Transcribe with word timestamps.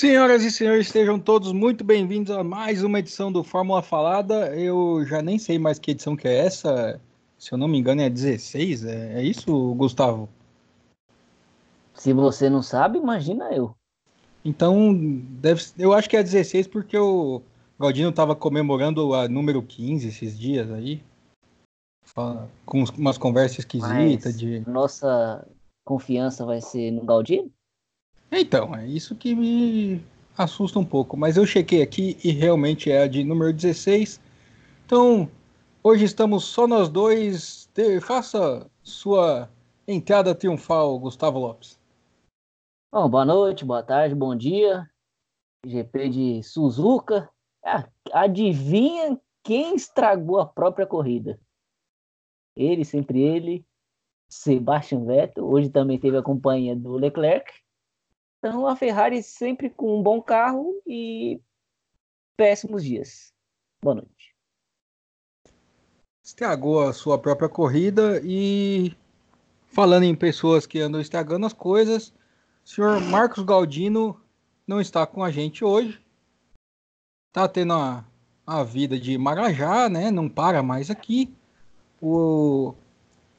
Senhoras 0.00 0.42
e 0.42 0.50
senhores, 0.50 0.88
sejam 0.88 1.20
todos 1.20 1.52
muito 1.52 1.84
bem-vindos 1.84 2.34
a 2.34 2.42
mais 2.42 2.82
uma 2.82 3.00
edição 3.00 3.30
do 3.30 3.44
Fórmula 3.44 3.82
Falada. 3.82 4.56
Eu 4.56 5.04
já 5.04 5.20
nem 5.20 5.38
sei 5.38 5.58
mais 5.58 5.78
que 5.78 5.90
edição 5.90 6.16
que 6.16 6.26
é 6.26 6.38
essa. 6.38 6.98
Se 7.36 7.52
eu 7.52 7.58
não 7.58 7.68
me 7.68 7.78
engano, 7.78 8.00
é 8.00 8.08
16. 8.08 8.86
É, 8.86 9.20
é 9.20 9.22
isso, 9.22 9.74
Gustavo? 9.74 10.26
Se 11.92 12.14
você 12.14 12.48
não 12.48 12.62
sabe, 12.62 12.98
imagina 12.98 13.52
eu. 13.52 13.74
Então, 14.42 14.94
deve, 15.38 15.64
eu 15.78 15.92
acho 15.92 16.08
que 16.08 16.16
é 16.16 16.22
16 16.22 16.66
porque 16.66 16.96
o 16.96 17.42
Galdino 17.78 18.08
estava 18.08 18.34
comemorando 18.34 19.12
a 19.12 19.28
número 19.28 19.62
15 19.62 20.08
esses 20.08 20.38
dias 20.38 20.70
aí. 20.70 21.02
Com 22.64 22.84
umas 22.96 23.18
conversas 23.18 23.58
esquisitas. 23.58 24.38
de... 24.38 24.60
Nossa 24.66 25.46
confiança 25.84 26.46
vai 26.46 26.62
ser 26.62 26.90
no 26.90 27.04
Galdino? 27.04 27.52
Então, 28.32 28.74
é 28.74 28.86
isso 28.86 29.16
que 29.16 29.34
me 29.34 30.04
assusta 30.38 30.78
um 30.78 30.84
pouco. 30.84 31.16
Mas 31.16 31.36
eu 31.36 31.44
chequei 31.44 31.82
aqui 31.82 32.16
e 32.22 32.30
realmente 32.30 32.90
é 32.90 33.02
a 33.02 33.08
de 33.08 33.24
número 33.24 33.52
16. 33.52 34.20
Então, 34.86 35.28
hoje 35.82 36.04
estamos 36.04 36.44
só 36.44 36.66
nós 36.66 36.88
dois. 36.88 37.68
Faça 38.02 38.70
sua 38.82 39.50
entrada 39.86 40.34
triunfal, 40.34 40.98
Gustavo 40.98 41.38
Lopes. 41.38 41.78
Bom, 42.92 43.08
boa 43.08 43.24
noite, 43.24 43.64
boa 43.64 43.82
tarde, 43.82 44.14
bom 44.14 44.36
dia. 44.36 44.88
GP 45.66 46.08
de 46.08 46.42
Suzuka. 46.42 47.28
Ah, 47.64 47.88
adivinha 48.12 49.20
quem 49.42 49.74
estragou 49.74 50.38
a 50.38 50.46
própria 50.46 50.86
corrida? 50.86 51.38
Ele, 52.56 52.84
sempre 52.84 53.20
ele, 53.20 53.64
Sebastian 54.28 55.04
Vettel. 55.04 55.44
Hoje 55.44 55.70
também 55.70 55.98
teve 55.98 56.16
a 56.16 56.22
companhia 56.22 56.76
do 56.76 56.92
Leclerc. 56.92 57.50
Então 58.40 58.66
a 58.66 58.74
Ferrari 58.74 59.22
sempre 59.22 59.68
com 59.68 59.98
um 59.98 60.02
bom 60.02 60.20
carro 60.20 60.80
e 60.86 61.38
péssimos 62.38 62.82
dias. 62.82 63.34
Boa 63.82 63.96
noite. 63.96 64.34
Estragou 66.24 66.88
a 66.88 66.94
sua 66.94 67.18
própria 67.18 67.50
corrida 67.50 68.18
e 68.24 68.96
falando 69.66 70.04
em 70.04 70.14
pessoas 70.14 70.66
que 70.66 70.80
andam 70.80 71.02
estragando 71.02 71.44
as 71.44 71.52
coisas, 71.52 72.14
o 72.64 72.68
senhor 72.68 72.98
Marcos 72.98 73.44
Galdino 73.44 74.18
não 74.66 74.80
está 74.80 75.06
com 75.06 75.22
a 75.22 75.30
gente 75.30 75.62
hoje. 75.62 76.00
Tá 77.32 77.46
tendo 77.46 77.74
a, 77.74 78.04
a 78.46 78.64
vida 78.64 78.98
de 78.98 79.18
Marajá, 79.18 79.90
né? 79.90 80.10
Não 80.10 80.30
para 80.30 80.62
mais 80.62 80.90
aqui. 80.90 81.30
O 82.00 82.74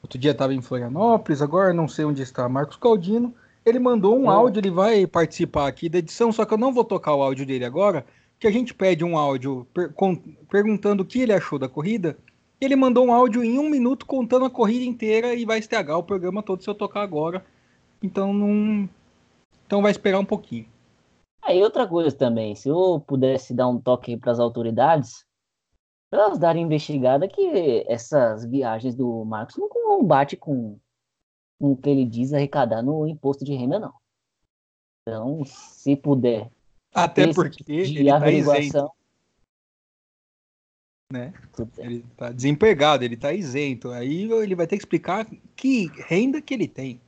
outro 0.00 0.16
dia 0.16 0.30
estava 0.30 0.54
em 0.54 0.62
Florianópolis, 0.62 1.42
agora 1.42 1.72
não 1.72 1.88
sei 1.88 2.04
onde 2.04 2.22
está 2.22 2.48
Marcos 2.48 2.76
Galdino. 2.76 3.34
Ele 3.64 3.78
mandou 3.78 4.18
um 4.18 4.28
áudio, 4.28 4.60
ele 4.60 4.70
vai 4.70 5.06
participar 5.06 5.68
aqui 5.68 5.88
da 5.88 5.98
edição, 5.98 6.32
só 6.32 6.44
que 6.44 6.52
eu 6.52 6.58
não 6.58 6.72
vou 6.72 6.84
tocar 6.84 7.14
o 7.14 7.22
áudio 7.22 7.46
dele 7.46 7.64
agora, 7.64 8.04
que 8.38 8.46
a 8.46 8.50
gente 8.50 8.74
pede 8.74 9.04
um 9.04 9.16
áudio 9.16 9.66
per 9.72 9.92
perguntando 10.50 11.02
o 11.02 11.06
que 11.06 11.20
ele 11.20 11.32
achou 11.32 11.58
da 11.58 11.68
corrida. 11.68 12.18
Ele 12.60 12.74
mandou 12.74 13.06
um 13.06 13.12
áudio 13.12 13.42
em 13.44 13.58
um 13.58 13.68
minuto 13.68 14.04
contando 14.04 14.44
a 14.44 14.50
corrida 14.50 14.84
inteira 14.84 15.34
e 15.34 15.44
vai 15.44 15.58
estragar 15.58 15.98
o 15.98 16.02
programa 16.02 16.42
todo 16.42 16.62
se 16.62 16.68
eu 16.68 16.74
tocar 16.74 17.02
agora. 17.02 17.44
Então 18.02 18.32
não. 18.32 18.88
Então 19.64 19.80
vai 19.80 19.92
esperar 19.92 20.18
um 20.18 20.24
pouquinho. 20.24 20.66
Aí 21.40 21.60
ah, 21.60 21.64
outra 21.64 21.86
coisa 21.86 22.10
também, 22.16 22.54
se 22.54 22.68
eu 22.68 23.02
pudesse 23.06 23.54
dar 23.54 23.68
um 23.68 23.78
toque 23.78 24.16
para 24.16 24.30
as 24.32 24.38
autoridades, 24.38 25.24
para 26.10 26.24
elas 26.24 26.38
darem 26.38 26.64
investigada 26.64 27.26
que 27.26 27.84
essas 27.88 28.44
viagens 28.44 28.94
do 28.94 29.24
Marcos 29.24 29.56
não 29.56 30.04
bate 30.04 30.36
com 30.36 30.78
com 30.78 30.78
o 31.62 31.76
que 31.76 31.88
ele 31.88 32.04
diz 32.04 32.32
arrecadar 32.32 32.82
no 32.82 33.06
imposto 33.06 33.44
de 33.44 33.54
renda, 33.54 33.78
não. 33.78 33.94
Então, 35.02 35.44
se 35.44 35.94
puder. 35.94 36.50
Até 36.92 37.32
porque 37.32 37.64
ele 37.72 38.08
está 38.08 38.30
isento. 38.30 38.92
Né? 41.12 41.32
Ele 41.78 42.04
está 42.10 42.32
desempregado, 42.32 43.04
ele 43.04 43.14
está 43.14 43.32
isento. 43.32 43.90
Aí 43.92 44.30
ele 44.32 44.56
vai 44.56 44.66
ter 44.66 44.76
que 44.76 44.82
explicar 44.82 45.24
que 45.54 45.86
renda 46.08 46.42
que 46.42 46.52
ele 46.52 46.66
tem. 46.66 47.00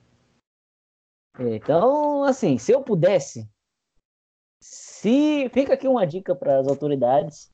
É, 1.37 1.56
então, 1.56 2.23
assim, 2.23 2.56
se 2.56 2.71
eu 2.71 2.81
pudesse, 2.81 3.49
se 4.62 5.49
fica 5.53 5.75
aqui 5.75 5.89
uma 5.89 6.06
dica 6.06 6.34
para 6.34 6.61
as 6.61 6.69
autoridades, 6.69 7.50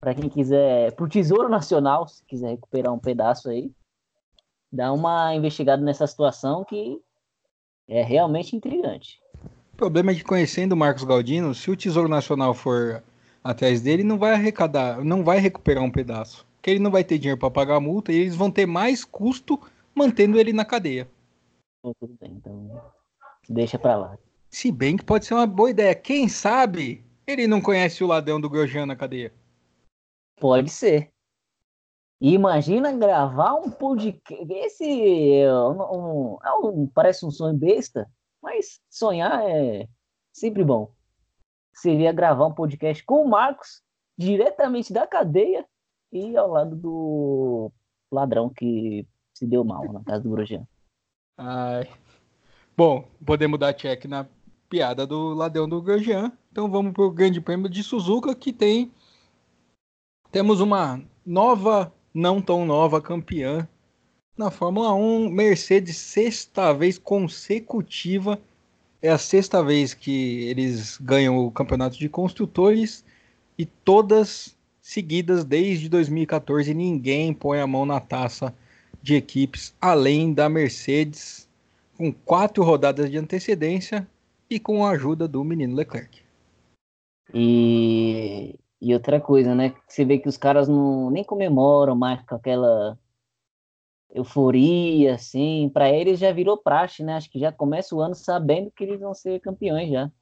para 0.00 0.14
quem 0.14 0.28
quiser, 0.28 0.92
para 0.94 1.04
o 1.04 1.08
Tesouro 1.08 1.48
Nacional, 1.48 2.06
se 2.06 2.24
quiser 2.26 2.50
recuperar 2.50 2.92
um 2.92 2.98
pedaço 2.98 3.48
aí, 3.50 3.72
dar 4.74 4.92
uma 4.92 5.34
investigada 5.34 5.82
nessa 5.82 6.06
situação 6.06 6.64
que 6.64 7.00
é 7.88 8.02
realmente 8.02 8.56
intrigante. 8.56 9.20
O 9.72 9.76
problema 9.76 10.10
é 10.10 10.14
que 10.14 10.24
conhecendo 10.24 10.72
o 10.72 10.76
Marcos 10.76 11.04
Galdino, 11.04 11.54
se 11.54 11.70
o 11.70 11.76
Tesouro 11.76 12.08
Nacional 12.08 12.54
for 12.54 13.02
atrás 13.42 13.80
dele, 13.80 14.02
não 14.02 14.18
vai 14.18 14.32
arrecadar, 14.32 15.04
não 15.04 15.22
vai 15.22 15.38
recuperar 15.38 15.82
um 15.82 15.90
pedaço. 15.90 16.46
Porque 16.56 16.70
ele 16.70 16.80
não 16.80 16.90
vai 16.90 17.04
ter 17.04 17.18
dinheiro 17.18 17.38
para 17.38 17.50
pagar 17.50 17.76
a 17.76 17.80
multa 17.80 18.12
e 18.12 18.16
eles 18.16 18.34
vão 18.34 18.50
ter 18.50 18.66
mais 18.66 19.04
custo 19.04 19.60
mantendo 19.94 20.40
ele 20.40 20.52
na 20.52 20.64
cadeia. 20.64 21.08
Tudo 21.82 22.16
bem, 22.20 22.32
então 22.32 22.82
deixa 23.48 23.78
para 23.78 23.96
lá. 23.96 24.18
Se 24.50 24.72
bem 24.72 24.96
que 24.96 25.04
pode 25.04 25.26
ser 25.26 25.34
uma 25.34 25.46
boa 25.46 25.70
ideia. 25.70 25.94
Quem 25.94 26.28
sabe 26.28 27.04
ele 27.26 27.46
não 27.46 27.60
conhece 27.60 28.02
o 28.02 28.06
ladrão 28.06 28.40
do 28.40 28.50
Grosjean 28.50 28.86
na 28.86 28.96
cadeia? 28.96 29.32
Pode 30.40 30.70
ser. 30.70 31.13
Imagina 32.26 32.90
gravar 32.90 33.52
um 33.52 33.70
podcast. 33.70 34.50
Esse 34.50 35.30
é 35.34 35.52
um, 35.52 36.38
é 36.42 36.54
um, 36.54 36.86
parece 36.86 37.26
um 37.26 37.30
sonho 37.30 37.54
besta, 37.54 38.10
mas 38.42 38.80
sonhar 38.88 39.42
é 39.46 39.86
sempre 40.32 40.64
bom. 40.64 40.90
Seria 41.74 42.14
gravar 42.14 42.46
um 42.46 42.54
podcast 42.54 43.04
com 43.04 43.22
o 43.22 43.28
Marcos, 43.28 43.82
diretamente 44.16 44.90
da 44.90 45.06
cadeia, 45.06 45.66
e 46.10 46.34
ao 46.34 46.48
lado 46.48 46.74
do 46.74 47.70
ladrão 48.10 48.48
que 48.48 49.06
se 49.34 49.46
deu 49.46 49.62
mal 49.62 49.92
na 49.92 50.02
casa 50.02 50.22
do 50.22 50.30
Grosjean. 50.30 50.66
Ai. 51.36 51.86
Bom, 52.74 53.04
podemos 53.26 53.60
dar 53.60 53.74
check 53.74 54.06
na 54.06 54.26
piada 54.70 55.06
do 55.06 55.34
ladrão 55.34 55.68
do 55.68 55.82
Grosjean. 55.82 56.32
Então 56.50 56.70
vamos 56.70 56.94
para 56.94 57.04
o 57.04 57.10
Grande 57.10 57.38
Prêmio 57.38 57.68
de 57.68 57.82
Suzuka, 57.82 58.34
que 58.34 58.50
tem. 58.50 58.90
Temos 60.32 60.62
uma 60.62 61.02
nova 61.26 61.92
não 62.14 62.40
tão 62.40 62.64
nova 62.64 63.02
campeã 63.02 63.68
na 64.36 64.50
Fórmula 64.50 64.94
1. 64.94 65.28
Mercedes, 65.30 65.96
sexta 65.96 66.72
vez 66.72 66.96
consecutiva. 66.96 68.40
É 69.02 69.10
a 69.10 69.18
sexta 69.18 69.62
vez 69.62 69.92
que 69.92 70.44
eles 70.48 70.96
ganham 70.98 71.36
o 71.36 71.50
campeonato 71.50 71.98
de 71.98 72.08
construtores 72.08 73.04
e 73.58 73.66
todas 73.66 74.56
seguidas 74.80 75.44
desde 75.44 75.88
2014. 75.88 76.72
Ninguém 76.72 77.34
põe 77.34 77.60
a 77.60 77.66
mão 77.66 77.84
na 77.84 78.00
taça 78.00 78.54
de 79.02 79.14
equipes 79.14 79.74
além 79.80 80.32
da 80.32 80.48
Mercedes, 80.48 81.48
com 81.96 82.12
quatro 82.12 82.64
rodadas 82.64 83.10
de 83.10 83.18
antecedência 83.18 84.08
e 84.48 84.58
com 84.58 84.86
a 84.86 84.90
ajuda 84.90 85.28
do 85.28 85.44
menino 85.44 85.74
Leclerc. 85.74 86.22
E 87.32 88.54
e 88.84 88.92
outra 88.92 89.18
coisa, 89.18 89.54
né? 89.54 89.74
Você 89.88 90.04
vê 90.04 90.18
que 90.18 90.28
os 90.28 90.36
caras 90.36 90.68
não 90.68 91.10
nem 91.10 91.24
comemoram 91.24 91.96
mais 91.96 92.20
com 92.26 92.34
aquela 92.34 92.98
euforia, 94.12 95.14
assim. 95.14 95.70
Para 95.72 95.90
eles 95.90 96.18
já 96.18 96.30
virou 96.32 96.58
praxe, 96.58 97.02
né? 97.02 97.14
Acho 97.14 97.30
que 97.30 97.38
já 97.38 97.50
começa 97.50 97.94
o 97.94 98.00
ano 98.00 98.14
sabendo 98.14 98.70
que 98.70 98.84
eles 98.84 99.00
vão 99.00 99.14
ser 99.14 99.40
campeões 99.40 99.90
já. 99.90 100.12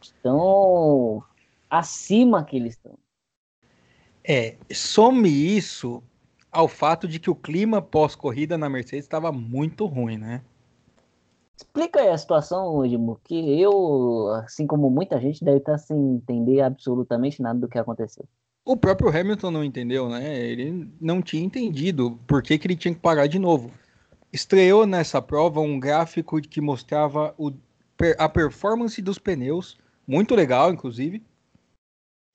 Estão 0.00 1.22
acima 1.68 2.42
que 2.42 2.56
eles 2.56 2.74
estão. 2.74 2.98
É, 4.24 4.56
some 4.72 5.28
isso 5.28 6.02
ao 6.50 6.68
fato 6.68 7.06
de 7.06 7.20
que 7.20 7.28
o 7.28 7.34
clima 7.34 7.82
pós-corrida 7.82 8.56
na 8.56 8.70
Mercedes 8.70 9.04
estava 9.04 9.30
muito 9.30 9.84
ruim, 9.84 10.16
né? 10.16 10.42
Explica 11.56 12.00
aí 12.00 12.08
a 12.08 12.18
situação, 12.18 12.84
Edmo, 12.84 13.20
que 13.24 13.60
eu, 13.60 14.28
assim 14.42 14.66
como 14.66 14.90
muita 14.90 15.20
gente, 15.20 15.44
deve 15.44 15.58
estar 15.58 15.78
sem 15.78 15.96
entender 16.14 16.60
absolutamente 16.60 17.40
nada 17.40 17.58
do 17.58 17.68
que 17.68 17.78
aconteceu. 17.78 18.26
O 18.64 18.76
próprio 18.76 19.08
Hamilton 19.08 19.50
não 19.50 19.64
entendeu, 19.64 20.08
né? 20.08 20.38
Ele 20.38 20.88
não 21.00 21.20
tinha 21.20 21.42
entendido 21.42 22.18
por 22.26 22.42
que, 22.42 22.58
que 22.58 22.66
ele 22.66 22.76
tinha 22.76 22.94
que 22.94 23.00
parar 23.00 23.26
de 23.26 23.38
novo. 23.38 23.70
Estreou 24.32 24.86
nessa 24.86 25.20
prova 25.20 25.60
um 25.60 25.78
gráfico 25.78 26.40
que 26.40 26.60
mostrava 26.60 27.34
o, 27.36 27.52
a 28.18 28.28
performance 28.28 29.00
dos 29.02 29.18
pneus, 29.18 29.78
muito 30.06 30.34
legal, 30.34 30.72
inclusive. 30.72 31.22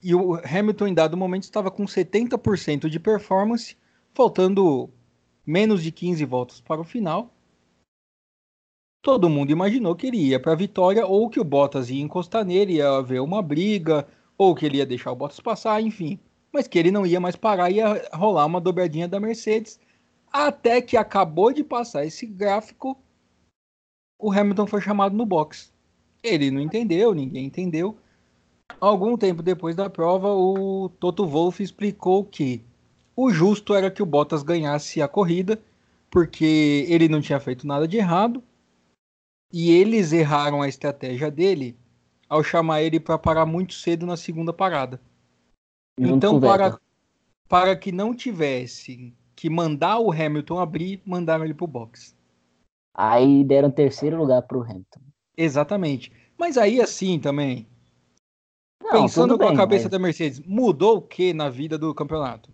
E 0.04 0.14
o 0.14 0.36
Hamilton, 0.36 0.88
em 0.88 0.94
dado 0.94 1.18
momento, 1.18 1.44
estava 1.44 1.72
com 1.72 1.86
70% 1.86 2.88
de 2.88 3.00
performance, 3.00 3.76
faltando 4.14 4.90
menos 5.46 5.82
de 5.82 5.92
15 5.92 6.24
voltas 6.26 6.62
para 6.62 6.82
o 6.82 6.84
final 6.84 7.34
todo 9.08 9.30
mundo 9.30 9.52
imaginou 9.52 9.96
que 9.96 10.08
ele 10.08 10.18
ia 10.18 10.38
para 10.38 10.52
a 10.52 10.56
vitória 10.56 11.06
ou 11.06 11.30
que 11.30 11.40
o 11.40 11.44
Bottas 11.46 11.90
ia 11.90 12.04
encostar 12.04 12.44
nele, 12.44 12.74
ia 12.74 12.90
haver 12.90 13.22
uma 13.22 13.42
briga, 13.42 14.06
ou 14.38 14.54
que 14.54 14.66
ele 14.66 14.80
ia 14.80 14.86
deixar 14.86 15.14
o 15.14 15.16
Bottas 15.16 15.40
passar, 15.40 15.82
enfim. 15.82 16.20
Mas 16.52 16.68
que 16.68 16.78
ele 16.78 16.92
não 16.92 17.06
ia 17.06 17.18
mais 17.18 17.38
parar, 17.38 17.72
ia 17.72 18.06
rolar 18.12 18.46
uma 18.46 18.60
dobradinha 18.60 19.08
da 19.08 19.18
Mercedes. 19.18 19.80
Até 20.30 20.82
que 20.82 20.98
acabou 20.98 21.54
de 21.54 21.64
passar 21.64 22.06
esse 22.06 22.26
gráfico, 22.26 22.98
o 24.20 24.30
Hamilton 24.30 24.68
foi 24.68 24.82
chamado 24.82 25.16
no 25.16 25.26
box. 25.26 25.72
Ele 26.22 26.52
não 26.52 26.60
entendeu, 26.60 27.14
ninguém 27.14 27.46
entendeu. 27.46 27.98
Algum 28.78 29.16
tempo 29.16 29.42
depois 29.42 29.74
da 29.74 29.90
prova, 29.90 30.34
o 30.34 30.90
Toto 31.00 31.26
Wolff 31.26 31.64
explicou 31.64 32.26
que 32.26 32.62
o 33.16 33.32
justo 33.32 33.74
era 33.74 33.90
que 33.90 34.04
o 34.04 34.06
Bottas 34.06 34.44
ganhasse 34.44 35.02
a 35.02 35.08
corrida, 35.08 35.58
porque 36.12 36.86
ele 36.90 37.08
não 37.08 37.22
tinha 37.22 37.40
feito 37.40 37.66
nada 37.66 37.88
de 37.88 37.96
errado, 37.96 38.44
e 39.52 39.72
eles 39.72 40.12
erraram 40.12 40.62
a 40.62 40.68
estratégia 40.68 41.32
dele 41.32 41.78
ao 42.30 42.44
chamar 42.44 42.82
ele 42.82 43.00
para 43.00 43.18
parar 43.18 43.46
muito 43.46 43.74
cedo 43.74 44.06
na 44.06 44.18
segunda 44.18 44.52
parada. 44.52 45.02
então, 45.98 46.40
para, 46.40 46.78
para 47.48 47.76
que 47.76 47.92
não 47.92 48.14
tivesse 48.14 49.14
que 49.36 49.50
mandar 49.50 50.00
o 50.00 50.12
Hamilton 50.12 50.60
abrir, 50.60 51.02
mandaram 51.06 51.46
ele 51.46 51.54
pro 51.54 51.68
box. 51.68 52.16
Aí 52.94 53.44
deram 53.44 53.70
terceiro 53.72 54.18
lugar 54.18 54.42
pro 54.42 54.62
Hamilton. 54.62 55.00
Exatamente. 55.38 56.12
Mas 56.38 56.58
aí 56.58 56.82
assim 56.82 57.20
também. 57.20 57.68
Não, 58.82 58.92
pensando 58.92 59.38
com 59.38 59.46
bem, 59.46 59.54
a 59.54 59.58
cabeça 59.58 59.84
mas... 59.84 59.92
da 59.92 60.00
Mercedes, 60.00 60.40
mudou 60.40 60.98
o 60.98 61.02
que 61.02 61.34
na 61.34 61.50
vida 61.50 61.78
do 61.78 61.94
campeonato? 61.94 62.52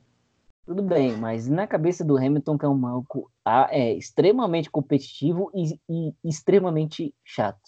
Tudo 0.65 0.81
bem, 0.81 1.17
mas 1.17 1.49
na 1.49 1.67
cabeça 1.67 2.05
do 2.05 2.17
Hamilton, 2.17 2.57
que 2.57 2.65
é 2.65 2.69
um 2.69 2.77
maluco 2.77 3.29
é 3.69 3.93
extremamente 3.93 4.69
competitivo 4.69 5.51
e, 5.53 5.77
e 5.89 6.13
extremamente 6.23 7.13
chato. 7.23 7.59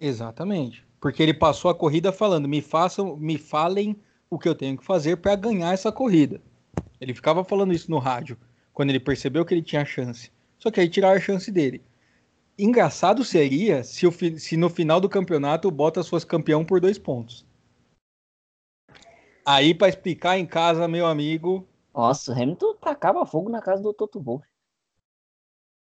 Exatamente. 0.00 0.86
Porque 1.00 1.22
ele 1.22 1.34
passou 1.34 1.70
a 1.70 1.74
corrida 1.74 2.12
falando: 2.12 2.48
me 2.48 2.62
façam, 2.62 3.16
me 3.16 3.36
falem 3.36 3.96
o 4.30 4.38
que 4.38 4.48
eu 4.48 4.54
tenho 4.54 4.76
que 4.76 4.84
fazer 4.84 5.16
para 5.16 5.34
ganhar 5.34 5.72
essa 5.72 5.90
corrida. 5.90 6.40
Ele 7.00 7.12
ficava 7.12 7.44
falando 7.44 7.72
isso 7.72 7.90
no 7.90 7.98
rádio, 7.98 8.38
quando 8.72 8.90
ele 8.90 9.00
percebeu 9.00 9.44
que 9.44 9.52
ele 9.52 9.62
tinha 9.62 9.84
chance. 9.84 10.30
Só 10.58 10.70
que 10.70 10.80
aí 10.80 10.88
tiraram 10.88 11.16
a 11.16 11.20
chance 11.20 11.50
dele. 11.50 11.82
Engraçado 12.56 13.24
seria 13.24 13.82
se, 13.82 14.06
o, 14.06 14.12
se 14.12 14.56
no 14.56 14.70
final 14.70 15.00
do 15.00 15.08
campeonato 15.08 15.66
o 15.66 15.72
Bottas 15.72 16.08
fosse 16.08 16.24
campeão 16.24 16.64
por 16.64 16.80
dois 16.80 16.98
pontos. 16.98 17.44
Aí, 19.44 19.74
para 19.74 19.88
explicar 19.88 20.38
em 20.38 20.46
casa, 20.46 20.88
meu 20.88 21.04
amigo. 21.04 21.68
Nossa, 21.94 22.32
o 22.32 22.34
Hamilton 22.34 22.74
tacava 22.74 23.24
fogo 23.24 23.48
na 23.48 23.62
casa 23.62 23.82
do 23.82 23.94
Toto 23.94 24.20
Wolff. 24.20 24.46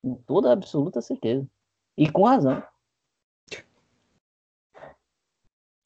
Com 0.04 0.16
toda 0.16 0.52
absoluta 0.52 1.02
certeza. 1.02 1.48
E 1.98 2.12
com 2.12 2.26
razão. 2.26 2.62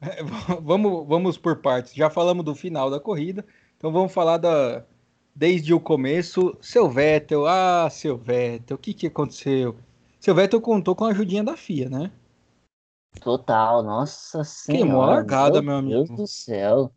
É, 0.02 0.24
vamos, 0.62 1.08
vamos 1.08 1.38
por 1.38 1.62
partes. 1.62 1.94
Já 1.94 2.10
falamos 2.10 2.44
do 2.44 2.56
final 2.56 2.90
da 2.90 3.00
corrida, 3.00 3.46
então 3.78 3.92
vamos 3.92 4.12
falar 4.12 4.38
da 4.38 4.84
desde 5.36 5.72
o 5.72 5.80
começo. 5.80 6.58
Seu 6.60 6.90
Vettel, 6.90 7.46
ah, 7.46 7.88
seu 7.92 8.18
Vettel, 8.18 8.76
o 8.76 8.80
que, 8.80 8.96
que 8.96 9.08
aconteceu? 9.08 9.78
Seu 10.20 10.34
Vettel 10.34 10.60
contou 10.60 10.96
com 10.96 11.06
a 11.06 11.10
ajudinha 11.10 11.44
da 11.44 11.56
FIA, 11.56 11.90
né? 11.90 12.12
Total, 13.22 13.84
nossa 13.84 14.44
senhora. 14.44 14.84
Queimou 14.84 15.04
a 15.04 15.06
largada, 15.08 15.62
meu, 15.62 15.82
meu 15.82 16.00
amigo. 16.00 16.16
Deus 16.16 16.20
do 16.20 16.28
céu. 16.28 16.92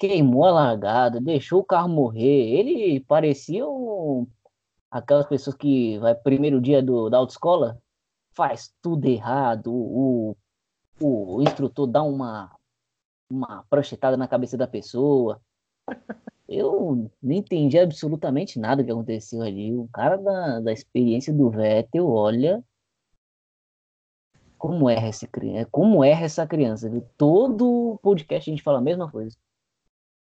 Queimou 0.00 0.44
a 0.46 0.50
largada, 0.50 1.20
deixou 1.20 1.60
o 1.60 1.64
carro 1.64 1.88
morrer. 1.88 2.58
Ele 2.58 3.00
parecia 3.00 3.68
um... 3.68 4.26
aquelas 4.90 5.26
pessoas 5.26 5.54
que 5.54 5.98
vai 5.98 6.14
primeiro 6.14 6.60
dia 6.60 6.82
do, 6.82 7.10
da 7.10 7.18
autoescola, 7.18 7.80
faz 8.32 8.74
tudo 8.82 9.06
errado, 9.06 9.72
o, 9.72 10.36
o 11.00 11.42
instrutor 11.42 11.86
dá 11.86 12.02
uma, 12.02 12.50
uma 13.30 13.64
pranchetada 13.68 14.16
na 14.16 14.26
cabeça 14.26 14.56
da 14.56 14.66
pessoa. 14.66 15.40
Eu 16.48 17.10
não 17.22 17.32
entendi 17.32 17.78
absolutamente 17.78 18.58
nada 18.58 18.82
que 18.82 18.90
aconteceu 18.90 19.42
ali. 19.42 19.74
O 19.76 19.88
cara 19.92 20.16
da, 20.16 20.60
da 20.60 20.72
experiência 20.72 21.32
do 21.32 21.50
Vettel, 21.50 22.08
olha 22.08 22.64
como 24.58 24.90
erra 24.90 25.10
criança, 25.26 25.68
como 25.70 26.04
erra 26.04 26.24
essa 26.24 26.46
criança, 26.46 26.88
viu? 26.90 27.02
Todo 27.16 27.98
podcast 28.02 28.50
a 28.50 28.52
gente 28.52 28.62
fala 28.62 28.78
a 28.78 28.82
mesma 28.82 29.10
coisa. 29.10 29.36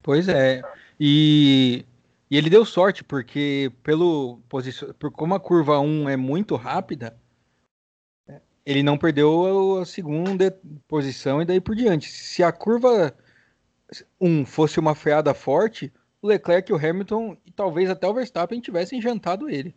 Pois 0.05 0.27
é. 0.27 0.61
E, 0.99 1.83
e 2.29 2.37
ele 2.37 2.47
deu 2.47 2.63
sorte, 2.63 3.03
porque 3.03 3.71
pelo 3.81 4.37
posicion... 4.47 4.93
por 4.99 5.11
como 5.11 5.33
a 5.33 5.39
curva 5.39 5.79
1 5.79 6.07
é 6.09 6.15
muito 6.15 6.55
rápida, 6.55 7.17
ele 8.63 8.83
não 8.83 8.99
perdeu 8.99 9.79
a 9.79 9.85
segunda 9.85 10.55
posição 10.87 11.41
e 11.41 11.45
daí 11.45 11.59
por 11.59 11.75
diante. 11.75 12.07
Se 12.07 12.43
a 12.43 12.51
curva 12.51 13.15
1 14.21 14.45
fosse 14.45 14.79
uma 14.79 14.93
freada 14.93 15.33
forte, 15.33 15.91
o 16.21 16.27
Leclerc, 16.27 16.71
o 16.71 16.77
Hamilton 16.77 17.35
e 17.43 17.51
talvez 17.51 17.89
até 17.89 18.07
o 18.07 18.13
Verstappen 18.13 18.61
tivessem 18.61 19.01
jantado 19.01 19.49
ele. 19.49 19.75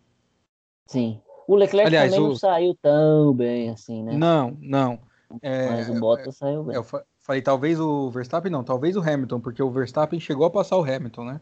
Sim. 0.86 1.22
O 1.46 1.56
Leclerc 1.56 1.86
Aliás, 1.86 2.10
também 2.10 2.26
o... 2.26 2.28
não 2.28 2.36
saiu 2.36 2.74
tão 2.82 3.32
bem 3.32 3.70
assim, 3.70 4.02
né? 4.02 4.12
Não, 4.12 4.58
não. 4.60 5.00
É, 5.40 5.70
Mas 5.70 5.88
o 5.88 5.98
Bottas 5.98 6.34
é, 6.34 6.38
saiu 6.38 6.64
bem. 6.64 6.76
Eu 6.76 6.84
falei, 7.28 7.42
talvez 7.42 7.78
o 7.78 8.10
Verstappen 8.10 8.50
não, 8.50 8.64
talvez 8.64 8.96
o 8.96 9.02
Hamilton, 9.02 9.38
porque 9.38 9.62
o 9.62 9.70
Verstappen 9.70 10.18
chegou 10.18 10.46
a 10.46 10.50
passar 10.50 10.78
o 10.78 10.82
Hamilton, 10.82 11.24
né? 11.26 11.40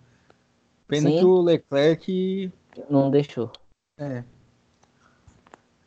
Pena 0.88 1.08
Sim. 1.08 1.18
que 1.18 1.24
o 1.24 1.40
Leclerc. 1.40 2.52
Não 2.90 3.08
deixou. 3.08 3.52
É. 3.96 4.24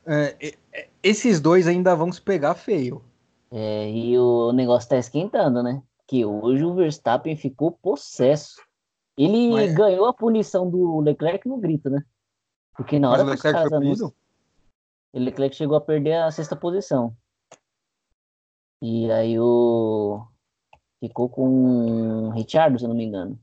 é. 0.06 0.56
Esses 1.04 1.42
dois 1.42 1.68
ainda 1.68 1.96
vão 1.96 2.12
se 2.14 2.22
pegar 2.22 2.56
feio. 2.56 3.04
É, 3.52 3.92
e 3.92 4.18
o 4.18 4.54
negócio 4.54 4.90
tá 4.90 4.98
esquentando, 4.98 5.62
né? 5.62 5.84
Que 6.08 6.26
hoje 6.26 6.64
o 6.64 6.74
Verstappen 6.74 7.36
ficou 7.36 7.74
possesso. 7.74 8.56
Ele 9.18 9.52
Mas... 9.52 9.74
ganhou 9.74 10.06
a 10.06 10.14
punição 10.14 10.70
do 10.70 11.02
Leclerc 11.02 11.46
no 11.48 11.58
grito, 11.58 11.90
né? 11.90 12.02
Porque 12.74 12.98
na 12.98 13.12
hora 13.12 13.26
que 13.26 13.32
os 13.32 13.42
caras 13.42 13.74
anunciam, 13.74 14.14
o 15.12 15.20
Leclerc 15.20 15.54
chegou 15.54 15.76
a 15.76 15.82
perder 15.82 16.14
a 16.14 16.32
sexta 16.32 16.56
posição. 16.56 17.14
E 18.82 19.12
aí 19.12 19.40
o 19.40 20.26
ficou 21.00 21.30
com 21.30 22.28
o 22.28 22.30
Richard, 22.32 22.78
se 22.78 22.86
eu 22.86 22.90
não 22.90 22.96
me 22.96 23.06
engano. 23.06 23.40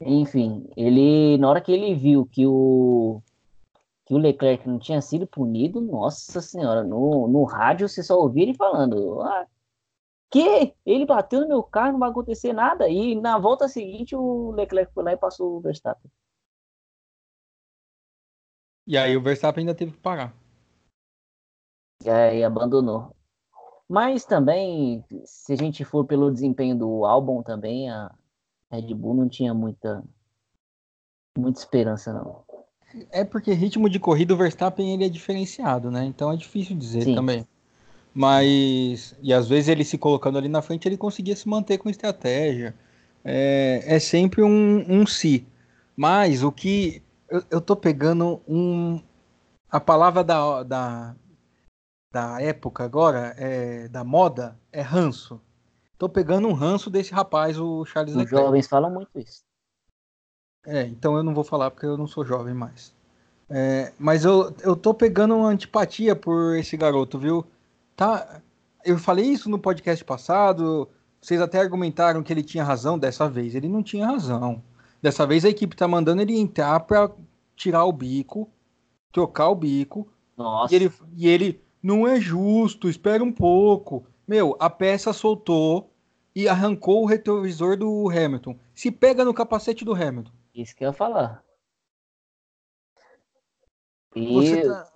Enfim, 0.00 0.68
ele 0.76 1.36
na 1.38 1.48
hora 1.48 1.60
que 1.60 1.72
ele 1.72 1.94
viu 1.94 2.26
que 2.26 2.46
o 2.46 3.22
que 4.06 4.14
o 4.14 4.18
Leclerc 4.18 4.66
não 4.66 4.78
tinha 4.78 5.00
sido 5.00 5.26
punido, 5.26 5.80
nossa 5.80 6.40
senhora, 6.40 6.82
no, 6.82 7.28
no 7.28 7.44
rádio 7.44 7.88
você 7.88 8.02
só 8.02 8.18
ouvia 8.18 8.42
ele 8.42 8.54
falando, 8.54 9.20
ah, 9.22 9.46
que 10.30 10.74
ele 10.86 11.06
bateu 11.06 11.40
no 11.42 11.48
meu 11.48 11.62
carro, 11.62 11.92
não 11.92 12.00
vai 12.00 12.10
acontecer 12.10 12.52
nada. 12.52 12.88
E 12.88 13.14
na 13.14 13.38
volta 13.38 13.68
seguinte 13.68 14.16
o 14.16 14.52
Leclerc 14.52 14.92
foi 14.92 15.04
lá 15.04 15.12
e 15.12 15.16
passou 15.16 15.56
o 15.56 15.60
Verstappen. 15.60 16.10
E 18.86 18.96
aí 18.96 19.16
o 19.16 19.22
Verstappen 19.22 19.62
ainda 19.62 19.74
teve 19.74 19.92
que 19.92 19.98
parar. 19.98 20.34
E 22.04 22.08
aí 22.08 22.42
abandonou. 22.42 23.14
Mas 23.90 24.24
também, 24.24 25.04
se 25.24 25.52
a 25.52 25.56
gente 25.56 25.84
for 25.84 26.04
pelo 26.04 26.30
desempenho 26.30 26.78
do 26.78 27.04
álbum 27.04 27.42
também, 27.42 27.90
a 27.90 28.08
Red 28.70 28.94
Bull 28.94 29.14
não 29.14 29.28
tinha 29.28 29.52
muita, 29.52 30.04
muita 31.36 31.58
esperança, 31.58 32.12
não. 32.12 32.44
É 33.10 33.24
porque 33.24 33.52
ritmo 33.52 33.90
de 33.90 33.98
corrida 33.98 34.32
o 34.32 34.36
Verstappen 34.36 34.94
ele 34.94 35.04
é 35.04 35.08
diferenciado, 35.08 35.90
né? 35.90 36.04
Então 36.04 36.30
é 36.30 36.36
difícil 36.36 36.76
dizer 36.76 37.02
Sim. 37.02 37.16
também. 37.16 37.44
Mas, 38.14 39.16
e 39.20 39.34
às 39.34 39.48
vezes 39.48 39.68
ele 39.68 39.82
se 39.82 39.98
colocando 39.98 40.38
ali 40.38 40.48
na 40.48 40.62
frente, 40.62 40.86
ele 40.86 40.96
conseguia 40.96 41.34
se 41.34 41.48
manter 41.48 41.76
com 41.76 41.90
estratégia. 41.90 42.76
É, 43.24 43.82
é 43.86 43.98
sempre 43.98 44.40
um, 44.40 44.84
um 44.88 45.04
si. 45.04 45.44
Mas 45.96 46.44
o 46.44 46.52
que 46.52 47.02
eu, 47.28 47.42
eu 47.50 47.60
tô 47.60 47.74
pegando 47.74 48.40
um. 48.46 49.02
A 49.68 49.80
palavra 49.80 50.22
da, 50.22 50.62
da, 50.62 51.16
da 52.12 52.40
época 52.40 52.84
agora, 52.84 53.34
é, 53.38 53.88
da 53.88 54.02
moda, 54.02 54.58
é 54.72 54.80
ranço. 54.80 55.40
Tô 55.96 56.08
pegando 56.08 56.48
um 56.48 56.52
ranço 56.52 56.90
desse 56.90 57.12
rapaz, 57.12 57.58
o 57.58 57.84
Charles 57.84 58.14
Os 58.14 58.18
Leclerc. 58.18 58.44
jovens 58.44 58.66
falam 58.66 58.90
muito 58.90 59.18
isso. 59.18 59.42
É, 60.66 60.82
então 60.82 61.16
eu 61.16 61.22
não 61.22 61.34
vou 61.34 61.44
falar 61.44 61.70
porque 61.70 61.86
eu 61.86 61.96
não 61.96 62.06
sou 62.06 62.24
jovem 62.24 62.54
mais. 62.54 62.92
É, 63.48 63.92
mas 63.98 64.24
eu, 64.24 64.54
eu 64.62 64.76
tô 64.76 64.92
pegando 64.92 65.36
uma 65.36 65.48
antipatia 65.48 66.16
por 66.16 66.56
esse 66.56 66.76
garoto, 66.76 67.18
viu? 67.18 67.46
Tá, 67.96 68.40
eu 68.84 68.98
falei 68.98 69.26
isso 69.26 69.48
no 69.48 69.58
podcast 69.58 70.04
passado. 70.04 70.88
Vocês 71.20 71.40
até 71.40 71.60
argumentaram 71.60 72.22
que 72.22 72.32
ele 72.32 72.42
tinha 72.42 72.64
razão 72.64 72.98
dessa 72.98 73.28
vez. 73.28 73.54
Ele 73.54 73.68
não 73.68 73.82
tinha 73.82 74.06
razão. 74.06 74.62
Dessa 75.02 75.26
vez 75.26 75.44
a 75.44 75.48
equipe 75.48 75.76
tá 75.76 75.86
mandando 75.86 76.22
ele 76.22 76.38
entrar 76.38 76.80
para 76.80 77.10
tirar 77.56 77.84
o 77.84 77.92
bico, 77.92 78.48
trocar 79.12 79.48
o 79.48 79.54
bico. 79.54 80.08
Nossa. 80.36 80.72
E 80.72 80.76
ele, 80.76 80.92
e 81.16 81.28
ele 81.28 81.62
não 81.82 82.06
é 82.06 82.20
justo, 82.20 82.88
espera 82.88 83.22
um 83.22 83.32
pouco. 83.32 84.06
Meu, 84.26 84.56
a 84.60 84.68
peça 84.68 85.12
soltou 85.12 85.90
e 86.34 86.48
arrancou 86.48 87.02
o 87.02 87.06
retrovisor 87.06 87.76
do 87.76 88.08
Hamilton. 88.08 88.58
Se 88.74 88.90
pega 88.90 89.24
no 89.24 89.34
capacete 89.34 89.84
do 89.84 89.94
Hamilton. 89.94 90.32
Isso 90.54 90.74
que 90.76 90.84
eu 90.84 90.88
ia 90.88 90.92
falar. 90.92 91.42
E... 94.14 94.34
Você 94.34 94.62
tá 94.62 94.90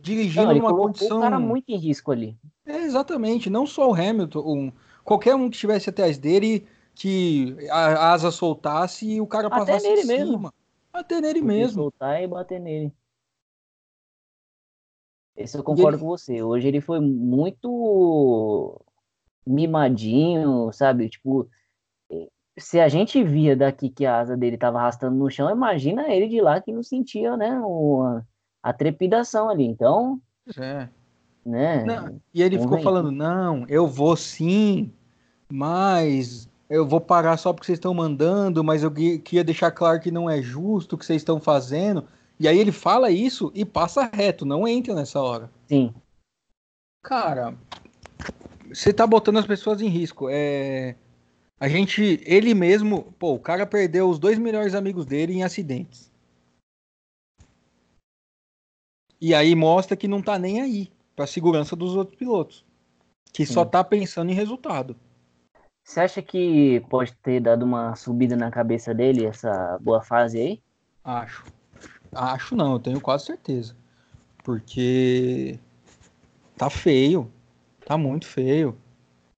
dirigindo 0.00 0.46
não, 0.46 0.54
numa 0.54 0.74
condição. 0.74 1.18
o 1.18 1.20
cara 1.20 1.38
muito 1.38 1.68
em 1.68 1.76
risco 1.76 2.12
ali. 2.12 2.36
É, 2.64 2.78
exatamente. 2.78 3.50
Não 3.50 3.66
só 3.66 3.90
o 3.90 3.94
Hamilton. 3.94 4.40
Um, 4.40 4.72
qualquer 5.04 5.34
um 5.34 5.50
que 5.50 5.56
estivesse 5.56 5.90
atrás 5.90 6.18
dele 6.18 6.66
que 6.94 7.56
a 7.70 8.12
asa 8.12 8.30
soltasse 8.30 9.08
e 9.08 9.20
o 9.20 9.26
cara 9.26 9.48
passasse 9.48 9.86
Até 9.86 9.96
nele 9.96 10.04
mesmo. 10.04 10.52
Até 10.92 11.20
nele 11.20 11.40
Podia 11.40 11.56
mesmo. 11.56 11.82
Soltar 11.82 12.22
e 12.22 12.26
bater 12.26 12.60
nele. 12.60 12.92
Esse 15.36 15.56
eu 15.56 15.62
concordo 15.62 15.96
ele... 15.96 16.02
com 16.02 16.08
você. 16.08 16.42
Hoje 16.42 16.68
ele 16.68 16.80
foi 16.80 17.00
muito 17.00 18.80
mimadinho, 19.46 20.70
sabe? 20.72 21.08
Tipo, 21.08 21.48
se 22.58 22.78
a 22.78 22.88
gente 22.88 23.22
via 23.22 23.56
daqui 23.56 23.88
que 23.88 24.04
a 24.04 24.18
asa 24.18 24.36
dele 24.36 24.58
tava 24.58 24.78
arrastando 24.78 25.16
no 25.16 25.30
chão, 25.30 25.50
imagina 25.50 26.08
ele 26.08 26.28
de 26.28 26.40
lá 26.40 26.60
que 26.60 26.72
não 26.72 26.82
sentia, 26.82 27.36
né, 27.36 27.58
uma, 27.58 28.26
a 28.62 28.72
trepidação 28.72 29.48
ali. 29.48 29.64
Então, 29.64 30.20
é. 30.56 30.88
né? 31.44 31.84
Não, 31.84 32.20
e 32.32 32.42
ele 32.42 32.58
ficou 32.58 32.80
falando: 32.80 33.10
"Não, 33.10 33.64
eu 33.68 33.86
vou 33.86 34.16
sim, 34.16 34.92
mas 35.50 36.48
eu 36.68 36.86
vou 36.86 37.00
parar 37.00 37.36
só 37.36 37.52
porque 37.52 37.66
vocês 37.66 37.76
estão 37.76 37.94
mandando, 37.94 38.62
mas 38.62 38.82
eu 38.82 38.90
queria 38.90 39.44
deixar 39.44 39.70
claro 39.70 40.00
que 40.00 40.10
não 40.10 40.28
é 40.28 40.42
justo 40.42 40.94
o 40.94 40.98
que 40.98 41.06
vocês 41.06 41.22
estão 41.22 41.40
fazendo". 41.40 42.04
E 42.42 42.48
aí 42.48 42.58
ele 42.58 42.72
fala 42.72 43.08
isso 43.08 43.52
e 43.54 43.64
passa 43.64 44.10
reto, 44.12 44.44
não 44.44 44.66
entra 44.66 44.96
nessa 44.96 45.22
hora. 45.22 45.48
Sim. 45.68 45.94
Cara, 47.00 47.56
você 48.68 48.92
tá 48.92 49.06
botando 49.06 49.38
as 49.38 49.46
pessoas 49.46 49.80
em 49.80 49.86
risco. 49.86 50.26
É 50.28 50.96
a 51.60 51.68
gente, 51.68 52.20
ele 52.26 52.52
mesmo, 52.52 53.14
pô, 53.20 53.34
o 53.34 53.38
cara 53.38 53.64
perdeu 53.64 54.10
os 54.10 54.18
dois 54.18 54.36
melhores 54.36 54.74
amigos 54.74 55.06
dele 55.06 55.34
em 55.34 55.44
acidentes. 55.44 56.10
E 59.20 59.32
aí 59.32 59.54
mostra 59.54 59.96
que 59.96 60.08
não 60.08 60.20
tá 60.20 60.36
nem 60.36 60.60
aí 60.60 60.92
para 61.14 61.24
segurança 61.24 61.76
dos 61.76 61.94
outros 61.94 62.18
pilotos, 62.18 62.64
que 63.32 63.46
Sim. 63.46 63.52
só 63.52 63.64
tá 63.64 63.84
pensando 63.84 64.32
em 64.32 64.34
resultado. 64.34 64.96
Você 65.84 66.00
acha 66.00 66.20
que 66.20 66.80
pode 66.90 67.14
ter 67.18 67.38
dado 67.38 67.62
uma 67.62 67.94
subida 67.94 68.34
na 68.34 68.50
cabeça 68.50 68.92
dele 68.92 69.24
essa 69.24 69.78
boa 69.80 70.02
fase 70.02 70.40
aí? 70.40 70.62
Acho. 71.04 71.44
Acho 72.14 72.54
não, 72.54 72.74
eu 72.74 72.78
tenho 72.78 73.00
quase 73.00 73.26
certeza. 73.26 73.76
Porque 74.44 75.58
tá 76.56 76.68
feio. 76.68 77.30
Tá 77.84 77.96
muito 77.98 78.26
feio. 78.26 78.76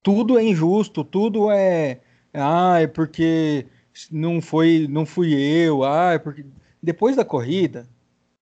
Tudo 0.03 0.39
é 0.39 0.45
injusto, 0.45 1.03
tudo 1.03 1.51
é 1.51 2.01
ah, 2.35 2.81
é 2.81 2.87
porque 2.89 3.67
não 4.11 4.43
foi, 4.43 4.89
não 4.91 5.07
fui 5.07 5.33
eu. 5.35 5.85
Ah, 5.85 6.15
é 6.15 6.19
porque 6.19 6.45
depois 6.83 7.15
da 7.17 7.25
corrida, 7.25 7.89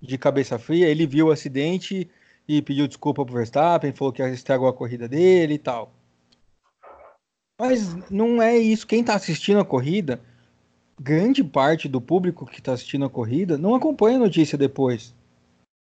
de 0.01 0.17
cabeça 0.17 0.57
fria, 0.57 0.87
ele 0.87 1.05
viu 1.05 1.27
o 1.27 1.31
acidente 1.31 2.09
e 2.47 2.61
pediu 2.61 2.87
desculpa 2.87 3.25
pro 3.25 3.35
Verstappen, 3.35 3.91
falou 3.91 4.13
que 4.13 4.23
estragou 4.23 4.67
a 4.67 4.73
corrida 4.73 5.07
dele 5.07 5.55
e 5.55 5.59
tal. 5.59 5.93
Mas 7.59 7.93
não 8.09 8.41
é 8.41 8.57
isso. 8.57 8.87
Quem 8.87 9.03
tá 9.03 9.13
assistindo 9.15 9.59
a 9.59 9.65
corrida, 9.65 10.21
grande 11.01 11.43
parte 11.43 11.87
do 11.87 11.99
público 11.99 12.45
que 12.45 12.61
tá 12.61 12.73
assistindo 12.73 13.05
a 13.05 13.09
corrida 13.09 13.57
não 13.57 13.73
acompanha 13.73 14.17
a 14.17 14.21
notícia 14.21 14.57
depois. 14.57 15.13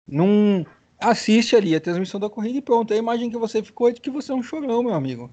Não 0.07 0.65
assiste 0.99 1.55
ali 1.55 1.75
a 1.75 1.81
transmissão 1.81 2.19
da 2.19 2.29
corrida 2.29 2.59
e 2.59 2.61
pronto. 2.61 2.93
A 2.93 2.97
imagem 2.97 3.29
que 3.29 3.37
você 3.37 3.63
ficou 3.63 3.89
é 3.89 3.93
de 3.93 4.01
que 4.01 4.09
você 4.09 4.31
é 4.31 4.35
um 4.35 4.43
chorão, 4.43 4.83
meu 4.83 4.93
amigo 4.93 5.29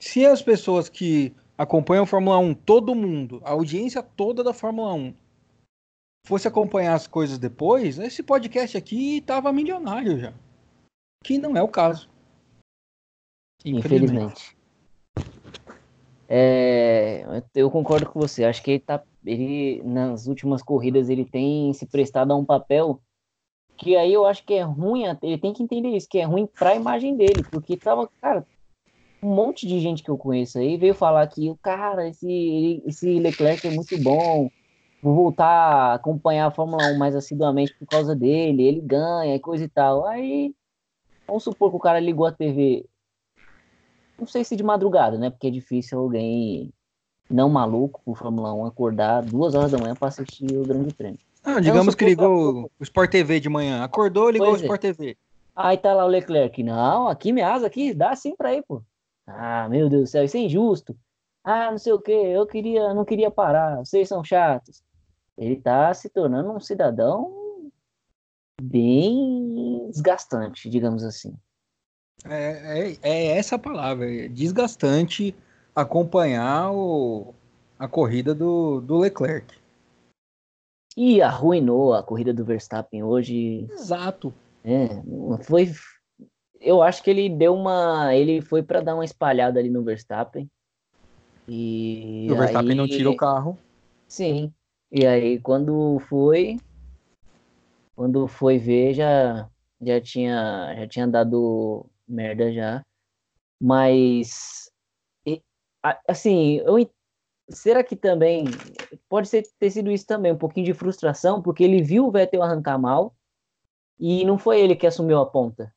se 0.00 0.24
as 0.24 0.40
pessoas 0.42 0.88
que 0.88 1.32
acompanham 1.56 2.04
a 2.04 2.06
Fórmula 2.06 2.38
1, 2.38 2.54
todo 2.54 2.94
mundo, 2.94 3.40
a 3.44 3.50
audiência 3.50 4.02
toda 4.02 4.42
da 4.42 4.54
Fórmula 4.54 4.94
1, 4.94 5.14
fosse 6.26 6.48
acompanhar 6.48 6.94
as 6.94 7.06
coisas 7.06 7.38
depois, 7.38 7.98
esse 7.98 8.22
podcast 8.22 8.76
aqui 8.76 9.20
tava 9.20 9.52
milionário 9.52 10.18
já. 10.18 10.32
Que 11.22 11.36
não 11.36 11.54
é 11.54 11.62
o 11.62 11.68
caso. 11.68 12.08
Infelizmente. 13.62 14.56
É, 16.32 17.42
eu 17.56 17.68
concordo 17.68 18.08
com 18.08 18.20
você. 18.20 18.44
Acho 18.44 18.62
que 18.62 18.70
ele 18.70 18.80
tá. 18.80 19.02
Ele, 19.26 19.82
nas 19.82 20.28
últimas 20.28 20.62
corridas, 20.62 21.08
ele 21.08 21.24
tem 21.24 21.72
se 21.72 21.84
prestado 21.86 22.32
a 22.32 22.36
um 22.36 22.44
papel 22.44 23.00
que 23.76 23.96
aí 23.96 24.12
eu 24.12 24.24
acho 24.24 24.44
que 24.44 24.54
é 24.54 24.62
ruim. 24.62 25.04
Ele 25.22 25.38
tem 25.38 25.52
que 25.52 25.62
entender 25.62 25.88
isso, 25.88 26.08
que 26.08 26.18
é 26.18 26.24
ruim 26.24 26.46
para 26.46 26.70
a 26.70 26.76
imagem 26.76 27.16
dele, 27.16 27.42
porque 27.50 27.76
tava, 27.76 28.08
cara, 28.20 28.46
um 29.22 29.34
monte 29.34 29.66
de 29.66 29.80
gente 29.80 30.02
que 30.02 30.10
eu 30.10 30.16
conheço 30.16 30.58
aí 30.58 30.76
veio 30.76 30.94
falar 30.94 31.26
que, 31.26 31.52
cara, 31.62 32.08
esse, 32.08 32.82
esse 32.86 33.18
Leclerc 33.18 33.66
é 33.66 33.70
muito 33.70 33.98
bom, 34.02 34.50
vou 35.02 35.14
voltar 35.14 35.46
a 35.46 35.94
acompanhar 35.94 36.46
a 36.46 36.50
Fórmula 36.50 36.86
1 36.92 36.98
mais 36.98 37.16
assiduamente 37.16 37.74
por 37.74 37.86
causa 37.86 38.14
dele, 38.14 38.62
ele 38.62 38.80
ganha 38.80 39.34
e 39.34 39.40
coisa 39.40 39.64
e 39.64 39.68
tal. 39.68 40.06
Aí, 40.06 40.54
vamos 41.26 41.42
supor 41.42 41.70
que 41.70 41.76
o 41.76 41.80
cara 41.80 42.00
ligou 42.00 42.26
a 42.26 42.32
TV, 42.32 42.86
não 44.20 44.26
sei 44.26 44.44
se 44.44 44.54
de 44.54 44.62
madrugada, 44.62 45.18
né? 45.18 45.30
Porque 45.30 45.48
é 45.48 45.50
difícil 45.50 45.98
alguém 45.98 46.72
não 47.28 47.48
maluco 47.48 48.00
por 48.04 48.16
Fórmula 48.16 48.52
1 48.52 48.66
acordar 48.66 49.22
duas 49.22 49.54
horas 49.54 49.70
da 49.70 49.78
manhã 49.78 49.94
para 49.94 50.08
assistir 50.08 50.56
o 50.56 50.66
Grande 50.66 50.92
Prêmio. 50.94 51.18
Ah, 51.42 51.60
digamos 51.60 51.94
que 51.94 52.04
ligou 52.04 52.70
o 52.78 52.82
Sport 52.82 53.10
TV 53.10 53.40
de 53.40 53.48
manhã, 53.48 53.82
acordou, 53.82 54.28
ligou 54.28 54.48
pois 54.48 54.60
o 54.60 54.64
Sport 54.64 54.84
é. 54.84 54.92
TV. 54.92 55.16
Aí 55.56 55.78
tá 55.78 55.94
lá 55.94 56.04
o 56.04 56.08
Leclerc, 56.08 56.62
não, 56.62 57.08
aqui 57.08 57.32
minha 57.32 57.52
asa 57.52 57.66
aqui, 57.66 57.94
dá 57.94 58.14
sim 58.14 58.36
pra 58.36 58.54
ir, 58.54 58.62
pô. 58.62 58.82
Ah, 59.26 59.68
meu 59.68 59.88
Deus 59.88 60.02
do 60.02 60.06
céu, 60.06 60.24
isso 60.24 60.36
é 60.36 60.40
injusto. 60.40 60.96
Ah, 61.42 61.70
não 61.70 61.78
sei 61.78 61.92
o 61.92 62.00
que, 62.00 62.12
eu 62.12 62.46
queria, 62.46 62.92
não 62.92 63.04
queria 63.04 63.30
parar, 63.30 63.78
vocês 63.78 64.08
são 64.08 64.22
chatos. 64.22 64.82
Ele 65.38 65.54
está 65.54 65.92
se 65.94 66.10
tornando 66.10 66.50
um 66.50 66.60
cidadão 66.60 67.32
bem 68.60 69.88
desgastante, 69.90 70.68
digamos 70.68 71.02
assim. 71.02 71.34
É, 72.24 72.80
é, 72.80 72.98
é 73.02 73.38
essa 73.38 73.56
a 73.56 73.58
palavra, 73.58 74.10
é 74.10 74.28
desgastante 74.28 75.34
acompanhar 75.74 76.72
o, 76.72 77.34
a 77.78 77.88
corrida 77.88 78.34
do, 78.34 78.80
do 78.80 78.98
Leclerc. 78.98 79.58
E 80.96 81.22
arruinou 81.22 81.94
a 81.94 82.02
corrida 82.02 82.34
do 82.34 82.44
Verstappen 82.44 83.02
hoje. 83.02 83.66
Exato. 83.70 84.34
É, 84.64 84.88
foi 85.44 85.72
eu 86.60 86.82
acho 86.82 87.02
que 87.02 87.10
ele 87.10 87.28
deu 87.28 87.54
uma. 87.54 88.14
Ele 88.14 88.42
foi 88.42 88.62
para 88.62 88.80
dar 88.80 88.94
uma 88.94 89.04
espalhada 89.04 89.58
ali 89.58 89.70
no 89.70 89.82
Verstappen. 89.82 90.48
E. 91.48 92.28
O 92.30 92.36
Verstappen 92.36 92.70
aí... 92.70 92.76
não 92.76 92.86
tira 92.86 93.10
o 93.10 93.16
carro. 93.16 93.58
Sim. 94.06 94.52
E 94.92 95.06
aí, 95.06 95.40
quando 95.40 95.98
foi. 96.08 96.58
Quando 97.96 98.26
foi 98.26 98.58
ver, 98.58 98.94
já, 98.94 99.48
já, 99.80 100.00
tinha, 100.00 100.74
já 100.76 100.86
tinha 100.86 101.06
dado 101.06 101.86
merda 102.10 102.52
já. 102.52 102.84
Mas. 103.60 104.70
Assim, 106.06 106.58
eu, 106.58 106.90
será 107.48 107.82
que 107.82 107.96
também. 107.96 108.44
Pode 109.08 109.28
ser, 109.28 109.46
ter 109.58 109.70
sido 109.70 109.90
isso 109.90 110.06
também, 110.06 110.32
um 110.32 110.38
pouquinho 110.38 110.66
de 110.66 110.74
frustração, 110.74 111.40
porque 111.40 111.64
ele 111.64 111.82
viu 111.82 112.06
o 112.06 112.10
Vettel 112.10 112.42
arrancar 112.42 112.78
mal. 112.78 113.14
E 113.98 114.24
não 114.24 114.38
foi 114.38 114.60
ele 114.60 114.74
que 114.74 114.86
assumiu 114.86 115.18
a 115.18 115.26
ponta. 115.26 115.72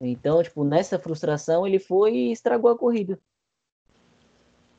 Então, 0.00 0.42
tipo, 0.42 0.64
nessa 0.64 0.98
frustração 0.98 1.66
ele 1.66 1.78
foi 1.78 2.14
e 2.14 2.32
estragou 2.32 2.70
a 2.70 2.78
corrida. 2.78 3.18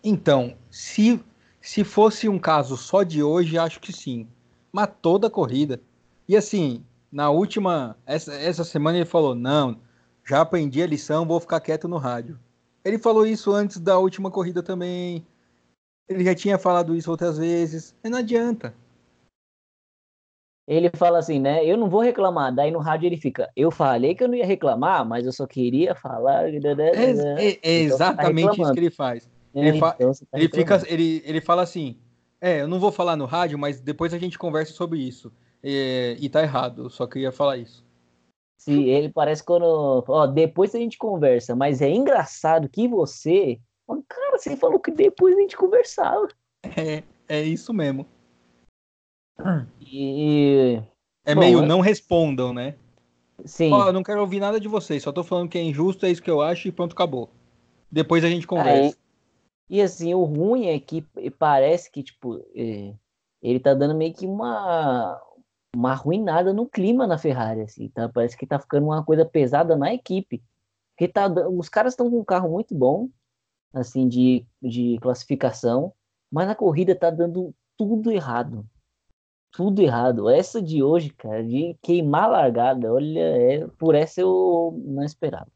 Então, 0.04 0.56
se, 0.70 1.20
se 1.60 1.84
fosse 1.84 2.30
um 2.30 2.40
caso 2.40 2.78
só 2.78 3.04
de 3.04 3.22
hoje, 3.22 3.58
acho 3.58 3.80
que 3.80 3.92
sim. 3.92 4.28
Mas 4.72 4.90
toda 5.02 5.28
a 5.28 5.32
corrida. 5.32 5.82
E 6.28 6.38
assim, 6.38 6.86
na 7.12 7.30
última. 7.30 7.98
Essa, 8.06 8.34
essa 8.34 8.64
semana 8.64 8.98
ele 8.98 9.06
falou: 9.06 9.36
não, 9.36 9.80
já 10.30 10.42
aprendi 10.42 10.82
a 10.82 10.88
lição, 10.88 11.26
vou 11.26 11.40
ficar 11.40 11.60
quieto 11.60 11.88
no 11.88 11.98
rádio. 11.98 12.40
Ele 12.86 12.98
falou 12.98 13.26
isso 13.26 13.52
antes 13.52 13.80
da 13.80 13.98
última 13.98 14.30
corrida 14.30 14.62
também. 14.62 15.26
Ele 16.08 16.24
já 16.24 16.36
tinha 16.36 16.58
falado 16.58 16.96
isso 16.96 17.10
outras 17.12 17.38
vezes. 17.38 17.96
Mas 18.02 18.12
não 18.12 18.20
adianta 18.20 18.74
ele 20.70 20.92
fala 20.96 21.18
assim, 21.18 21.40
né? 21.40 21.66
Eu 21.66 21.76
não 21.76 21.90
vou 21.90 22.00
reclamar. 22.00 22.54
Daí 22.54 22.70
no 22.70 22.78
rádio 22.78 23.08
ele 23.08 23.18
fica, 23.18 23.50
eu 23.56 23.72
falei 23.72 24.14
que 24.14 24.24
eu 24.24 24.28
não 24.28 24.36
ia 24.36 24.46
reclamar, 24.46 25.04
mas 25.04 25.26
eu 25.26 25.34
só 25.34 25.48
queria 25.48 25.96
falar. 25.96 26.48
É, 26.48 27.48
é, 27.48 27.60
é 27.64 27.80
exatamente 27.80 28.44
então, 28.44 28.56
tá 28.56 28.62
isso 28.62 28.74
que 28.74 28.80
ele 28.80 28.92
faz. 28.92 29.28
É, 29.56 29.68
ele, 29.68 29.80
fa 29.80 29.96
então 29.96 30.12
tá 30.14 30.38
ele 30.38 30.48
fica, 30.48 30.84
ele, 30.86 31.24
ele 31.26 31.42
fala 31.42 31.64
assim, 31.64 31.98
é, 32.40 32.62
eu 32.62 32.68
não 32.68 32.80
vou 32.80 32.92
falar 32.92 33.16
no 33.16 33.26
rádio, 33.26 33.58
mas 33.58 33.82
depois 33.82 34.14
a 34.14 34.20
gente 34.20 34.38
conversa 34.38 34.72
sobre 34.72 35.00
isso. 35.00 35.32
É, 35.64 36.16
e 36.20 36.30
tá 36.30 36.44
errado, 36.44 36.84
eu 36.84 36.90
só 36.92 37.08
queria 37.08 37.32
falar 37.32 37.58
isso. 37.58 37.84
Sim, 38.60 38.84
ele 38.84 39.08
parece 39.10 39.42
quando. 39.42 40.04
Ó, 40.06 40.28
depois 40.28 40.76
a 40.76 40.78
gente 40.78 40.98
conversa, 40.98 41.56
mas 41.56 41.82
é 41.82 41.90
engraçado 41.90 42.68
que 42.68 42.90
você. 42.90 43.58
Cara, 44.08 44.38
você 44.38 44.56
falou 44.58 44.80
que 44.80 44.92
depois 44.92 45.36
a 45.36 45.40
gente 45.40 45.56
conversava. 45.56 46.28
É, 46.78 47.02
é 47.28 47.42
isso 47.42 47.74
mesmo. 47.74 48.06
E. 49.80 50.78
É 51.26 51.34
Bom, 51.34 51.40
meio 51.40 51.62
não 51.62 51.80
respondam, 51.80 52.54
né? 52.54 52.76
Sim. 53.46 53.72
Ó, 53.72 53.88
eu 53.88 53.94
não 53.94 54.04
quero 54.04 54.20
ouvir 54.20 54.42
nada 54.42 54.60
de 54.60 54.68
vocês, 54.68 55.04
só 55.04 55.14
tô 55.14 55.24
falando 55.24 55.50
que 55.50 55.58
é 55.58 55.64
injusto, 55.64 56.06
é 56.06 56.12
isso 56.12 56.22
que 56.22 56.30
eu 56.30 56.42
acho 56.42 56.68
e 56.68 56.72
pronto, 56.72 56.92
acabou. 56.92 57.30
Depois 57.90 58.26
a 58.26 58.30
gente 58.30 58.46
conversa. 58.46 58.98
e 59.70 59.82
assim, 59.82 60.14
o 60.14 60.24
ruim 60.24 60.68
é 60.68 60.78
que 60.80 61.02
parece 61.40 61.90
que, 61.90 62.04
tipo, 62.04 62.44
é, 62.54 62.94
ele 63.42 63.60
tá 63.60 63.74
dando 63.74 63.96
meio 63.96 64.14
que 64.14 64.26
uma, 64.26 65.18
uma 65.76 65.92
arruinada 65.92 66.54
no 66.54 66.68
clima 66.68 67.06
na 67.06 67.18
Ferrari, 67.18 67.62
assim, 67.62 67.90
tá? 67.90 68.10
Parece 68.10 68.38
que 68.38 68.48
tá 68.48 68.60
ficando 68.60 68.86
uma 68.86 69.04
coisa 69.04 69.26
pesada 69.26 69.76
na 69.76 69.94
equipe. 69.94 70.44
Porque 70.96 71.12
tá, 71.12 71.28
os 71.28 71.70
caras 71.70 71.94
estão 71.94 72.10
com 72.10 72.20
um 72.20 72.26
carro 72.26 72.50
muito 72.50 72.76
bom, 72.76 73.10
assim, 73.74 74.08
de, 74.08 74.46
de 74.62 74.98
classificação, 75.02 75.94
mas 76.32 76.48
na 76.48 76.56
corrida 76.56 76.96
tá 76.96 77.10
dando 77.10 77.54
tudo 77.78 78.12
errado 78.12 78.66
tudo 79.52 79.82
errado. 79.82 80.30
Essa 80.30 80.62
de 80.62 80.84
hoje, 80.84 81.10
cara, 81.10 81.44
de 81.44 81.76
queimar 81.82 82.26
a 82.26 82.28
largada, 82.28 82.94
olha, 82.94 83.20
é, 83.20 83.68
por 83.78 83.96
essa 83.96 84.22
eu 84.22 84.82
não 84.86 85.04
esperava. 85.04 85.48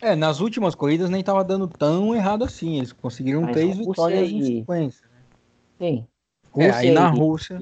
É, 0.00 0.14
nas 0.14 0.40
últimas 0.40 0.74
corridas 0.74 1.08
nem 1.08 1.22
tava 1.22 1.44
dando 1.44 1.66
tão 1.66 2.14
errado 2.14 2.44
assim. 2.44 2.76
Eles 2.76 2.92
conseguiram 2.92 3.42
Mas 3.42 3.52
três 3.52 3.78
vitórias 3.78 4.28
em 4.30 4.42
sequência. 4.42 5.06
Sim. 5.78 6.06
É, 6.56 6.70
aí 6.70 6.90
na 6.90 7.08
Rússia. 7.08 7.58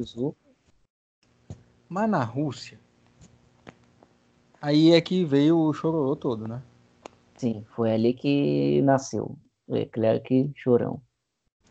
Mas 1.92 2.08
na 2.08 2.24
Rússia. 2.24 2.80
Aí 4.62 4.92
é 4.92 5.00
que 5.02 5.26
veio 5.26 5.58
o 5.58 5.74
chororô 5.74 6.16
todo, 6.16 6.48
né? 6.48 6.62
Sim, 7.36 7.66
foi 7.76 7.92
ali 7.92 8.14
que 8.14 8.80
nasceu. 8.80 9.36
Leclerc 9.68 10.52
chorão. 10.56 11.02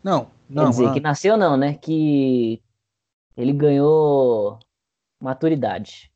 Não, 0.04 0.26
Quer 0.26 0.32
não. 0.48 0.70
dizer, 0.70 0.86
ah, 0.86 0.94
que 0.94 1.00
nasceu 1.00 1.36
não, 1.38 1.58
né? 1.58 1.74
Que 1.74 2.62
ele 3.36 3.52
ganhou 3.52 4.60
maturidade. 5.20 6.12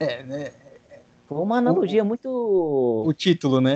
É, 0.00 0.22
né? 0.22 0.52
Foi 1.26 1.36
uma 1.36 1.58
analogia 1.58 2.02
muito. 2.02 2.30
O 2.30 3.12
título, 3.12 3.60
né? 3.60 3.74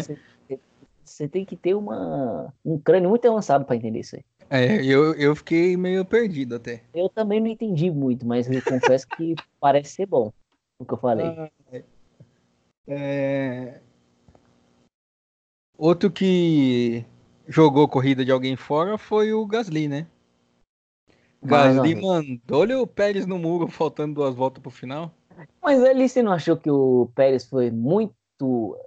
Você 1.04 1.28
tem 1.28 1.44
que 1.44 1.56
ter 1.56 1.74
uma, 1.74 2.54
um 2.64 2.78
crânio 2.78 3.10
muito 3.10 3.28
avançado 3.28 3.66
para 3.66 3.76
entender 3.76 4.00
isso 4.00 4.16
aí. 4.16 4.24
É, 4.48 4.84
eu, 4.84 5.14
eu 5.14 5.34
fiquei 5.34 5.76
meio 5.76 6.04
perdido 6.04 6.56
até. 6.56 6.82
Eu 6.94 7.08
também 7.08 7.40
não 7.40 7.48
entendi 7.48 7.90
muito, 7.90 8.26
mas 8.26 8.48
eu 8.48 8.62
confesso 8.62 9.06
que 9.08 9.34
parece 9.60 9.94
ser 9.94 10.06
bom 10.06 10.32
o 10.78 10.84
que 10.84 10.92
eu 10.94 10.98
falei. 10.98 11.26
Ah, 11.26 11.50
é. 11.72 11.84
É, 12.88 13.80
Outro 15.78 16.10
que 16.10 17.04
jogou 17.46 17.86
corrida 17.86 18.24
de 18.24 18.32
alguém 18.32 18.56
fora 18.56 18.96
foi 18.96 19.32
o 19.32 19.46
Gasly, 19.46 19.88
né? 19.88 20.06
Mais 21.42 21.76
Gasly 21.76 22.00
mandou-lhe 22.00 22.74
o 22.74 22.86
Pérez 22.86 23.26
no 23.26 23.38
muro, 23.38 23.68
faltando 23.68 24.14
duas 24.14 24.34
voltas 24.34 24.62
pro 24.62 24.70
final. 24.70 25.12
Mas 25.62 25.82
ali 25.84 26.08
você 26.08 26.22
não 26.22 26.32
achou 26.32 26.56
que 26.56 26.70
o 26.70 27.10
Pérez 27.14 27.46
foi 27.46 27.70
muito, 27.70 28.78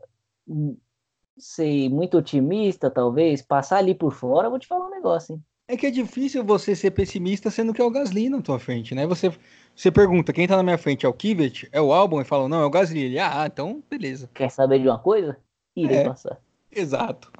sei, 1.39 1.89
muito 1.89 2.17
otimista, 2.17 2.89
talvez? 2.89 3.41
Passar 3.41 3.77
ali 3.77 3.95
por 3.95 4.13
fora, 4.13 4.47
eu 4.47 4.51
vou 4.51 4.59
te 4.59 4.67
falar 4.67 4.87
um 4.87 4.91
negócio, 4.91 5.33
hein? 5.35 5.43
É 5.67 5.77
que 5.77 5.85
é 5.85 5.91
difícil 5.91 6.43
você 6.43 6.75
ser 6.75 6.91
pessimista 6.91 7.51
sendo 7.51 7.73
que 7.73 7.79
é 7.81 7.85
o 7.85 7.91
Gasly 7.91 8.27
na 8.27 8.41
tua 8.41 8.57
frente, 8.57 8.95
né? 8.95 9.05
Você, 9.05 9.31
você 9.75 9.91
pergunta, 9.91 10.33
quem 10.33 10.47
tá 10.47 10.57
na 10.57 10.63
minha 10.63 10.79
frente 10.79 11.05
é 11.05 11.09
o 11.09 11.13
Kivet? 11.13 11.69
É 11.71 11.79
o 11.79 11.93
Albon? 11.93 12.21
E 12.21 12.25
fala, 12.25 12.49
não, 12.49 12.61
é 12.61 12.65
o 12.65 12.71
Gasly. 12.71 13.01
Ele, 13.01 13.19
ah, 13.19 13.45
então 13.45 13.83
beleza. 13.87 14.27
Quer 14.33 14.49
saber 14.49 14.79
de 14.79 14.87
uma 14.87 14.97
coisa? 14.97 15.37
Irei 15.75 15.97
É. 15.97 16.03
passar. 16.05 16.41
Exato. 16.71 17.31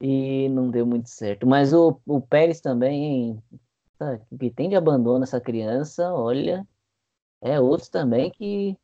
E 0.00 0.48
não 0.48 0.68
deu 0.68 0.84
muito 0.84 1.08
certo. 1.08 1.46
Mas 1.46 1.72
o, 1.72 2.00
o 2.06 2.20
Pérez 2.20 2.60
também, 2.60 3.04
hein? 3.04 3.42
Tá, 3.96 4.18
que 4.38 4.50
tem 4.50 4.68
de 4.68 4.74
abandono 4.74 5.22
essa 5.22 5.40
criança, 5.40 6.12
olha, 6.12 6.66
é 7.40 7.60
outro 7.60 7.90
também 7.90 8.30
que 8.30 8.76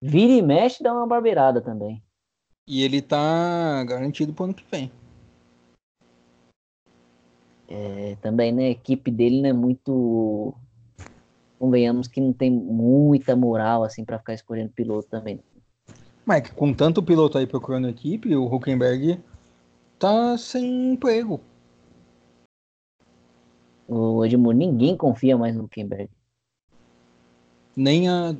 vira 0.00 0.32
e 0.32 0.40
mexe 0.40 0.82
dá 0.82 0.94
uma 0.94 1.06
barbeirada 1.06 1.60
também. 1.60 2.02
E 2.66 2.82
ele 2.82 3.02
tá 3.02 3.84
garantido 3.84 4.32
pro 4.32 4.44
ano 4.44 4.54
que 4.54 4.64
vem. 4.70 4.90
É, 7.68 8.16
também, 8.20 8.52
né? 8.52 8.66
A 8.66 8.70
equipe 8.70 9.10
dele 9.10 9.40
não 9.40 9.48
é 9.48 9.52
muito. 9.52 10.54
Convenhamos 11.58 12.06
que 12.06 12.20
não 12.20 12.32
tem 12.32 12.50
muita 12.50 13.34
moral 13.34 13.84
assim 13.84 14.04
para 14.04 14.18
ficar 14.18 14.34
escolhendo 14.34 14.72
piloto 14.72 15.08
também. 15.08 15.40
Mas 16.24 16.42
que 16.42 16.54
com 16.54 16.72
tanto 16.72 17.02
piloto 17.02 17.38
aí 17.38 17.46
procurando 17.46 17.88
equipe, 17.88 18.34
o 18.34 18.44
Huckenberg 18.44 19.20
tá 19.98 20.36
sem 20.36 20.92
emprego. 20.92 21.40
O 23.88 24.24
Edmundo, 24.24 24.58
ninguém 24.58 24.96
confia 24.96 25.36
mais 25.36 25.54
no 25.54 25.64
Huckenberg. 25.64 26.08
Nem 27.76 28.08
a. 28.08 28.36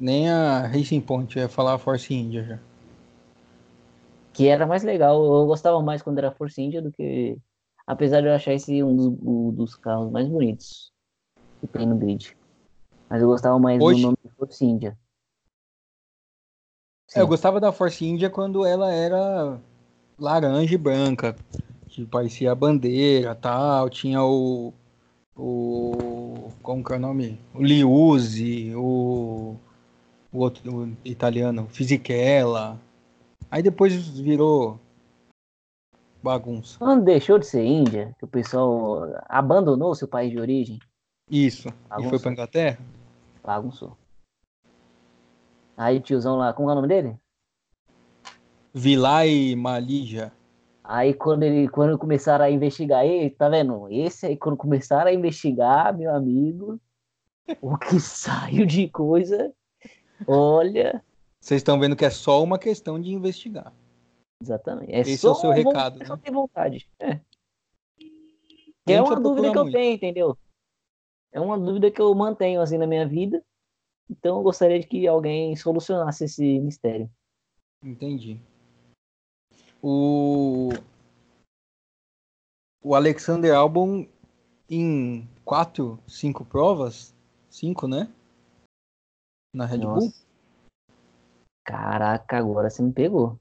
Nem 0.00 0.30
a 0.30 0.66
Racing 0.66 1.02
Point, 1.02 1.36
eu 1.36 1.42
ia 1.42 1.48
falar 1.48 1.74
a 1.74 1.78
Force 1.78 2.12
India 2.12 2.42
já. 2.42 2.58
Que 4.32 4.48
era 4.48 4.66
mais 4.66 4.82
legal. 4.82 5.22
Eu 5.22 5.46
gostava 5.46 5.80
mais 5.82 6.00
quando 6.00 6.18
era 6.18 6.32
Force 6.32 6.60
India 6.60 6.80
do 6.80 6.90
que. 6.90 7.36
Apesar 7.86 8.20
de 8.22 8.28
eu 8.28 8.32
achar 8.32 8.54
esse 8.54 8.82
um 8.82 8.96
dos, 8.96 9.06
um 9.22 9.52
dos 9.52 9.74
carros 9.76 10.10
mais 10.10 10.26
bonitos 10.26 10.90
que 11.60 11.66
tem 11.66 11.86
no 11.86 11.96
grid. 11.96 12.34
Mas 13.10 13.20
eu 13.20 13.28
gostava 13.28 13.58
mais 13.58 13.82
Hoje- 13.82 14.00
do 14.00 14.06
nome 14.06 14.16
de 14.24 14.30
Force 14.30 14.64
India. 14.64 14.96
É, 17.14 17.20
eu 17.20 17.26
gostava 17.26 17.60
da 17.60 17.72
Force 17.72 18.04
India 18.06 18.30
quando 18.30 18.64
ela 18.64 18.92
era 18.92 19.60
laranja 20.18 20.72
e 20.74 20.78
branca, 20.78 21.36
que 21.88 22.06
parecia 22.06 22.52
a 22.52 22.54
bandeira 22.54 23.34
tal. 23.34 23.90
Tinha 23.90 24.22
o. 24.24 24.72
O. 25.36 26.50
Como 26.62 26.84
que 26.84 26.92
é 26.92 26.96
o 26.96 27.00
nome? 27.00 27.40
O 27.52 27.62
Liuzzi, 27.62 28.72
o. 28.76 29.56
O 30.32 30.38
outro 30.38 30.84
o 30.84 30.96
italiano, 31.04 31.66
Fisichella. 31.68 32.78
Aí 33.50 33.62
depois 33.62 34.08
virou 34.18 34.78
bagunça. 36.22 36.78
Quando 36.78 37.04
deixou 37.04 37.38
de 37.38 37.46
ser 37.46 37.64
Índia, 37.64 38.14
que 38.18 38.24
o 38.24 38.28
pessoal 38.28 39.08
abandonou 39.28 39.94
seu 39.94 40.06
país 40.06 40.30
de 40.30 40.38
origem, 40.38 40.78
Isso. 41.28 41.68
E 41.68 41.72
Bagunça. 41.88 42.10
foi 42.10 42.18
pra 42.20 42.32
Inglaterra? 42.32 42.78
bagunçou. 43.42 43.96
Aí 45.76 45.96
o 45.96 46.00
tiozão 46.00 46.36
lá, 46.36 46.52
como 46.52 46.68
é 46.68 46.72
o 46.72 46.76
nome 46.76 46.88
dele? 46.88 47.16
Vilay 48.74 49.56
Malija. 49.56 50.32
Aí 50.84 51.14
quando 51.14 51.42
ele, 51.44 51.68
quando 51.68 51.96
começaram 51.98 52.44
a 52.44 52.50
investigar 52.50 53.04
ele, 53.04 53.30
tá 53.30 53.48
vendo? 53.48 53.88
Esse 53.90 54.26
aí, 54.26 54.36
quando 54.36 54.56
começaram 54.56 55.10
a 55.10 55.14
investigar, 55.14 55.96
meu 55.96 56.14
amigo, 56.14 56.78
o 57.60 57.76
que 57.78 57.98
saiu 58.00 58.66
de 58.66 58.88
coisa, 58.88 59.52
olha, 60.26 61.02
Vocês 61.40 61.60
estão 61.60 61.78
vendo 61.78 61.96
que 61.96 62.04
é 62.04 62.10
só 62.10 62.42
uma 62.42 62.58
questão 62.58 63.00
de 63.00 63.10
investigar. 63.12 63.72
exatamente. 64.42 64.92
É 64.92 65.00
Esse 65.00 65.18
só 65.18 65.28
é 65.28 65.32
o 65.32 65.34
seu 65.34 65.50
recado, 65.50 66.02
É 66.02 66.06
só 66.06 66.16
né? 66.16 66.22
ter 66.24 66.32
vontade. 66.32 66.88
É. 66.98 67.20
É 68.86 69.00
uma 69.00 69.20
dúvida 69.20 69.52
que 69.52 69.58
eu 69.58 69.62
muito. 69.62 69.74
tenho, 69.74 69.94
entendeu? 69.94 70.36
É 71.32 71.40
uma 71.40 71.58
dúvida 71.58 71.90
que 71.90 72.00
eu 72.00 72.12
mantenho 72.14 72.60
assim 72.60 72.76
na 72.78 72.86
minha 72.86 73.06
vida. 73.06 73.44
Então 74.10 74.38
eu 74.38 74.42
gostaria 74.42 74.80
de 74.80 74.86
que 74.86 75.06
alguém 75.06 75.54
solucionasse 75.54 76.24
esse 76.24 76.58
mistério. 76.58 77.08
Entendi. 77.84 78.40
O. 79.82 80.70
O 82.82 82.94
Alexander 82.94 83.54
Albon 83.54 84.06
em 84.68 85.28
quatro, 85.44 85.98
cinco 86.08 86.44
provas, 86.44 87.14
cinco, 87.48 87.86
né? 87.86 88.10
Na 89.52 89.66
Red 89.66 89.78
Bull. 89.78 89.94
Nossa. 89.94 90.24
Caraca, 91.64 92.38
agora 92.38 92.70
você 92.70 92.82
me 92.82 92.92
pegou. 92.92 93.38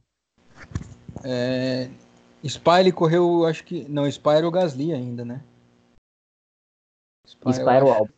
É... 1.23 1.89
Spa 2.47 2.79
ele 2.79 2.91
correu, 2.91 3.45
acho 3.45 3.63
que. 3.63 3.87
Não, 3.89 4.09
Spa 4.09 4.35
era 4.35 4.47
o 4.47 4.51
Gasly 4.51 4.93
ainda, 4.93 5.25
né? 5.25 5.43
Spa, 7.27 7.49
eu 7.49 7.53
Spyro 7.53 7.91
acho. 7.91 7.99
Albon. 7.99 8.13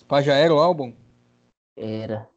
Spa 0.00 0.22
já 0.22 0.34
era 0.34 0.54
o 0.54 0.58
Albon? 0.58 0.92
Era. 1.76 2.28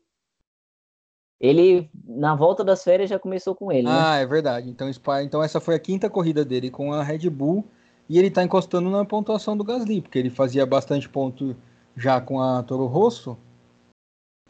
Ele, 1.40 1.90
na 2.06 2.36
volta 2.36 2.64
das 2.64 2.84
férias, 2.84 3.10
já 3.10 3.18
começou 3.18 3.56
com 3.56 3.72
ele, 3.72 3.88
né? 3.88 3.94
Ah, 3.94 4.18
é 4.18 4.26
verdade. 4.28 4.70
Então, 4.70 4.92
Spa, 4.94 5.24
então 5.24 5.42
essa 5.42 5.60
foi 5.60 5.74
a 5.74 5.80
quinta 5.80 6.08
corrida 6.08 6.46
dele 6.46 6.70
com 6.70 6.94
a 6.94 7.02
Red 7.02 7.28
Bull 7.30 7.66
e 8.08 8.20
ele 8.20 8.30
tá 8.30 8.44
encostando 8.44 8.92
na 8.92 9.04
pontuação 9.04 9.58
do 9.58 9.64
Gasly, 9.64 10.02
porque 10.02 10.20
ele 10.20 10.30
fazia 10.30 10.66
bastante 10.66 11.10
ponto 11.10 11.56
já 11.96 12.22
com 12.22 12.40
a 12.40 12.62
Toro 12.62 12.86
Rosso. 12.86 13.36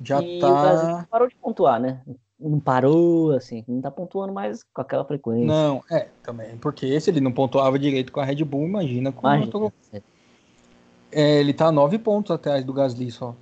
Já 0.04 0.22
e 0.22 0.40
tá. 0.40 0.48
o 0.48 0.62
Brasil 0.62 1.08
parou 1.10 1.28
de 1.28 1.36
pontuar, 1.36 1.80
né? 1.80 2.02
Não 2.40 2.60
parou, 2.60 3.32
assim, 3.32 3.64
não 3.68 3.82
tá 3.82 3.92
pontuando 3.92 4.34
mais 4.34 4.64
com 4.64 4.82
aquela 4.82 5.06
frequência. 5.06 5.46
Não, 5.46 5.84
é, 5.92 6.08
também. 6.24 6.58
Porque 6.58 7.00
se 7.00 7.12
ele 7.12 7.22
não 7.22 7.32
pontuava 7.32 7.78
direito 7.78 8.12
com 8.12 8.20
a 8.20 8.26
Red 8.26 8.44
Bull, 8.44 8.66
imagina 8.66 9.12
com 9.12 9.28
a 9.28 9.48
Toro 9.48 9.72
Imagina. 9.92 10.04
É, 11.12 11.40
ele 11.40 11.54
tá 11.54 11.72
nove 11.72 12.00
pontos 12.00 12.32
atrás 12.32 12.64
do 12.64 12.74
Gasly 12.74 13.12
só. 13.12 13.36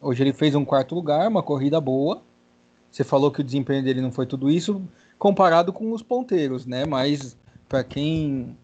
Hoje 0.00 0.22
ele 0.22 0.32
fez 0.32 0.54
um 0.54 0.64
quarto 0.64 0.94
lugar, 0.94 1.28
uma 1.28 1.42
corrida 1.42 1.80
boa. 1.80 2.22
Você 2.90 3.04
falou 3.04 3.30
que 3.30 3.40
o 3.40 3.44
desempenho 3.44 3.84
dele 3.84 4.00
não 4.00 4.10
foi 4.10 4.26
tudo 4.26 4.50
isso, 4.50 4.82
comparado 5.18 5.72
com 5.72 5.92
os 5.92 6.02
ponteiros, 6.02 6.66
né? 6.66 6.84
Mas 6.84 7.36
para 7.68 7.84
quem. 7.84 8.56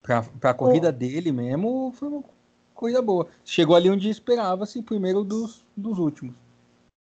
Pra, 0.00 0.22
pra 0.22 0.54
corrida 0.54 0.92
dele 0.92 1.32
mesmo, 1.32 1.92
foi 1.94 2.08
uma 2.08 2.24
corrida 2.72 3.02
boa. 3.02 3.26
Chegou 3.44 3.74
ali 3.74 3.90
onde 3.90 4.08
esperava-se, 4.08 4.80
primeiro 4.82 5.24
dos, 5.24 5.66
dos 5.78 5.98
últimos. 5.98 6.34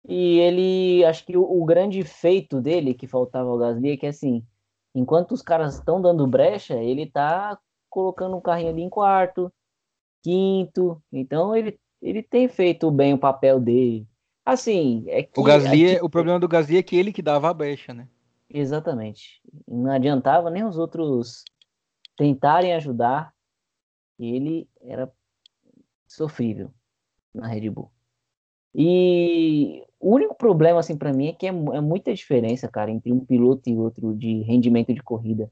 E 0.07 0.39
ele, 0.39 1.05
acho 1.05 1.25
que 1.25 1.37
o, 1.37 1.43
o 1.43 1.65
grande 1.65 2.03
feito 2.03 2.59
dele, 2.59 2.93
que 2.93 3.07
faltava 3.07 3.49
ao 3.49 3.57
Gasly, 3.57 3.91
é 3.91 3.97
que 3.97 4.07
assim, 4.07 4.45
enquanto 4.95 5.33
os 5.33 5.41
caras 5.41 5.75
estão 5.75 6.01
dando 6.01 6.25
brecha, 6.27 6.75
ele 6.75 7.05
tá 7.05 7.57
colocando 7.89 8.35
um 8.35 8.41
carrinho 8.41 8.69
ali 8.69 8.81
em 8.81 8.89
quarto, 8.89 9.51
quinto. 10.23 11.01
Então 11.11 11.55
ele, 11.55 11.79
ele 12.01 12.23
tem 12.23 12.47
feito 12.47 12.89
bem 12.89 13.13
o 13.13 13.17
papel 13.19 13.59
dele. 13.59 14.07
Assim, 14.45 15.03
é 15.07 15.23
que. 15.23 15.39
O 15.39 15.43
Gasly, 15.43 15.85
é 15.85 15.93
é- 15.95 16.03
o 16.03 16.09
problema 16.09 16.39
do 16.39 16.47
Gasly 16.47 16.77
é 16.77 16.83
que 16.83 16.95
ele 16.95 17.13
que 17.13 17.21
dava 17.21 17.49
a 17.49 17.53
brecha, 17.53 17.93
né? 17.93 18.07
Exatamente. 18.49 19.41
Não 19.67 19.91
adiantava 19.91 20.49
nem 20.49 20.65
os 20.65 20.77
outros 20.77 21.45
tentarem 22.17 22.73
ajudar. 22.73 23.33
Ele 24.19 24.67
era 24.81 25.11
sofrível 26.07 26.71
na 27.33 27.47
Red 27.47 27.69
Bull. 27.69 27.91
E 28.73 29.83
o 29.99 30.15
único 30.15 30.35
problema, 30.35 30.79
assim, 30.79 30.97
para 30.97 31.13
mim 31.13 31.27
é 31.27 31.33
que 31.33 31.45
é, 31.45 31.49
é, 31.49 31.81
muita 31.81 32.13
diferença, 32.13 32.67
cara, 32.67 32.89
entre 32.89 33.11
um 33.11 33.23
piloto 33.23 33.69
e 33.69 33.77
outro 33.77 34.15
de 34.15 34.41
rendimento 34.41 34.93
de 34.93 35.03
corrida. 35.03 35.51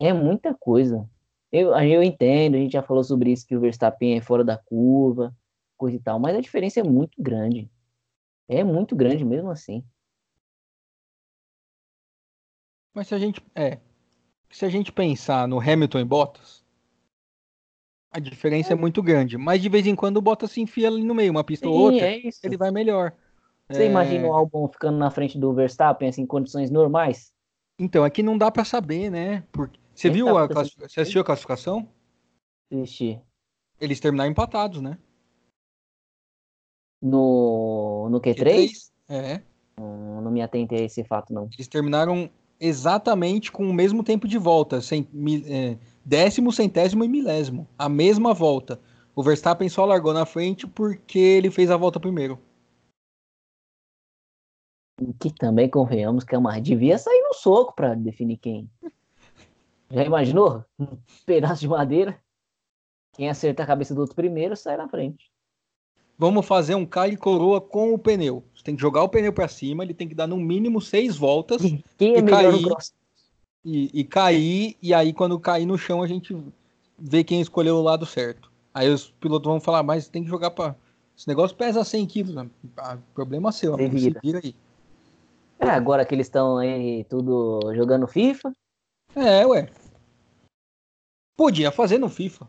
É 0.00 0.12
muita 0.12 0.54
coisa. 0.54 1.08
Eu, 1.52 1.72
eu 1.78 2.02
entendo, 2.02 2.56
a 2.56 2.58
gente 2.58 2.72
já 2.72 2.82
falou 2.82 3.04
sobre 3.04 3.32
isso, 3.32 3.46
que 3.46 3.56
o 3.56 3.60
Verstappen 3.60 4.16
é 4.16 4.20
fora 4.20 4.44
da 4.44 4.58
curva, 4.58 5.34
coisa 5.76 5.96
e 5.96 6.00
tal, 6.00 6.18
mas 6.18 6.36
a 6.36 6.40
diferença 6.40 6.80
é 6.80 6.82
muito 6.82 7.22
grande. 7.22 7.70
É 8.48 8.64
muito 8.64 8.96
grande 8.96 9.24
mesmo 9.24 9.50
assim. 9.50 9.84
Mas 12.94 13.08
se 13.08 13.14
a 13.14 13.18
gente. 13.18 13.42
É. 13.54 13.78
Se 14.50 14.64
a 14.64 14.68
gente 14.68 14.90
pensar 14.90 15.46
no 15.46 15.60
Hamilton 15.60 15.98
e 15.98 16.04
Bottas, 16.04 16.64
a 18.16 18.18
diferença 18.18 18.72
é, 18.72 18.72
é 18.72 18.76
muito 18.76 19.02
grande. 19.02 19.36
Mas 19.36 19.60
de 19.60 19.68
vez 19.68 19.86
em 19.86 19.94
quando 19.94 20.16
o 20.16 20.22
Bottas 20.22 20.50
se 20.50 20.60
enfia 20.60 20.88
ali 20.88 21.04
no 21.04 21.14
meio, 21.14 21.30
uma 21.30 21.44
pista 21.44 21.66
Sim, 21.66 21.72
ou 21.72 21.78
outra, 21.78 22.06
é 22.06 22.22
ele 22.42 22.56
vai 22.56 22.70
melhor. 22.70 23.12
Você 23.68 23.82
é... 23.82 23.86
imagina 23.86 24.26
o 24.26 24.32
Albon 24.32 24.66
ficando 24.68 24.96
na 24.96 25.10
frente 25.10 25.38
do 25.38 25.52
Verstappen 25.52 26.08
assim, 26.08 26.22
em 26.22 26.26
condições 26.26 26.70
normais? 26.70 27.30
Então, 27.78 28.04
aqui 28.04 28.22
é 28.22 28.24
não 28.24 28.38
dá 28.38 28.50
para 28.50 28.64
saber, 28.64 29.10
né? 29.10 29.44
Porque... 29.52 29.78
Você 29.94 30.08
viu 30.08 30.28
a 30.36 30.48
classificação? 30.48 30.88
Você 30.88 31.00
assistiu 31.00 31.20
a 31.20 31.24
classificação? 31.24 31.88
Assisti. 32.72 33.20
Eles 33.78 34.00
terminaram 34.00 34.30
empatados, 34.30 34.80
né? 34.80 34.96
No, 37.02 38.08
no 38.10 38.20
Q3? 38.20 38.34
Q3? 38.34 38.90
É. 39.08 39.42
Hum, 39.78 40.22
não 40.22 40.30
me 40.30 40.40
atentei 40.40 40.80
a 40.80 40.84
esse 40.84 41.04
fato, 41.04 41.34
não. 41.34 41.48
Eles 41.52 41.68
terminaram 41.68 42.30
exatamente 42.60 43.52
com 43.52 43.68
o 43.68 43.72
mesmo 43.72 44.02
tempo 44.02 44.26
de 44.26 44.38
volta, 44.38 44.80
sem, 44.80 45.08
é, 45.46 45.78
décimo, 46.04 46.52
centésimo 46.52 47.04
e 47.04 47.08
milésimo. 47.08 47.68
A 47.78 47.88
mesma 47.88 48.32
volta. 48.32 48.80
O 49.14 49.22
Verstappen 49.22 49.68
só 49.68 49.84
largou 49.84 50.12
na 50.12 50.26
frente 50.26 50.66
porque 50.66 51.18
ele 51.18 51.50
fez 51.50 51.70
a 51.70 51.76
volta 51.76 51.98
primeiro. 51.98 52.38
Que 55.18 55.32
também 55.32 55.68
convenhamos 55.68 56.24
que 56.24 56.34
é 56.34 56.38
uma. 56.38 56.58
Devia 56.60 56.98
sair 56.98 57.22
no 57.22 57.34
soco 57.34 57.74
para 57.74 57.94
definir 57.94 58.38
quem. 58.38 58.70
Já 59.90 60.04
imaginou? 60.04 60.64
Um 60.78 60.98
pedaço 61.24 61.60
de 61.60 61.68
madeira. 61.68 62.18
Quem 63.12 63.28
acerta 63.28 63.62
a 63.62 63.66
cabeça 63.66 63.94
do 63.94 64.00
outro 64.00 64.16
primeiro 64.16 64.56
sai 64.56 64.76
na 64.76 64.88
frente. 64.88 65.30
Vamos 66.18 66.46
fazer 66.46 66.74
um 66.74 66.86
cai 66.86 67.10
e 67.10 67.16
coroa 67.16 67.60
com 67.60 67.92
o 67.92 67.98
pneu. 67.98 68.42
Você 68.54 68.64
tem 68.64 68.74
que 68.74 68.80
jogar 68.80 69.02
o 69.02 69.08
pneu 69.08 69.32
para 69.32 69.48
cima, 69.48 69.84
ele 69.84 69.92
tem 69.92 70.08
que 70.08 70.14
dar 70.14 70.26
no 70.26 70.36
mínimo 70.36 70.80
seis 70.80 71.16
voltas. 71.16 71.62
É 71.62 71.76
e 72.00 72.22
cair, 72.22 72.76
e, 73.64 74.00
e, 74.00 74.04
cair, 74.04 74.76
e 74.80 74.94
aí 74.94 75.12
quando 75.12 75.38
cair 75.38 75.66
no 75.66 75.76
chão 75.76 76.02
a 76.02 76.06
gente 76.06 76.36
vê 76.98 77.22
quem 77.22 77.40
escolheu 77.40 77.76
o 77.76 77.82
lado 77.82 78.06
certo. 78.06 78.50
Aí 78.72 78.88
os 78.88 79.10
pilotos 79.10 79.50
vão 79.50 79.60
falar, 79.60 79.82
mas 79.82 80.08
tem 80.08 80.22
que 80.22 80.28
jogar 80.28 80.50
para. 80.50 80.76
Esse 81.16 81.26
negócio 81.26 81.56
pesa 81.56 81.82
100 81.82 82.06
quilos. 82.06 82.34
Né? 82.34 82.48
Ah, 82.76 82.98
problema 83.14 83.50
seu, 83.50 83.76
se 83.76 84.14
vira 84.22 84.40
aí. 84.42 84.54
É, 85.58 85.70
agora 85.70 86.04
que 86.04 86.14
eles 86.14 86.26
estão 86.26 86.58
aí 86.58 87.04
tudo 87.04 87.74
jogando 87.74 88.06
FIFA. 88.06 88.52
É, 89.14 89.46
ué. 89.46 89.70
Podia 91.36 91.70
fazer 91.70 91.98
no 91.98 92.08
FIFA. 92.08 92.46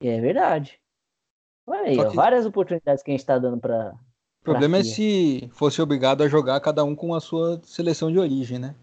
É 0.00 0.20
verdade. 0.20 0.80
Olha 1.66 1.82
aí, 1.82 1.98
ó, 1.98 2.10
várias 2.10 2.46
oportunidades 2.46 3.02
que 3.02 3.10
a 3.10 3.14
gente 3.14 3.20
está 3.20 3.38
dando 3.38 3.58
para. 3.58 3.94
O 4.40 4.44
problema 4.44 4.78
é 4.78 4.84
se 4.84 5.50
fosse 5.52 5.82
obrigado 5.82 6.22
a 6.22 6.28
jogar 6.28 6.60
cada 6.60 6.84
um 6.84 6.94
com 6.94 7.12
a 7.14 7.20
sua 7.20 7.60
seleção 7.64 8.12
de 8.12 8.18
origem, 8.18 8.58
né? 8.58 8.76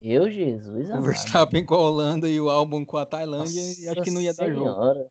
Eu, 0.00 0.30
Jesus. 0.30 0.90
O 0.90 1.00
Verstappen 1.00 1.64
com 1.64 1.74
a 1.74 1.78
Holanda 1.78 2.28
e 2.28 2.40
o 2.40 2.50
Albon 2.50 2.84
com 2.84 2.96
a 2.96 3.06
Tailândia, 3.06 3.62
Nossa 3.62 3.80
e 3.80 3.88
acho 3.88 4.02
que 4.02 4.10
não 4.10 4.20
ia 4.20 4.32
senhora. 4.32 4.54
dar 4.54 4.94
jogo. 4.94 5.10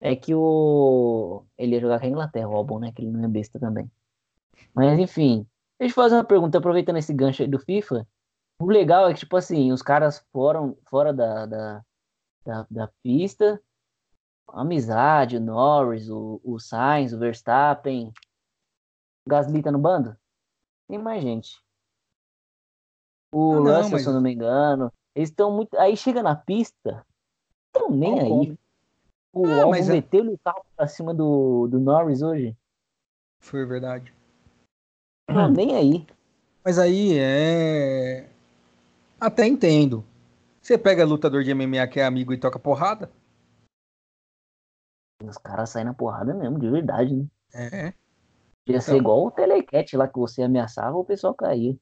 É 0.00 0.16
que 0.16 0.34
o. 0.34 1.44
Ele 1.58 1.74
ia 1.74 1.80
jogar 1.80 2.00
com 2.00 2.06
a 2.06 2.08
Inglaterra, 2.08 2.48
o 2.48 2.56
Albon, 2.56 2.78
né? 2.78 2.92
Que 2.92 3.02
ele 3.02 3.10
não 3.10 3.24
é 3.24 3.28
besta 3.28 3.58
também. 3.58 3.90
Mas 4.74 4.98
enfim, 4.98 5.46
deixa 5.78 5.92
eu 5.92 5.94
fazer 5.94 6.14
uma 6.14 6.24
pergunta, 6.24 6.58
aproveitando 6.58 6.96
esse 6.96 7.12
gancho 7.12 7.42
aí 7.42 7.48
do 7.48 7.58
FIFA. 7.58 8.06
O 8.60 8.66
legal 8.66 9.08
é 9.08 9.14
que, 9.14 9.20
tipo 9.20 9.36
assim, 9.36 9.72
os 9.72 9.82
caras 9.82 10.24
foram 10.32 10.76
fora 10.84 11.12
da, 11.12 11.46
da, 11.46 11.84
da, 12.44 12.66
da 12.70 12.90
pista, 13.02 13.60
amizade, 14.52 15.36
o 15.36 15.40
Norris, 15.40 16.08
o, 16.08 16.40
o 16.44 16.58
Sainz, 16.58 17.12
o 17.12 17.18
Verstappen, 17.18 18.12
o 19.26 19.30
Gasly 19.30 19.62
tá 19.62 19.70
no 19.70 19.78
bando? 19.78 20.16
Tem 20.88 20.98
mais 20.98 21.22
gente. 21.22 21.62
O 23.32 23.54
ah, 23.54 23.78
Russell, 23.78 23.90
mas... 23.92 24.02
se 24.02 24.08
eu 24.08 24.12
não 24.12 24.20
me 24.20 24.32
engano. 24.32 24.92
Eles 25.14 25.28
estão 25.28 25.52
muito. 25.52 25.78
Aí 25.78 25.96
chega 25.96 26.22
na 26.22 26.34
pista, 26.34 27.04
estão 27.66 27.90
nem 27.90 28.20
aí. 28.20 28.58
O 29.32 29.46
ah, 29.46 29.62
Albon 29.62 29.76
é- 29.76 29.82
meteu 29.84 30.24
o 30.24 30.38
carro 30.38 30.64
pra 30.76 30.88
cima 30.88 31.14
do, 31.14 31.68
do 31.68 31.78
Norris 31.78 32.22
hoje. 32.22 32.56
Foi 33.40 33.64
verdade. 33.64 34.12
Não, 35.28 35.48
nem 35.50 35.76
aí. 35.76 36.06
Mas 36.64 36.78
aí 36.78 37.16
é. 37.18 38.28
Até 39.20 39.46
entendo. 39.46 40.04
Você 40.60 40.76
pega 40.76 41.04
lutador 41.04 41.42
de 41.42 41.54
MMA 41.54 41.86
que 41.86 42.00
é 42.00 42.04
amigo 42.04 42.32
e 42.32 42.38
toca 42.38 42.58
porrada? 42.58 43.10
Os 45.24 45.38
caras 45.38 45.70
saem 45.70 45.84
na 45.84 45.94
porrada 45.94 46.34
mesmo, 46.34 46.58
de 46.58 46.70
verdade, 46.70 47.14
né? 47.14 47.26
É. 47.52 47.84
Ia 47.86 48.76
então... 48.76 48.80
ser 48.80 48.96
igual 48.96 49.26
o 49.26 49.30
Telecat 49.30 49.96
lá 49.96 50.06
que 50.06 50.18
você 50.18 50.42
ameaçava, 50.42 50.96
o 50.96 51.04
pessoal 51.04 51.34
caía. 51.34 51.76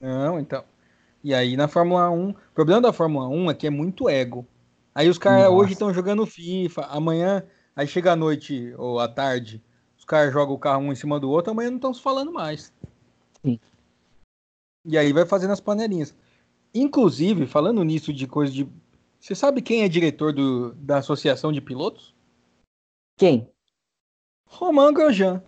Não, 0.00 0.38
então. 0.38 0.64
E 1.22 1.34
aí 1.34 1.56
na 1.56 1.68
Fórmula 1.68 2.10
1, 2.10 2.30
o 2.30 2.34
problema 2.54 2.80
da 2.80 2.92
Fórmula 2.92 3.28
1 3.28 3.50
é 3.50 3.54
que 3.54 3.66
é 3.66 3.70
muito 3.70 4.08
ego. 4.08 4.46
Aí 4.94 5.08
os 5.08 5.18
caras 5.18 5.48
hoje 5.48 5.72
estão 5.72 5.92
jogando 5.92 6.26
FIFA, 6.26 6.86
amanhã, 6.86 7.44
aí 7.76 7.86
chega 7.86 8.12
a 8.12 8.16
noite 8.16 8.74
ou 8.76 8.98
à 8.98 9.06
tarde, 9.06 9.62
os 9.96 10.04
caras 10.04 10.32
jogam 10.32 10.54
o 10.54 10.58
carro 10.58 10.82
um 10.82 10.92
em 10.92 10.96
cima 10.96 11.20
do 11.20 11.30
outro, 11.30 11.52
amanhã 11.52 11.70
não 11.70 11.76
estão 11.76 11.94
se 11.94 12.02
falando 12.02 12.32
mais. 12.32 12.72
Sim. 13.44 13.60
E 14.84 14.96
aí 14.96 15.12
vai 15.12 15.26
fazendo 15.26 15.52
as 15.52 15.60
panelinhas. 15.60 16.14
Inclusive, 16.74 17.46
falando 17.46 17.84
nisso 17.84 18.12
de 18.12 18.26
coisa 18.26 18.52
de. 18.52 18.68
Você 19.18 19.34
sabe 19.34 19.60
quem 19.60 19.82
é 19.82 19.88
diretor 19.88 20.32
do, 20.32 20.72
da 20.74 20.98
Associação 20.98 21.52
de 21.52 21.60
Pilotos? 21.60 22.14
Quem? 23.20 23.52
Romain 24.46 24.94
Grosjean. 24.94 25.44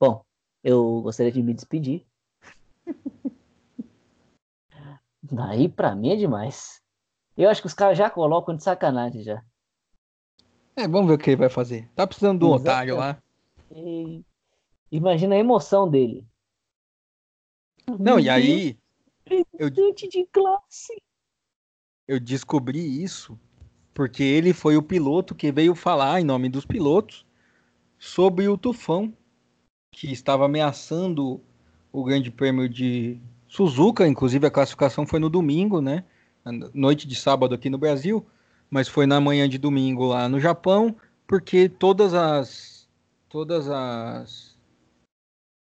Bom, 0.00 0.24
eu 0.64 1.00
gostaria 1.00 1.30
de 1.30 1.40
me 1.40 1.54
despedir. 1.54 2.04
Daí 5.22 5.68
pra 5.68 5.94
mim 5.94 6.10
é 6.10 6.16
demais. 6.16 6.82
Eu 7.36 7.48
acho 7.48 7.60
que 7.60 7.68
os 7.68 7.74
caras 7.74 7.96
já 7.96 8.10
colocam 8.10 8.56
de 8.56 8.64
sacanagem 8.64 9.22
já. 9.22 9.44
É, 10.74 10.88
vamos 10.88 11.06
ver 11.06 11.14
o 11.14 11.18
que 11.18 11.30
ele 11.30 11.36
vai 11.36 11.48
fazer. 11.48 11.88
Tá 11.94 12.04
precisando 12.04 12.40
do 12.40 12.50
otário 12.50 12.96
lá. 12.96 13.22
E... 13.70 14.24
Imagina 14.90 15.36
a 15.36 15.38
emoção 15.38 15.88
dele. 15.88 16.26
Não, 17.96 18.18
e 18.18 18.28
aí. 18.28 18.76
Eu, 19.56 19.70
de 19.70 20.26
classe. 20.32 21.00
Eu 22.08 22.18
descobri 22.18 23.04
isso 23.04 23.38
porque 23.96 24.22
ele 24.22 24.52
foi 24.52 24.76
o 24.76 24.82
piloto 24.82 25.34
que 25.34 25.50
veio 25.50 25.74
falar 25.74 26.20
em 26.20 26.24
nome 26.24 26.50
dos 26.50 26.66
pilotos 26.66 27.24
sobre 27.98 28.46
o 28.46 28.58
tufão 28.58 29.10
que 29.90 30.12
estava 30.12 30.44
ameaçando 30.44 31.40
o 31.90 32.04
Grande 32.04 32.30
Prêmio 32.30 32.68
de 32.68 33.18
Suzuka, 33.48 34.06
inclusive 34.06 34.46
a 34.46 34.50
classificação 34.50 35.06
foi 35.06 35.18
no 35.18 35.30
domingo, 35.30 35.80
né? 35.80 36.04
Noite 36.74 37.08
de 37.08 37.14
sábado 37.14 37.54
aqui 37.54 37.70
no 37.70 37.78
Brasil, 37.78 38.24
mas 38.68 38.86
foi 38.86 39.06
na 39.06 39.18
manhã 39.18 39.48
de 39.48 39.56
domingo 39.56 40.04
lá 40.04 40.28
no 40.28 40.38
Japão, 40.38 40.94
porque 41.26 41.66
todas 41.66 42.12
as 42.12 42.86
todas 43.30 43.66
as 43.66 44.58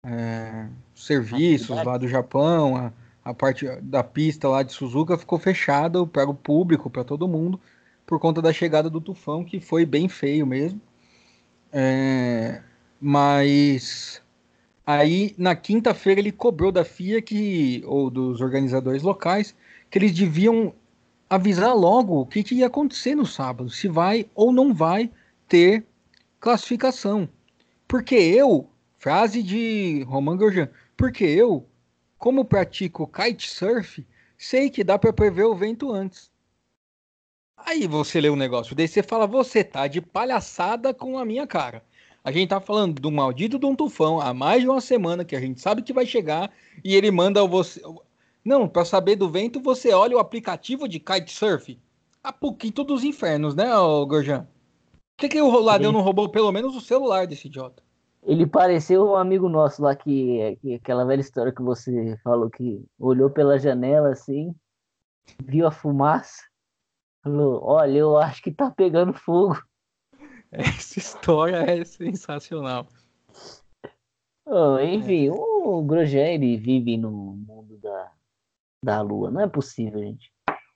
é, 0.05 0.69
serviços 0.95 1.75
lá 1.83 1.97
do 1.97 2.07
Japão, 2.07 2.77
a, 2.77 2.93
a 3.21 3.33
parte 3.33 3.67
da 3.81 4.01
pista 4.01 4.47
lá 4.47 4.63
de 4.63 4.71
Suzuka 4.71 5.17
ficou 5.17 5.37
fechada 5.37 6.07
para 6.07 6.29
o 6.29 6.33
público, 6.33 6.89
para 6.89 7.03
todo 7.03 7.27
mundo, 7.27 7.59
por 8.05 8.19
conta 8.19 8.41
da 8.41 8.53
chegada 8.53 8.89
do 8.89 9.01
tufão, 9.01 9.43
que 9.43 9.59
foi 9.59 9.85
bem 9.85 10.07
feio 10.07 10.45
mesmo. 10.45 10.81
É, 11.71 12.61
mas 12.99 14.21
aí 14.85 15.33
na 15.37 15.55
quinta-feira 15.55 16.19
ele 16.21 16.31
cobrou 16.31 16.71
da 16.71 16.85
FIA 16.85 17.21
que 17.21 17.83
ou 17.85 18.09
dos 18.09 18.41
organizadores 18.41 19.01
locais 19.01 19.55
que 19.89 19.97
eles 19.97 20.13
deviam 20.13 20.73
avisar 21.29 21.75
logo 21.75 22.21
o 22.21 22.25
que, 22.25 22.43
que 22.43 22.55
ia 22.55 22.67
acontecer 22.67 23.15
no 23.15 23.25
sábado, 23.25 23.69
se 23.69 23.87
vai 23.87 24.27
ou 24.35 24.51
não 24.51 24.73
vai 24.73 25.09
ter 25.47 25.85
classificação. 26.39 27.27
Porque 27.87 28.15
eu, 28.15 28.69
frase 28.97 29.41
de 29.41 30.03
Roman 30.03 30.37
Grosjean, 30.37 30.69
porque 30.95 31.23
eu, 31.23 31.65
como 32.17 32.45
pratico 32.45 33.07
kitesurf, 33.07 34.05
sei 34.37 34.69
que 34.69 34.83
dá 34.83 34.97
para 34.99 35.13
prever 35.13 35.43
o 35.43 35.55
vento 35.55 35.91
antes. 35.91 36.32
Aí 37.65 37.87
você 37.87 38.19
lê 38.19 38.29
o 38.29 38.33
um 38.33 38.35
negócio, 38.35 38.75
daí 38.75 38.87
você 38.87 39.01
fala, 39.01 39.25
você 39.25 39.63
tá 39.63 39.87
de 39.87 40.01
palhaçada 40.01 40.93
com 40.93 41.17
a 41.17 41.23
minha 41.23 41.47
cara. 41.47 41.81
A 42.23 42.31
gente 42.31 42.49
tá 42.49 42.59
falando 42.59 43.01
do 43.01 43.11
maldito 43.11 43.57
de 43.57 43.65
um 43.65 43.75
tufão 43.75 44.19
há 44.19 44.33
mais 44.33 44.61
de 44.61 44.69
uma 44.69 44.81
semana 44.81 45.25
que 45.25 45.35
a 45.35 45.39
gente 45.39 45.61
sabe 45.61 45.81
que 45.81 45.93
vai 45.93 46.05
chegar 46.05 46.51
e 46.83 46.95
ele 46.95 47.09
manda 47.09 47.45
você. 47.45 47.81
Não, 48.43 48.67
para 48.67 48.83
saber 48.83 49.15
do 49.15 49.29
vento, 49.29 49.61
você 49.61 49.93
olha 49.93 50.15
o 50.15 50.19
aplicativo 50.19 50.87
de 50.87 50.99
kitesurf. 50.99 51.79
A 52.21 52.31
pouquinho 52.31 52.85
dos 52.85 53.03
infernos, 53.03 53.55
né, 53.55 53.69
Gorjan? 54.07 54.47
Por 55.15 55.17
que, 55.17 55.29
que 55.29 55.41
o 55.41 55.59
Ladeu 55.59 55.91
não 55.91 56.01
roubou 56.01 56.29
pelo 56.29 56.51
menos 56.51 56.75
o 56.75 56.81
celular 56.81 57.27
desse 57.27 57.47
idiota? 57.47 57.83
Ele 58.23 58.45
pareceu 58.45 59.05
um 59.05 59.15
amigo 59.15 59.49
nosso 59.49 59.81
lá 59.81 59.95
que, 59.95 60.57
que 60.61 60.75
aquela 60.75 61.05
velha 61.05 61.21
história 61.21 61.51
que 61.51 61.61
você 61.61 62.17
falou 62.23 62.49
que 62.49 62.83
olhou 62.97 63.29
pela 63.29 63.59
janela 63.59 64.09
assim, 64.09 64.55
viu 65.43 65.67
a 65.67 65.71
fumaça, 65.71 66.43
falou: 67.23 67.63
Olha, 67.63 67.97
eu 67.97 68.17
acho 68.17 68.41
que 68.41 68.51
tá 68.51 68.69
pegando 68.69 69.13
fogo. 69.13 69.61
Essa 70.51 70.99
história 70.99 71.57
é 71.57 71.83
sensacional. 71.83 72.85
Oh, 74.45 74.77
enfim, 74.77 75.27
é. 75.27 75.31
o 75.31 75.81
Grosjean 75.81 76.27
ele 76.27 76.57
vive 76.57 76.97
no 76.97 77.09
mundo 77.11 77.77
da, 77.77 78.11
da 78.83 79.01
lua. 79.01 79.31
Não 79.31 79.41
é 79.41 79.47
possível, 79.47 79.99
gente. 80.01 80.31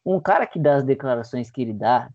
Um 0.05 0.21
cara 0.21 0.47
que 0.47 0.57
dá 0.57 0.77
as 0.77 0.85
declarações 0.85 1.51
que 1.51 1.61
ele 1.61 1.73
dá, 1.73 2.09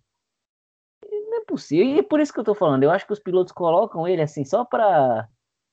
não 1.10 1.38
é 1.38 1.44
possível. 1.44 1.86
E 1.86 1.98
é 1.98 2.02
por 2.02 2.20
isso 2.20 2.32
que 2.32 2.40
eu 2.40 2.44
tô 2.44 2.54
falando. 2.54 2.82
Eu 2.82 2.90
acho 2.90 3.06
que 3.06 3.12
os 3.12 3.20
pilotos 3.20 3.52
colocam 3.52 4.08
ele 4.08 4.22
assim 4.22 4.44
só 4.44 4.64
pra. 4.64 5.28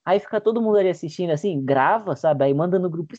Aí 0.05 0.19
fica 0.19 0.41
todo 0.41 0.61
mundo 0.61 0.77
ali 0.77 0.89
assistindo 0.89 1.31
assim, 1.31 1.63
grava, 1.63 2.15
sabe? 2.15 2.43
Aí 2.43 2.53
manda 2.53 2.77
no 2.79 2.89
grupo. 2.89 3.15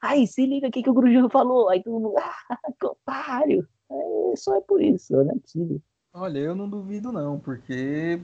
Aí 0.00 0.26
se 0.26 0.46
liga 0.46 0.68
o 0.68 0.70
que, 0.70 0.82
que 0.82 0.90
o 0.90 0.94
Grosjean 0.94 1.28
falou. 1.28 1.68
Aí 1.68 1.82
todo 1.82 2.00
mundo. 2.00 2.14
Ah, 2.50 2.58
otário. 2.86 3.66
É, 3.90 4.36
só 4.36 4.56
é 4.56 4.60
por 4.60 4.82
isso, 4.82 5.12
não 5.12 5.32
é 5.32 5.38
possível. 5.38 5.80
Olha, 6.12 6.38
eu 6.38 6.54
não 6.54 6.68
duvido 6.68 7.10
não, 7.10 7.38
porque 7.38 8.20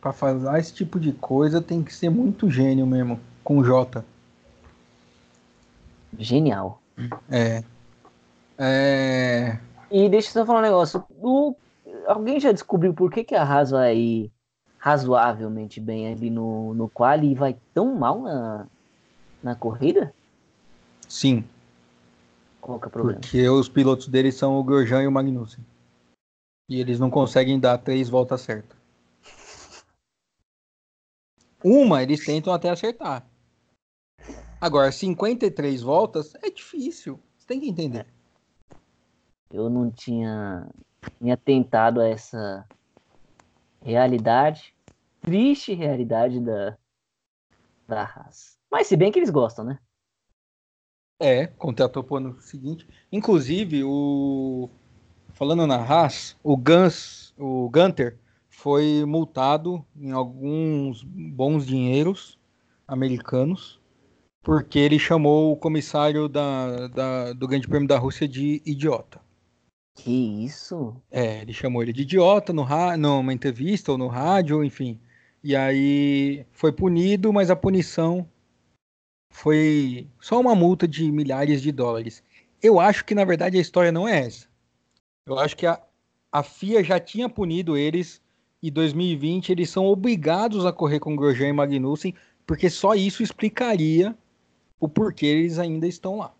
para 0.00 0.12
fazer 0.12 0.58
esse 0.58 0.72
tipo 0.72 0.98
de 0.98 1.12
coisa 1.12 1.60
tem 1.60 1.82
que 1.82 1.94
ser 1.94 2.08
muito 2.08 2.50
gênio 2.50 2.86
mesmo, 2.86 3.20
com 3.44 3.62
J. 3.62 4.04
Genial. 6.18 6.80
É. 7.30 7.62
É. 8.58 9.58
E 9.90 10.08
deixa 10.08 10.28
eu 10.28 10.32
só 10.32 10.46
falar 10.46 10.60
um 10.60 10.62
negócio. 10.62 11.04
O... 11.20 11.54
Alguém 12.06 12.40
já 12.40 12.52
descobriu 12.52 12.92
por 12.94 13.10
que, 13.10 13.24
que 13.24 13.34
a 13.34 13.42
Haas 13.42 13.70
vai 13.70 14.30
razoavelmente 14.78 15.80
bem 15.80 16.12
ali 16.12 16.30
no, 16.30 16.74
no 16.74 16.88
quali 16.88 17.32
e 17.32 17.34
vai 17.34 17.56
tão 17.74 17.94
mal 17.94 18.22
na, 18.22 18.66
na 19.42 19.54
corrida? 19.54 20.12
Sim. 21.08 21.44
Qual 22.60 22.78
que 22.78 22.86
é 22.86 22.88
o 22.88 22.90
problema? 22.90 23.20
Porque 23.20 23.48
os 23.48 23.68
pilotos 23.68 24.08
deles 24.08 24.34
são 24.34 24.58
o 24.58 24.64
Grosjean 24.64 25.02
e 25.02 25.06
o 25.06 25.12
Magnussen. 25.12 25.64
E 26.68 26.80
eles 26.80 27.00
não 27.00 27.10
conseguem 27.10 27.58
dar 27.58 27.78
três 27.78 28.08
voltas 28.08 28.42
certas. 28.42 28.78
Uma 31.62 32.02
eles 32.02 32.24
tentam 32.24 32.52
até 32.52 32.70
acertar. 32.70 33.26
Agora, 34.60 34.92
53 34.92 35.82
voltas 35.82 36.34
é 36.36 36.50
difícil. 36.50 37.18
Você 37.36 37.46
tem 37.46 37.60
que 37.60 37.68
entender. 37.68 38.06
Eu 39.50 39.68
não 39.68 39.90
tinha, 39.90 40.68
tinha 41.18 41.36
tentado 41.36 42.00
a 42.00 42.06
essa 42.06 42.66
realidade, 43.82 44.74
triste 45.20 45.74
realidade 45.74 46.40
da, 46.40 46.76
da 47.88 48.04
raça. 48.04 48.56
Mas 48.70 48.86
se 48.86 48.96
bem 48.96 49.10
que 49.10 49.18
eles 49.18 49.30
gostam, 49.30 49.64
né? 49.64 49.78
É, 51.20 51.46
contratou 51.46 52.02
pro 52.02 52.16
ano 52.16 52.40
seguinte. 52.40 52.86
Inclusive, 53.12 53.84
o 53.84 54.70
falando 55.34 55.66
na 55.66 55.76
Haas, 55.76 56.36
o 56.42 56.56
Gans, 56.56 57.34
o 57.38 57.68
Gunter 57.70 58.18
foi 58.48 59.04
multado 59.06 59.84
em 59.96 60.10
alguns 60.10 61.02
bons 61.04 61.66
dinheiros 61.66 62.38
americanos 62.88 63.80
porque 64.42 64.78
ele 64.78 64.98
chamou 64.98 65.52
o 65.52 65.56
comissário 65.56 66.28
da, 66.28 66.88
da, 66.88 67.32
do 67.32 67.46
Grande 67.46 67.68
Prêmio 67.68 67.88
da 67.88 67.98
Rússia 67.98 68.26
de 68.26 68.62
idiota. 68.64 69.20
Que 69.94 70.44
isso? 70.44 70.96
É, 71.10 71.42
ele 71.42 71.52
chamou 71.52 71.82
ele 71.82 71.92
de 71.92 72.02
idiota 72.02 72.52
no 72.52 72.66
numa 72.96 73.32
entrevista 73.32 73.92
ou 73.92 73.98
no 73.98 74.08
rádio, 74.08 74.64
enfim. 74.64 74.98
E 75.42 75.54
aí 75.54 76.44
foi 76.52 76.72
punido, 76.72 77.32
mas 77.32 77.50
a 77.50 77.56
punição 77.56 78.26
foi 79.30 80.08
só 80.20 80.38
uma 80.40 80.54
multa 80.54 80.86
de 80.86 81.10
milhares 81.10 81.62
de 81.62 81.72
dólares. 81.72 82.22
Eu 82.62 82.78
acho 82.78 83.04
que 83.04 83.14
na 83.14 83.24
verdade 83.24 83.56
a 83.56 83.60
história 83.60 83.90
não 83.90 84.06
é 84.06 84.26
essa. 84.26 84.46
Eu 85.24 85.38
acho 85.38 85.56
que 85.56 85.66
a, 85.66 85.80
a 86.30 86.42
FIA 86.42 86.84
já 86.84 86.98
tinha 86.98 87.28
punido 87.28 87.76
eles 87.76 88.20
e 88.62 88.70
2020 88.70 89.50
eles 89.50 89.70
são 89.70 89.86
obrigados 89.86 90.66
a 90.66 90.72
correr 90.72 91.00
com 91.00 91.16
Grosjean 91.16 91.48
e 91.48 91.52
Magnussen, 91.52 92.14
porque 92.46 92.68
só 92.68 92.94
isso 92.94 93.22
explicaria 93.22 94.14
o 94.78 94.88
porquê 94.88 95.26
eles 95.26 95.58
ainda 95.58 95.86
estão 95.86 96.18
lá. 96.18 96.34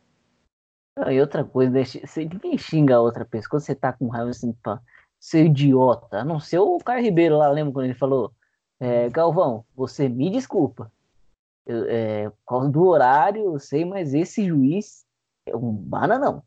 Ah, 0.96 1.12
e 1.12 1.20
outra 1.20 1.44
coisa, 1.44 1.72
você 1.85 2.24
ninguém 2.24 2.59
xinga 2.59 3.00
outra 3.00 3.24
pessoa. 3.24 3.50
Quando 3.50 3.62
você 3.62 3.74
tá 3.74 3.92
com 3.92 4.09
raiva, 4.09 4.31
assim, 4.31 4.53
pá, 4.53 4.81
seu 5.18 5.46
idiota. 5.46 6.18
A 6.18 6.24
não 6.24 6.40
ser 6.40 6.59
o 6.59 6.79
Caio 6.79 7.03
Ribeiro 7.03 7.38
lá, 7.38 7.48
lembra 7.50 7.72
quando 7.72 7.85
ele 7.85 7.94
falou? 7.94 8.33
É, 8.79 9.09
Galvão, 9.11 9.64
você 9.76 10.09
me 10.09 10.31
desculpa. 10.31 10.90
É, 11.66 12.31
por 12.31 12.44
causa 12.46 12.68
do 12.68 12.85
horário, 12.85 13.44
eu 13.44 13.59
sei, 13.59 13.85
mas 13.85 14.14
esse 14.14 14.46
juiz 14.46 15.05
é 15.46 15.57
um 15.57 15.73
bananão. 15.73 16.42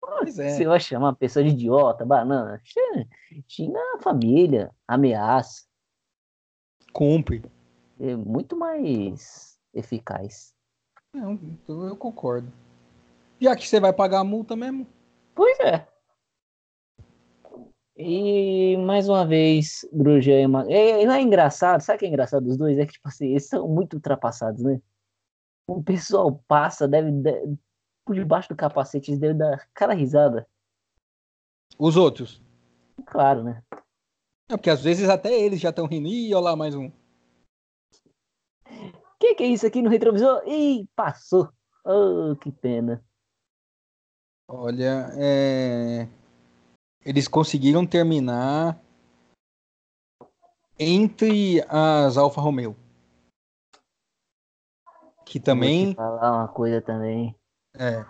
Pois 0.00 0.38
é. 0.38 0.50
Você 0.50 0.64
vai 0.64 0.80
chamar 0.80 1.08
uma 1.08 1.14
pessoa 1.16 1.44
de 1.44 1.50
idiota, 1.50 2.04
banana? 2.04 2.60
Xinga 3.48 3.78
a 3.94 3.98
família, 4.00 4.70
ameaça. 4.86 5.64
Cumpre. 6.92 7.42
É 7.98 8.14
muito 8.14 8.56
mais 8.56 9.58
eficaz. 9.74 10.54
Não, 11.12 11.38
eu 11.68 11.96
concordo. 11.96 12.52
Já 13.40 13.56
que 13.56 13.66
você 13.66 13.80
vai 13.80 13.92
pagar 13.92 14.20
a 14.20 14.24
multa 14.24 14.54
mesmo. 14.54 14.86
Pois 15.34 15.58
é. 15.60 15.86
E 17.98 18.76
mais 18.76 19.08
uma 19.08 19.26
vez, 19.26 19.88
Grosjean 19.90 20.42
e 20.42 20.46
Mag... 20.46 20.70
é, 20.70 21.02
é 21.02 21.20
engraçado, 21.20 21.80
sabe 21.80 21.96
o 21.96 21.98
que 22.00 22.04
é 22.04 22.08
engraçado 22.08 22.44
dos 22.44 22.58
dois? 22.58 22.76
É 22.78 22.84
que, 22.84 22.92
tipo 22.92 23.08
assim, 23.08 23.28
eles 23.28 23.48
são 23.48 23.66
muito 23.66 23.94
ultrapassados, 23.94 24.62
né? 24.62 24.80
O 25.66 25.82
pessoal 25.82 26.42
passa, 26.46 26.86
deve, 26.86 27.10
por 28.04 28.14
debaixo 28.14 28.50
do 28.50 28.56
capacete, 28.56 29.10
eles 29.10 29.20
devem 29.20 29.38
dar 29.38 29.66
cara 29.72 29.94
risada. 29.94 30.46
Os 31.78 31.96
outros? 31.96 32.42
Claro, 33.06 33.42
né? 33.42 33.62
É 34.48 34.56
porque 34.56 34.70
às 34.70 34.82
vezes 34.82 35.08
até 35.08 35.32
eles 35.32 35.58
já 35.58 35.70
estão 35.70 35.86
rindo. 35.86 36.06
Ih, 36.06 36.34
olha 36.34 36.44
lá 36.44 36.56
mais 36.56 36.74
um. 36.74 36.90
Que 39.18 39.34
que 39.34 39.42
é 39.42 39.46
isso 39.46 39.66
aqui 39.66 39.80
no 39.80 39.90
retrovisor? 39.90 40.42
Ih, 40.46 40.86
passou. 40.94 41.50
Oh, 41.84 42.36
que 42.36 42.52
pena. 42.52 43.02
Olha, 44.48 45.08
é... 45.14 46.08
eles 47.06 47.28
conseguiram 47.28 47.86
terminar 47.86 48.76
entre 50.76 51.64
as 51.68 52.16
Alfa 52.16 52.40
Romeo. 52.40 52.76
Que 55.24 55.38
também. 55.38 55.94
Falar 55.94 56.32
uma 56.32 56.48
coisa 56.48 56.82
também. 56.82 57.34
É. 57.76 58.04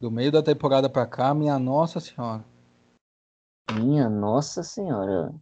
Do 0.00 0.10
meio 0.10 0.32
da 0.32 0.42
temporada 0.42 0.90
pra 0.90 1.06
cá, 1.06 1.32
minha 1.32 1.56
nossa 1.56 2.00
senhora. 2.00 2.44
Minha 3.72 4.10
nossa 4.10 4.64
senhora. 4.64 5.32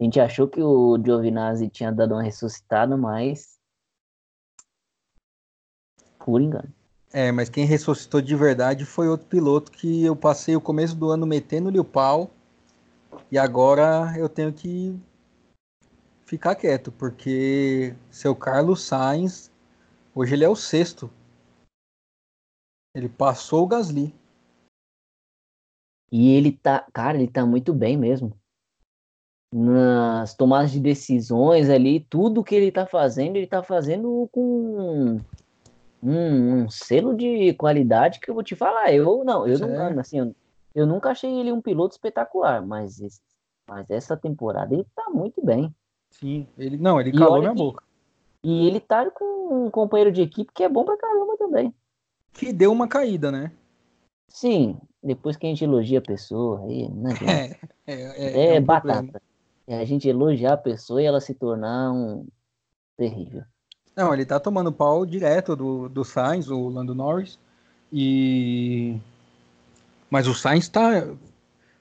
A 0.00 0.04
gente 0.04 0.18
achou 0.18 0.48
que 0.48 0.60
o 0.60 1.00
Giovinazzi 1.00 1.68
tinha 1.68 1.92
dado 1.92 2.14
uma 2.14 2.22
ressuscitada, 2.24 2.96
mas. 2.96 3.56
Por 6.18 6.42
engano. 6.42 6.74
É, 7.12 7.32
mas 7.32 7.48
quem 7.48 7.64
ressuscitou 7.64 8.20
de 8.20 8.36
verdade 8.36 8.84
foi 8.84 9.08
outro 9.08 9.26
piloto 9.26 9.72
que 9.72 10.04
eu 10.04 10.14
passei 10.14 10.54
o 10.54 10.60
começo 10.60 10.94
do 10.94 11.10
ano 11.10 11.26
metendo-lhe 11.26 11.78
o 11.78 11.84
pau. 11.84 12.30
E 13.30 13.38
agora 13.38 14.14
eu 14.18 14.28
tenho 14.28 14.52
que 14.52 14.94
ficar 16.26 16.54
quieto, 16.54 16.92
porque 16.92 17.94
seu 18.10 18.36
Carlos 18.36 18.82
Sainz, 18.82 19.50
hoje 20.14 20.34
ele 20.34 20.44
é 20.44 20.48
o 20.48 20.54
sexto 20.54 21.10
ele 22.98 23.08
passou 23.08 23.64
o 23.64 23.66
Gasly. 23.66 24.14
E 26.10 26.32
ele 26.32 26.52
tá, 26.52 26.86
cara, 26.92 27.18
ele 27.18 27.30
tá 27.30 27.44
muito 27.44 27.72
bem 27.72 27.96
mesmo. 27.96 28.36
Nas 29.54 30.34
tomadas 30.34 30.72
de 30.72 30.80
decisões 30.80 31.70
ali, 31.70 32.00
tudo 32.00 32.44
que 32.44 32.54
ele 32.54 32.72
tá 32.72 32.86
fazendo, 32.86 33.36
ele 33.36 33.46
tá 33.46 33.62
fazendo 33.62 34.28
com 34.32 35.18
um, 36.02 36.62
um 36.62 36.70
selo 36.70 37.16
de 37.16 37.52
qualidade 37.54 38.20
que 38.20 38.30
eu 38.30 38.34
vou 38.34 38.42
te 38.42 38.54
falar. 38.54 38.92
Eu 38.92 39.24
não, 39.24 39.46
eu 39.46 39.58
não, 39.58 39.68
é. 39.68 40.00
assim, 40.00 40.18
eu, 40.18 40.34
eu, 40.74 40.86
nunca 40.86 41.10
achei 41.10 41.30
ele 41.38 41.52
um 41.52 41.60
piloto 41.60 41.94
espetacular, 41.94 42.64
mas, 42.64 43.00
esse, 43.00 43.20
mas 43.66 43.90
essa 43.90 44.16
temporada 44.16 44.74
ele 44.74 44.86
tá 44.94 45.10
muito 45.10 45.44
bem. 45.44 45.74
Sim, 46.10 46.46
ele 46.56 46.76
não, 46.76 47.00
ele 47.00 47.12
calou 47.12 47.38
minha 47.38 47.52
que, 47.52 47.58
boca. 47.58 47.84
E 48.42 48.66
ele 48.66 48.80
tá 48.80 49.10
com 49.10 49.66
um 49.66 49.70
companheiro 49.70 50.12
de 50.12 50.22
equipe 50.22 50.52
que 50.52 50.62
é 50.64 50.68
bom 50.68 50.84
pra 50.84 50.96
caramba 50.96 51.36
também 51.36 51.74
que 52.38 52.52
deu 52.52 52.70
uma 52.70 52.86
caída, 52.86 53.32
né? 53.32 53.52
Sim, 54.28 54.78
depois 55.02 55.36
que 55.36 55.46
a 55.46 55.48
gente 55.48 55.64
elogia 55.64 55.98
a 55.98 56.02
pessoa, 56.02 56.64
aí 56.64 56.88
não 56.94 57.10
É, 57.10 57.58
é, 57.86 57.94
é, 57.94 58.40
é, 58.52 58.56
é 58.56 58.60
um 58.60 58.64
batata. 58.64 59.20
É 59.66 59.78
a 59.78 59.84
gente 59.84 60.08
elogiar 60.08 60.54
a 60.54 60.58
pessoa 60.58 61.02
e 61.02 61.04
ela 61.04 61.20
se 61.20 61.34
tornar 61.34 61.92
um 61.92 62.26
terrível. 62.96 63.42
Não, 63.98 64.14
ele 64.14 64.24
tá 64.24 64.38
tomando 64.38 64.70
pau 64.70 65.04
direto 65.04 65.56
do, 65.56 65.88
do 65.88 66.04
Sainz, 66.04 66.48
o 66.48 66.68
Lando 66.68 66.94
Norris. 66.94 67.36
E. 67.92 68.96
Mas 70.08 70.28
o 70.28 70.34
Sainz 70.34 70.68
tá. 70.68 71.04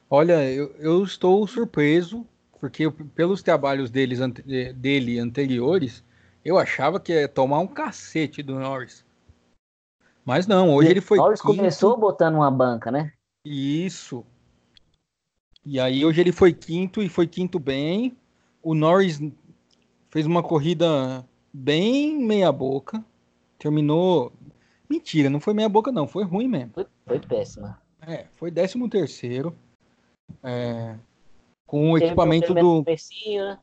Olha, 0.10 0.44
eu, 0.52 0.76
eu 0.80 1.04
estou 1.04 1.46
surpreso 1.46 2.26
Porque 2.60 2.90
pelos 2.90 3.44
trabalhos 3.44 3.92
deles, 3.92 4.20
dele 4.76 5.20
anteriores, 5.20 6.04
eu 6.44 6.58
achava 6.58 7.00
que 7.00 7.14
ia 7.14 7.28
tomar 7.28 7.60
um 7.60 7.68
cacete 7.68 8.42
do 8.42 8.58
Norris. 8.58 9.06
Mas 10.26 10.48
não, 10.48 10.74
hoje 10.74 10.88
e 10.88 10.92
ele 10.92 11.02
foi. 11.02 11.20
Norris 11.20 11.40
quinto. 11.40 11.56
começou 11.56 11.96
botando 11.98 12.34
uma 12.34 12.50
banca, 12.50 12.90
né? 12.90 13.14
Isso. 13.46 14.26
E 15.64 15.80
aí 15.80 16.04
hoje 16.04 16.20
ele 16.20 16.32
foi 16.32 16.52
quinto 16.52 17.00
e 17.04 17.10
foi 17.10 17.28
quinto 17.28 17.60
bem. 17.60 18.18
O 18.64 18.74
Norris 18.74 19.22
fez 20.10 20.26
uma 20.26 20.42
corrida 20.42 21.24
bem 21.58 22.18
meia 22.20 22.52
boca. 22.52 23.04
Terminou. 23.58 24.32
Mentira, 24.90 25.30
não 25.30 25.40
foi 25.40 25.54
meia 25.54 25.68
boca, 25.68 25.92
não. 25.92 26.08
Foi 26.08 26.24
ruim 26.24 26.48
mesmo. 26.48 26.74
Foi, 26.74 26.86
foi 27.06 27.20
péssima. 27.20 27.82
É, 28.02 28.26
foi 28.36 28.52
décimo 28.52 28.90
terceiro. 28.90 29.56
É, 30.44 30.96
com 31.66 31.92
o 31.92 31.98
equipamento 31.98 32.54
do. 32.54 32.84
né? 32.86 33.60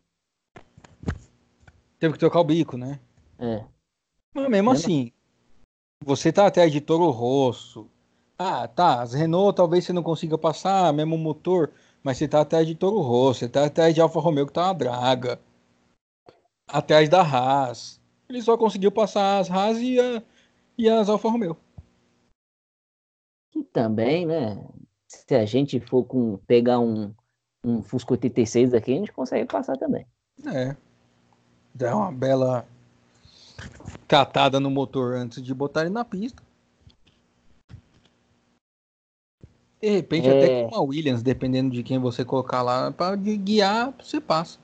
Teve 1.99 2.15
que 2.15 2.19
trocar 2.19 2.41
o 2.41 2.45
bico, 2.45 2.77
né? 2.77 2.99
É. 3.39 3.65
Mas 4.35 4.49
mesmo 4.49 4.71
assim, 4.73 5.13
você 6.05 6.33
tá 6.33 6.47
até 6.47 6.69
de 6.69 6.81
Toro 6.81 7.09
Rosso. 7.11 7.89
Ah, 8.37 8.67
tá. 8.67 9.01
As 9.01 9.15
Renault 9.15 9.57
talvez 9.57 9.85
você 9.85 9.93
não 9.93 10.03
consiga 10.03 10.37
passar, 10.37 10.93
mesmo 10.93 11.17
motor. 11.17 11.71
Mas 12.03 12.19
você 12.19 12.29
tá 12.29 12.41
atrás 12.41 12.67
de 12.67 12.75
Toro 12.75 13.01
Rosso, 13.01 13.41
você 13.41 13.49
tá 13.49 13.65
atrás 13.65 13.95
de 13.95 14.01
Alfa 14.01 14.21
Romeo 14.21 14.47
que 14.47 14.53
tá 14.53 14.67
uma 14.67 14.75
draga. 14.75 15.41
Atrás 16.67 17.09
da 17.09 17.23
Haas. 17.23 18.01
Ele 18.29 18.43
só 18.43 18.57
conseguiu 18.57 18.91
passar 18.91 19.39
as 19.39 19.51
Haas 19.51 19.79
e, 19.79 20.01
a, 20.01 20.23
e 20.79 20.89
as 20.89 21.09
Alfa 21.09 21.29
Romeo. 21.29 21.57
E 23.55 23.63
também, 23.65 24.27
né? 24.27 24.65
Se 25.07 25.35
a 25.35 25.45
gente 25.45 25.79
for 25.79 26.05
com 26.05 26.39
pegar 26.47 26.81
um, 26.81 27.15
um 27.65 27.83
Fusco 27.83 28.15
86 28.15 28.75
aqui, 28.75 28.93
a 28.93 28.97
gente 28.97 29.13
consegue 29.13 29.47
passar 29.47 29.77
também. 29.77 30.07
É. 30.47 30.77
Dá 31.75 31.97
uma 31.97 32.11
bela 32.11 32.67
catada 34.09 34.59
no 34.59 34.71
motor 34.71 35.15
antes 35.15 35.43
de 35.43 35.55
botar 35.55 35.83
ele 35.83 35.91
na 35.91 36.05
pista. 36.05 36.43
De 39.81 39.91
repente, 39.91 40.29
é... 40.29 40.31
até 40.31 40.63
com 40.63 40.77
uma 40.77 40.83
Williams, 40.83 41.23
dependendo 41.23 41.71
de 41.71 41.83
quem 41.83 41.99
você 41.99 42.25
colocar 42.25 42.63
lá, 42.63 42.91
para 42.91 43.15
guiar, 43.17 43.93
você 44.03 44.21
passa. 44.21 44.59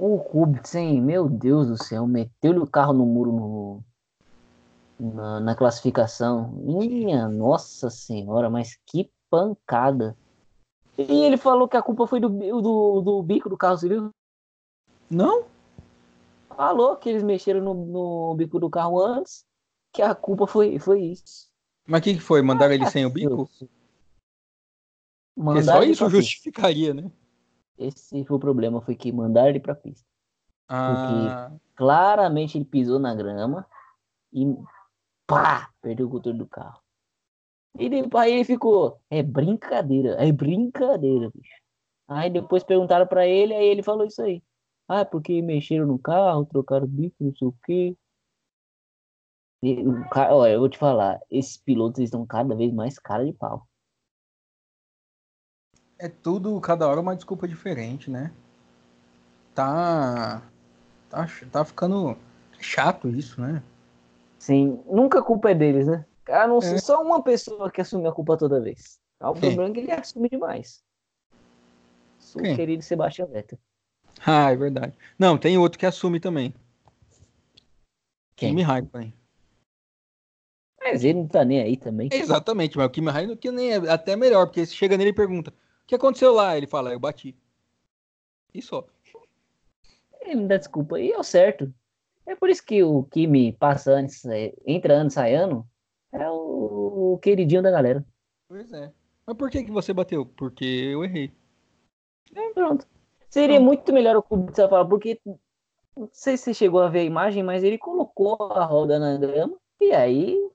O 0.00 0.20
Kubitzen, 0.20 1.02
meu 1.02 1.28
Deus 1.28 1.66
do 1.66 1.82
céu, 1.82 2.06
meteu-lhe 2.06 2.60
o 2.60 2.66
carro 2.70 2.92
no 2.92 3.04
muro 3.04 3.32
no, 3.32 5.12
na, 5.12 5.40
na, 5.40 5.54
classificação. 5.56 6.52
Minha 6.52 7.28
nossa 7.28 7.90
senhora, 7.90 8.48
mas 8.48 8.78
que 8.86 9.10
pancada. 9.28 10.16
E 10.96 11.24
ele 11.24 11.36
falou 11.36 11.66
que 11.66 11.76
a 11.76 11.82
culpa 11.82 12.06
foi 12.06 12.20
do, 12.20 12.28
do, 12.28 13.00
do 13.00 13.22
bico 13.24 13.48
do 13.48 13.56
carro, 13.56 13.76
você 13.76 13.88
viu? 13.88 14.10
Não? 15.10 15.46
Falou 16.48 16.94
que 16.94 17.08
eles 17.08 17.24
mexeram 17.24 17.60
no, 17.60 17.74
no 17.74 18.34
bico 18.36 18.60
do 18.60 18.70
carro 18.70 19.04
antes, 19.04 19.44
que 19.92 20.00
a 20.00 20.14
culpa 20.14 20.46
foi, 20.46 20.78
foi 20.78 21.00
isso. 21.00 21.48
Mas 21.84 22.00
o 22.00 22.04
que, 22.04 22.14
que 22.14 22.20
foi? 22.20 22.40
Mandaram 22.40 22.70
ah, 22.70 22.74
ele 22.76 22.86
sem 22.88 23.04
o 23.04 23.10
bico? 23.10 23.50
Porque 25.34 25.62
só 25.64 25.82
isso 25.82 26.08
justificaria, 26.08 26.94
né? 26.94 27.10
Esse 27.78 28.24
foi 28.24 28.36
o 28.36 28.40
problema, 28.40 28.80
foi 28.80 28.96
que 28.96 29.12
mandaram 29.12 29.50
ele 29.50 29.60
pra 29.60 29.74
pista. 29.74 30.06
Ah. 30.68 31.48
Porque 31.50 31.74
claramente 31.76 32.58
ele 32.58 32.64
pisou 32.64 32.98
na 32.98 33.14
grama 33.14 33.66
e 34.32 34.44
pá, 35.26 35.70
perdeu 35.80 36.06
o 36.06 36.10
controle 36.10 36.38
do 36.38 36.46
carro. 36.46 36.80
E 37.78 37.88
depois 37.88 38.24
aí 38.24 38.32
ele 38.32 38.44
ficou, 38.44 39.00
é 39.08 39.22
brincadeira, 39.22 40.10
é 40.14 40.32
brincadeira, 40.32 41.30
bicho. 41.30 41.62
Aí 42.08 42.30
depois 42.30 42.64
perguntaram 42.64 43.06
para 43.06 43.26
ele, 43.26 43.54
aí 43.54 43.66
ele 43.66 43.82
falou 43.82 44.04
isso 44.06 44.20
aí. 44.22 44.42
Ah, 44.88 45.04
porque 45.04 45.42
mexeram 45.42 45.86
no 45.86 45.98
carro, 45.98 46.46
trocaram 46.46 46.86
o 46.86 46.88
bico, 46.88 47.16
não 47.20 47.34
sei 47.36 47.48
o 47.48 47.54
quê. 47.64 47.96
E, 49.62 49.76
olha, 50.14 50.52
eu 50.52 50.60
vou 50.60 50.68
te 50.68 50.78
falar, 50.78 51.20
esses 51.30 51.56
pilotos 51.56 52.00
estão 52.00 52.24
cada 52.26 52.54
vez 52.54 52.72
mais 52.72 52.98
cara 52.98 53.24
de 53.24 53.32
pau. 53.32 53.66
É 55.98 56.08
tudo, 56.08 56.60
cada 56.60 56.86
hora 56.86 57.00
uma 57.00 57.16
desculpa 57.16 57.48
diferente, 57.48 58.10
né? 58.10 58.32
Tá. 59.54 60.42
Tá, 61.10 61.26
tá 61.50 61.64
ficando 61.64 62.16
chato 62.60 63.08
isso, 63.08 63.40
né? 63.40 63.62
Sim, 64.38 64.82
nunca 64.86 65.18
a 65.18 65.22
culpa 65.22 65.50
é 65.50 65.54
deles, 65.54 65.86
né? 65.86 66.04
A 66.28 66.46
não 66.46 66.60
ser 66.60 66.76
é. 66.76 66.78
só 66.78 67.02
uma 67.02 67.22
pessoa 67.22 67.70
que 67.70 67.80
assume 67.80 68.06
a 68.06 68.12
culpa 68.12 68.36
toda 68.36 68.60
vez. 68.60 69.00
O 69.20 69.32
problema 69.32 69.70
é 69.70 69.72
que 69.72 69.80
ele 69.80 69.92
assume 69.92 70.28
demais. 70.28 70.84
O 72.34 72.42
Quem? 72.42 72.54
querido 72.54 72.82
Sebastião 72.82 73.26
Vettel. 73.26 73.58
Ah, 74.24 74.52
é 74.52 74.56
verdade. 74.56 74.94
Não, 75.18 75.36
tem 75.38 75.58
outro 75.58 75.78
que 75.78 75.86
assume 75.86 76.20
também. 76.20 76.54
Quem? 78.36 78.50
Kimi 78.50 78.62
Raikkonen. 78.62 79.12
Mas 80.80 81.02
ele 81.02 81.20
não 81.20 81.26
tá 81.26 81.44
nem 81.44 81.60
aí 81.60 81.76
também. 81.76 82.08
Exatamente, 82.12 82.76
mas 82.76 82.86
o 82.86 82.90
Kimi 82.90 83.10
Raikkonen 83.10 83.36
que 83.36 83.50
nem 83.50 83.72
é 83.72 83.76
até 83.90 84.14
melhor, 84.14 84.46
porque 84.46 84.64
você 84.64 84.74
chega 84.74 84.96
nele 84.96 85.10
e 85.10 85.14
pergunta: 85.14 85.50
"O 85.50 85.54
que 85.88 85.94
aconteceu 85.96 86.32
lá?" 86.32 86.56
Ele 86.56 86.66
fala: 86.66 86.92
"Eu 86.92 87.00
bati". 87.00 87.36
E 88.54 88.62
só. 88.62 88.86
Ele 90.20 90.36
não 90.36 90.46
dá 90.46 90.56
desculpa. 90.56 91.00
E 91.00 91.10
é 91.10 91.18
o 91.18 91.22
certo. 91.22 91.72
É 92.26 92.34
por 92.36 92.50
isso 92.50 92.64
que 92.64 92.82
o 92.82 93.04
Kimi 93.04 93.52
passa 93.54 93.92
antes, 93.92 94.22
entra 94.66 94.94
ano, 94.94 95.10
sai 95.10 95.34
ano, 95.34 95.66
é 96.12 96.28
o, 96.30 97.18
queridinho 97.22 97.62
da 97.62 97.70
galera. 97.70 98.04
Pois 98.46 98.70
é. 98.72 98.92
Mas 99.26 99.36
por 99.36 99.50
que, 99.50 99.64
que 99.64 99.70
você 99.70 99.92
bateu? 99.92 100.26
Porque 100.26 100.64
eu 100.64 101.04
errei. 101.04 101.32
É, 102.34 102.50
pronto. 102.52 102.86
Seria 103.30 103.60
muito 103.60 103.92
melhor 103.92 104.16
o 104.16 104.22
Kubica 104.22 104.68
falar, 104.68 104.84
porque 104.84 105.20
não 105.96 106.08
sei 106.12 106.36
se 106.36 106.44
você 106.44 106.54
chegou 106.54 106.80
a 106.80 106.88
ver 106.88 107.00
a 107.00 107.04
imagem, 107.04 107.42
mas 107.42 107.62
ele 107.62 107.78
colocou 107.78 108.36
a 108.52 108.64
roda 108.64 108.98
na 108.98 109.16
grama 109.16 109.56
e 109.80 109.92
aí, 109.92 110.50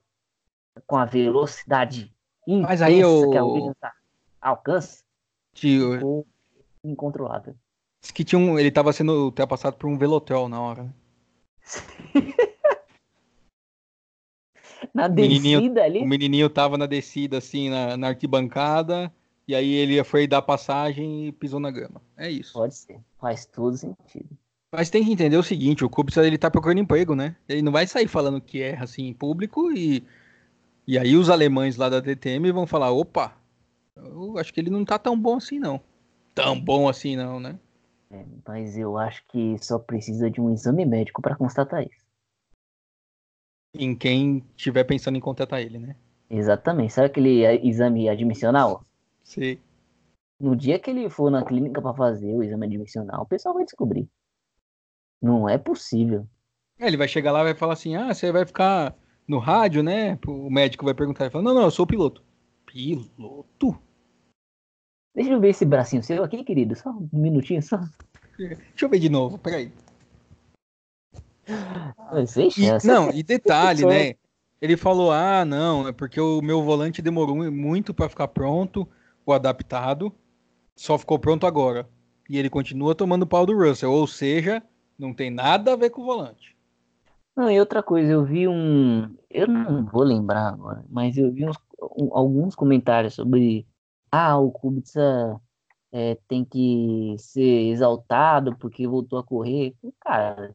com 0.86 0.96
a 0.96 1.04
velocidade 1.04 2.12
intensa 2.46 2.68
mas 2.68 2.82
aí 2.82 3.00
eu... 3.00 3.30
que 3.30 3.36
a 3.36 3.44
Williams 3.44 3.76
alcança, 4.40 5.03
Tio... 5.54 5.94
ficou 5.94 6.26
incontrolável. 6.82 7.54
Que 8.12 8.22
tinha 8.24 8.38
um, 8.38 8.58
ele 8.58 8.68
estava 8.68 8.92
sendo 8.92 9.26
ultrapassado 9.26 9.76
por 9.76 9.88
um 9.88 9.96
Velotrol 9.96 10.48
na 10.48 10.60
hora. 10.60 10.82
Né? 10.82 10.92
na 14.94 15.08
descida 15.08 15.82
ali? 15.82 16.00
O 16.00 16.06
menininho 16.06 16.50
tava 16.50 16.76
na 16.76 16.86
descida, 16.86 17.38
assim, 17.38 17.70
na, 17.70 17.96
na 17.96 18.08
arquibancada, 18.08 19.10
e 19.48 19.54
aí 19.54 19.72
ele 19.72 20.02
foi 20.04 20.26
dar 20.26 20.42
passagem 20.42 21.28
e 21.28 21.32
pisou 21.32 21.58
na 21.58 21.70
grama. 21.70 22.02
É 22.16 22.30
isso. 22.30 22.52
Pode 22.52 22.74
ser. 22.74 23.00
Faz 23.18 23.46
todo 23.46 23.76
sentido. 23.76 24.28
Mas 24.72 24.90
tem 24.90 25.04
que 25.04 25.12
entender 25.12 25.36
o 25.36 25.42
seguinte, 25.42 25.84
o 25.84 25.88
Kubica, 25.88 26.26
ele 26.26 26.36
tá 26.36 26.50
procurando 26.50 26.80
emprego, 26.80 27.14
né? 27.14 27.36
Ele 27.48 27.62
não 27.62 27.70
vai 27.70 27.86
sair 27.86 28.08
falando 28.08 28.40
que 28.40 28.60
erra, 28.60 28.84
assim, 28.84 29.06
em 29.06 29.14
público 29.14 29.72
e... 29.72 30.04
E 30.86 30.98
aí 30.98 31.16
os 31.16 31.30
alemães 31.30 31.76
lá 31.78 31.88
da 31.88 31.98
DTM 31.98 32.52
vão 32.52 32.66
falar, 32.66 32.90
opa, 32.90 33.34
eu 33.96 34.38
acho 34.38 34.52
que 34.52 34.60
ele 34.60 34.70
não 34.70 34.84
tá 34.84 34.98
tão 34.98 35.18
bom 35.18 35.36
assim, 35.36 35.58
não. 35.58 35.80
Tão 36.34 36.60
bom 36.60 36.88
assim, 36.88 37.16
não, 37.16 37.38
né? 37.38 37.58
É, 38.10 38.24
mas 38.46 38.76
eu 38.76 38.98
acho 38.98 39.24
que 39.28 39.56
só 39.58 39.78
precisa 39.78 40.30
de 40.30 40.40
um 40.40 40.52
exame 40.52 40.84
médico 40.84 41.22
para 41.22 41.36
constatar 41.36 41.82
isso 41.82 42.04
em 43.74 43.94
quem 43.94 44.44
estiver 44.56 44.84
pensando 44.84 45.16
em 45.16 45.20
contratar 45.20 45.60
ele, 45.60 45.78
né? 45.78 45.96
Exatamente. 46.30 46.92
Sabe 46.92 47.08
aquele 47.08 47.44
exame 47.68 48.08
admissional? 48.08 48.84
Sim. 49.22 49.58
No 50.40 50.56
dia 50.56 50.78
que 50.78 50.90
ele 50.90 51.10
for 51.10 51.30
na 51.30 51.44
clínica 51.44 51.82
para 51.82 51.94
fazer 51.94 52.32
o 52.32 52.42
exame 52.42 52.66
admissional, 52.66 53.22
o 53.22 53.26
pessoal 53.26 53.54
vai 53.54 53.64
descobrir. 53.64 54.08
Não 55.20 55.48
é 55.48 55.58
possível. 55.58 56.26
É, 56.78 56.86
ele 56.86 56.96
vai 56.96 57.08
chegar 57.08 57.32
lá 57.32 57.40
e 57.40 57.44
vai 57.44 57.54
falar 57.54 57.74
assim: 57.74 57.96
ah, 57.96 58.12
você 58.12 58.30
vai 58.30 58.44
ficar 58.44 58.94
no 59.26 59.38
rádio, 59.38 59.82
né? 59.82 60.18
O 60.26 60.50
médico 60.50 60.84
vai 60.84 60.94
perguntar. 60.94 61.24
Ele 61.24 61.30
fala: 61.30 61.44
não, 61.44 61.54
não, 61.54 61.62
eu 61.62 61.70
sou 61.70 61.86
piloto. 61.86 62.22
Piloto? 62.74 63.78
Deixa 65.14 65.30
eu 65.30 65.38
ver 65.38 65.50
esse 65.50 65.64
bracinho 65.64 66.02
seu 66.02 66.24
aqui, 66.24 66.42
querido. 66.42 66.74
Só 66.74 66.90
um 66.90 67.08
minutinho, 67.12 67.62
só. 67.62 67.78
Deixa 68.36 68.58
eu 68.82 68.88
ver 68.88 68.98
de 68.98 69.08
novo, 69.08 69.38
peraí. 69.38 69.70
E, 72.56 72.86
não, 72.86 73.10
e 73.10 73.22
detalhe, 73.22 73.86
né? 73.86 74.14
Ele 74.60 74.76
falou: 74.76 75.12
ah, 75.12 75.44
não, 75.44 75.86
é 75.86 75.92
porque 75.92 76.20
o 76.20 76.42
meu 76.42 76.64
volante 76.64 77.00
demorou 77.00 77.36
muito 77.48 77.94
para 77.94 78.08
ficar 78.08 78.26
pronto, 78.26 78.88
o 79.24 79.32
adaptado, 79.32 80.12
só 80.74 80.98
ficou 80.98 81.16
pronto 81.16 81.46
agora. 81.46 81.88
E 82.28 82.36
ele 82.36 82.50
continua 82.50 82.92
tomando 82.92 83.24
pau 83.24 83.46
do 83.46 83.56
Russell, 83.56 83.92
ou 83.92 84.08
seja, 84.08 84.60
não 84.98 85.14
tem 85.14 85.30
nada 85.30 85.74
a 85.74 85.76
ver 85.76 85.90
com 85.90 86.02
o 86.02 86.06
volante. 86.06 86.56
Não, 87.36 87.48
e 87.48 87.60
outra 87.60 87.84
coisa, 87.84 88.10
eu 88.10 88.24
vi 88.24 88.48
um. 88.48 89.14
Eu 89.30 89.46
não 89.46 89.84
vou 89.84 90.02
lembrar 90.02 90.48
agora, 90.48 90.84
mas 90.88 91.16
eu 91.16 91.30
vi 91.32 91.44
uns, 91.46 91.56
alguns 92.12 92.54
comentários 92.54 93.14
sobre. 93.14 93.66
Ah, 94.10 94.38
o 94.38 94.50
Kubica 94.52 95.40
é, 95.92 96.16
tem 96.28 96.44
que 96.44 97.16
ser 97.18 97.70
exaltado 97.70 98.56
porque 98.56 98.86
voltou 98.86 99.18
a 99.18 99.24
correr. 99.24 99.74
Cara, 100.00 100.54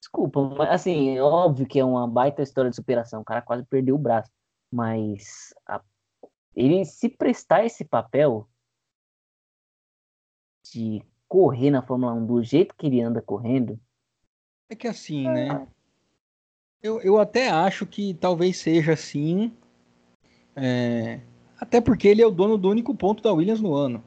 Desculpa, 0.00 0.42
mas 0.56 0.70
assim, 0.70 1.16
é 1.16 1.22
óbvio 1.22 1.66
que 1.66 1.78
é 1.78 1.84
uma 1.84 2.08
baita 2.08 2.42
história 2.42 2.70
de 2.70 2.76
superação. 2.76 3.20
O 3.20 3.24
cara 3.24 3.42
quase 3.42 3.64
perdeu 3.64 3.94
o 3.94 3.98
braço. 3.98 4.30
Mas 4.70 5.52
a, 5.66 5.82
ele 6.56 6.84
se 6.84 7.08
prestar 7.08 7.64
esse 7.64 7.84
papel 7.84 8.48
de 10.72 11.02
correr 11.28 11.70
na 11.70 11.82
Fórmula 11.82 12.12
1 12.14 12.26
do 12.26 12.42
jeito 12.42 12.74
que 12.74 12.86
ele 12.86 13.02
anda 13.02 13.20
correndo. 13.20 13.78
É 14.70 14.74
que 14.74 14.88
assim, 14.88 15.28
né? 15.28 15.66
Eu, 16.82 17.00
eu 17.02 17.18
até 17.18 17.50
acho 17.50 17.84
que 17.86 18.14
talvez 18.14 18.56
seja 18.58 18.92
assim. 18.92 19.54
É... 20.60 21.20
Até 21.60 21.80
porque 21.80 22.08
ele 22.08 22.22
é 22.22 22.26
o 22.26 22.30
dono 22.30 22.56
do 22.56 22.68
único 22.68 22.94
ponto 22.94 23.22
da 23.22 23.32
Williams 23.32 23.60
no 23.60 23.74
ano. 23.74 24.02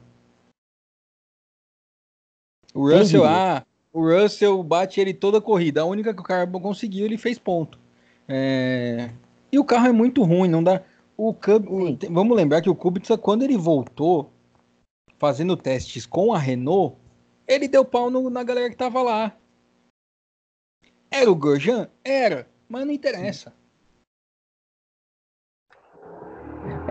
O 2.74 2.88
Russell, 2.90 3.24
ah, 3.24 3.64
o 3.92 4.00
Russell 4.00 4.62
bate 4.62 5.00
ele 5.00 5.12
toda 5.12 5.38
a 5.38 5.42
corrida. 5.42 5.82
A 5.82 5.84
única 5.84 6.14
que 6.14 6.20
o 6.20 6.24
cara 6.24 6.46
conseguiu, 6.46 7.04
ele 7.04 7.18
fez 7.18 7.38
ponto. 7.38 7.78
É... 8.26 9.10
E 9.50 9.58
o 9.58 9.64
carro 9.64 9.88
é 9.88 9.92
muito 9.92 10.22
ruim, 10.22 10.48
não 10.48 10.62
dá. 10.64 10.82
O, 11.16 11.34
Cub... 11.34 11.66
o... 11.68 11.98
Vamos 12.10 12.36
lembrar 12.36 12.62
que 12.62 12.70
o 12.70 12.74
Kubica, 12.74 13.18
quando 13.18 13.42
ele 13.42 13.56
voltou 13.58 14.32
fazendo 15.18 15.56
testes 15.56 16.06
com 16.06 16.32
a 16.32 16.38
Renault, 16.38 16.96
ele 17.46 17.68
deu 17.68 17.84
pau 17.84 18.10
no... 18.10 18.30
na 18.30 18.42
galera 18.42 18.70
que 18.70 18.76
tava 18.76 19.02
lá. 19.02 19.36
Era 21.10 21.30
o 21.30 21.34
Grosjean? 21.36 21.90
Era, 22.02 22.48
mas 22.66 22.86
não 22.86 22.92
interessa. 22.92 23.52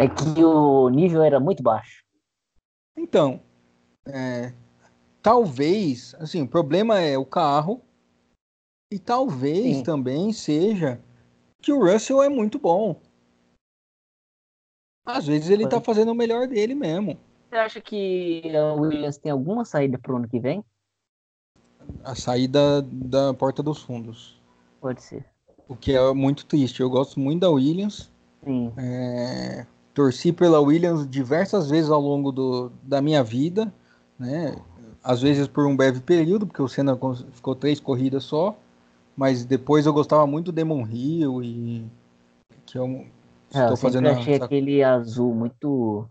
É 0.01 0.07
que 0.07 0.43
o 0.43 0.89
nível 0.89 1.21
era 1.21 1.39
muito 1.39 1.61
baixo. 1.61 2.03
Então, 2.97 3.39
é, 4.03 4.51
talvez, 5.21 6.15
assim, 6.15 6.41
o 6.41 6.47
problema 6.47 6.99
é 6.99 7.15
o 7.19 7.23
carro 7.23 7.79
e 8.91 8.97
talvez 8.97 9.77
Sim. 9.77 9.83
também 9.83 10.33
seja 10.33 10.99
que 11.61 11.71
o 11.71 11.85
Russell 11.85 12.23
é 12.23 12.29
muito 12.29 12.57
bom. 12.57 12.99
Às 15.05 15.27
vezes 15.27 15.51
ele 15.51 15.67
tá 15.67 15.79
fazendo 15.79 16.13
o 16.13 16.15
melhor 16.15 16.47
dele 16.47 16.73
mesmo. 16.73 17.19
Você 17.47 17.55
acha 17.57 17.79
que 17.79 18.41
a 18.55 18.73
Williams 18.73 19.19
tem 19.19 19.31
alguma 19.31 19.63
saída 19.65 19.99
pro 19.99 20.15
ano 20.15 20.27
que 20.27 20.39
vem? 20.39 20.65
A 22.03 22.15
saída 22.15 22.81
da 22.81 23.35
porta 23.35 23.61
dos 23.61 23.83
fundos. 23.83 24.41
Pode 24.79 25.03
ser. 25.03 25.23
O 25.67 25.75
que 25.75 25.93
é 25.93 26.11
muito 26.11 26.43
triste. 26.47 26.79
Eu 26.79 26.89
gosto 26.89 27.19
muito 27.19 27.41
da 27.41 27.51
Williams. 27.51 28.11
Sim. 28.43 28.73
É, 28.77 29.67
torci 30.01 30.33
pela 30.33 30.59
Williams 30.59 31.07
diversas 31.07 31.69
vezes 31.69 31.91
ao 31.91 32.01
longo 32.01 32.31
do, 32.31 32.71
da 32.81 32.99
minha 32.99 33.23
vida, 33.23 33.71
né? 34.17 34.55
Às 35.03 35.21
vezes 35.21 35.47
por 35.47 35.65
um 35.67 35.75
breve 35.75 35.99
período, 35.99 36.47
porque 36.47 36.61
o 36.61 36.67
Senna 36.67 36.97
ficou 37.33 37.55
três 37.55 37.79
corridas 37.79 38.23
só, 38.23 38.55
mas 39.15 39.45
depois 39.45 39.85
eu 39.85 39.93
gostava 39.93 40.25
muito 40.25 40.47
do 40.47 40.51
Demon 40.51 40.85
Hill 40.87 41.43
e 41.43 41.85
que 42.65 42.77
eu 42.79 42.87
é, 43.53 43.59
estou 43.59 43.71
eu 43.71 43.77
fazendo 43.77 44.09
achei 44.09 44.35
essa... 44.35 44.45
aquele 44.45 44.83
azul 44.83 45.35
muito 45.35 46.07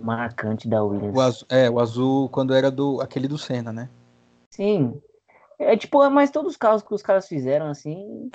marcante 0.00 0.68
da 0.68 0.82
Williams. 0.82 1.16
O 1.16 1.20
azul, 1.20 1.46
é, 1.48 1.70
o 1.70 1.80
azul 1.80 2.28
quando 2.28 2.54
era 2.54 2.70
do 2.70 3.00
aquele 3.00 3.26
do 3.26 3.38
Senna, 3.38 3.72
né? 3.72 3.88
Sim. 4.50 5.00
É 5.58 5.76
tipo, 5.76 6.08
mas 6.10 6.30
todos 6.30 6.52
os 6.52 6.56
carros 6.56 6.82
que 6.82 6.94
os 6.94 7.02
caras 7.02 7.26
fizeram 7.26 7.66
assim. 7.66 8.30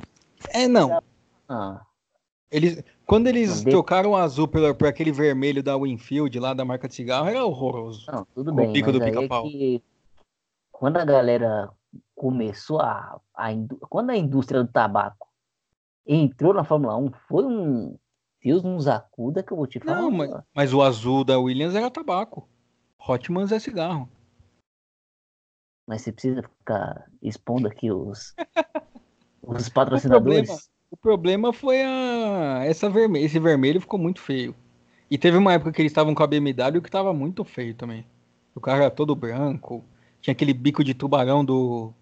É, 0.50 0.68
não. 0.68 1.02
Ah. 1.48 1.82
Eles, 2.52 2.84
quando 3.12 3.28
eles 3.28 3.62
trocaram 3.66 4.12
o 4.12 4.16
azul 4.16 4.48
por, 4.48 4.74
por 4.74 4.88
aquele 4.88 5.12
vermelho 5.12 5.62
da 5.62 5.76
Winfield 5.76 6.40
lá 6.40 6.54
da 6.54 6.64
marca 6.64 6.88
de 6.88 6.96
cigarro, 6.96 7.28
era 7.28 7.44
horroroso. 7.44 8.10
Não, 8.10 8.24
tudo 8.34 8.54
bem. 8.54 8.70
O 8.70 8.72
pico 8.72 8.90
do 8.90 9.02
pica-pau. 9.02 9.48
É 9.48 9.82
quando 10.72 10.96
a 10.96 11.04
galera 11.04 11.70
começou 12.16 12.80
a, 12.80 13.20
a. 13.36 13.50
Quando 13.90 14.12
a 14.12 14.16
indústria 14.16 14.64
do 14.64 14.72
tabaco 14.72 15.28
entrou 16.08 16.54
na 16.54 16.64
Fórmula 16.64 16.96
1, 16.96 17.12
foi 17.28 17.44
um. 17.44 17.98
Deus 18.42 18.64
nos 18.64 18.88
acuda 18.88 19.44
que 19.44 19.52
eu 19.52 19.58
vou 19.58 19.68
te 19.68 19.78
falar. 19.82 20.04
Não, 20.04 20.10
mas, 20.10 20.32
mas 20.56 20.74
o 20.74 20.82
azul 20.82 21.26
da 21.26 21.38
Williams 21.38 21.76
era 21.76 21.92
tabaco. 21.92 22.48
Hotmans 22.98 23.52
é 23.52 23.60
cigarro. 23.60 24.10
Mas 25.86 26.02
você 26.02 26.14
precisa 26.14 26.44
ficar 26.44 27.12
expondo 27.22 27.68
aqui 27.68 27.92
os, 27.92 28.34
os 29.44 29.68
patrocinadores. 29.68 30.72
O 30.92 30.98
problema, 30.98 31.54
foi 31.54 31.82
a, 31.82 32.66
essa 32.66 32.90
vermelho, 32.90 33.26
esse 33.26 33.40
vermelho 33.40 33.80
ficou 33.80 33.98
muito 33.98 34.20
feio. 34.20 34.54
E 35.10 35.18
teve 35.18 35.38
uma 35.38 35.54
época 35.54 35.72
que 35.72 35.82
eles 35.82 35.92
estavam 35.92 36.14
com 36.14 36.22
a 36.22 36.28
BMW 36.28 36.82
que 36.82 36.90
estava 36.90 37.14
muito 37.14 37.46
feio 37.46 37.74
também. 37.74 38.06
O 38.54 38.60
carro 38.60 38.82
era 38.82 38.92
todo 38.92 39.16
branco. 39.16 39.86
Tinha 40.20 40.34
aquele 40.34 40.54
bico 40.54 40.84
de 40.84 40.94
tubarão 40.94 41.46
do, 41.46 41.94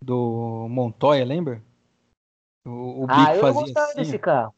do 0.00 0.68
Montoya, 0.70 1.24
lembra? 1.24 1.60
O, 2.64 3.02
o 3.02 3.06
bico 3.08 3.20
ah, 3.20 3.34
eu 3.34 3.40
fazia 3.40 3.60
gostava 3.60 3.86
assim. 3.88 3.96
desse 3.96 4.18
carro. 4.20 4.54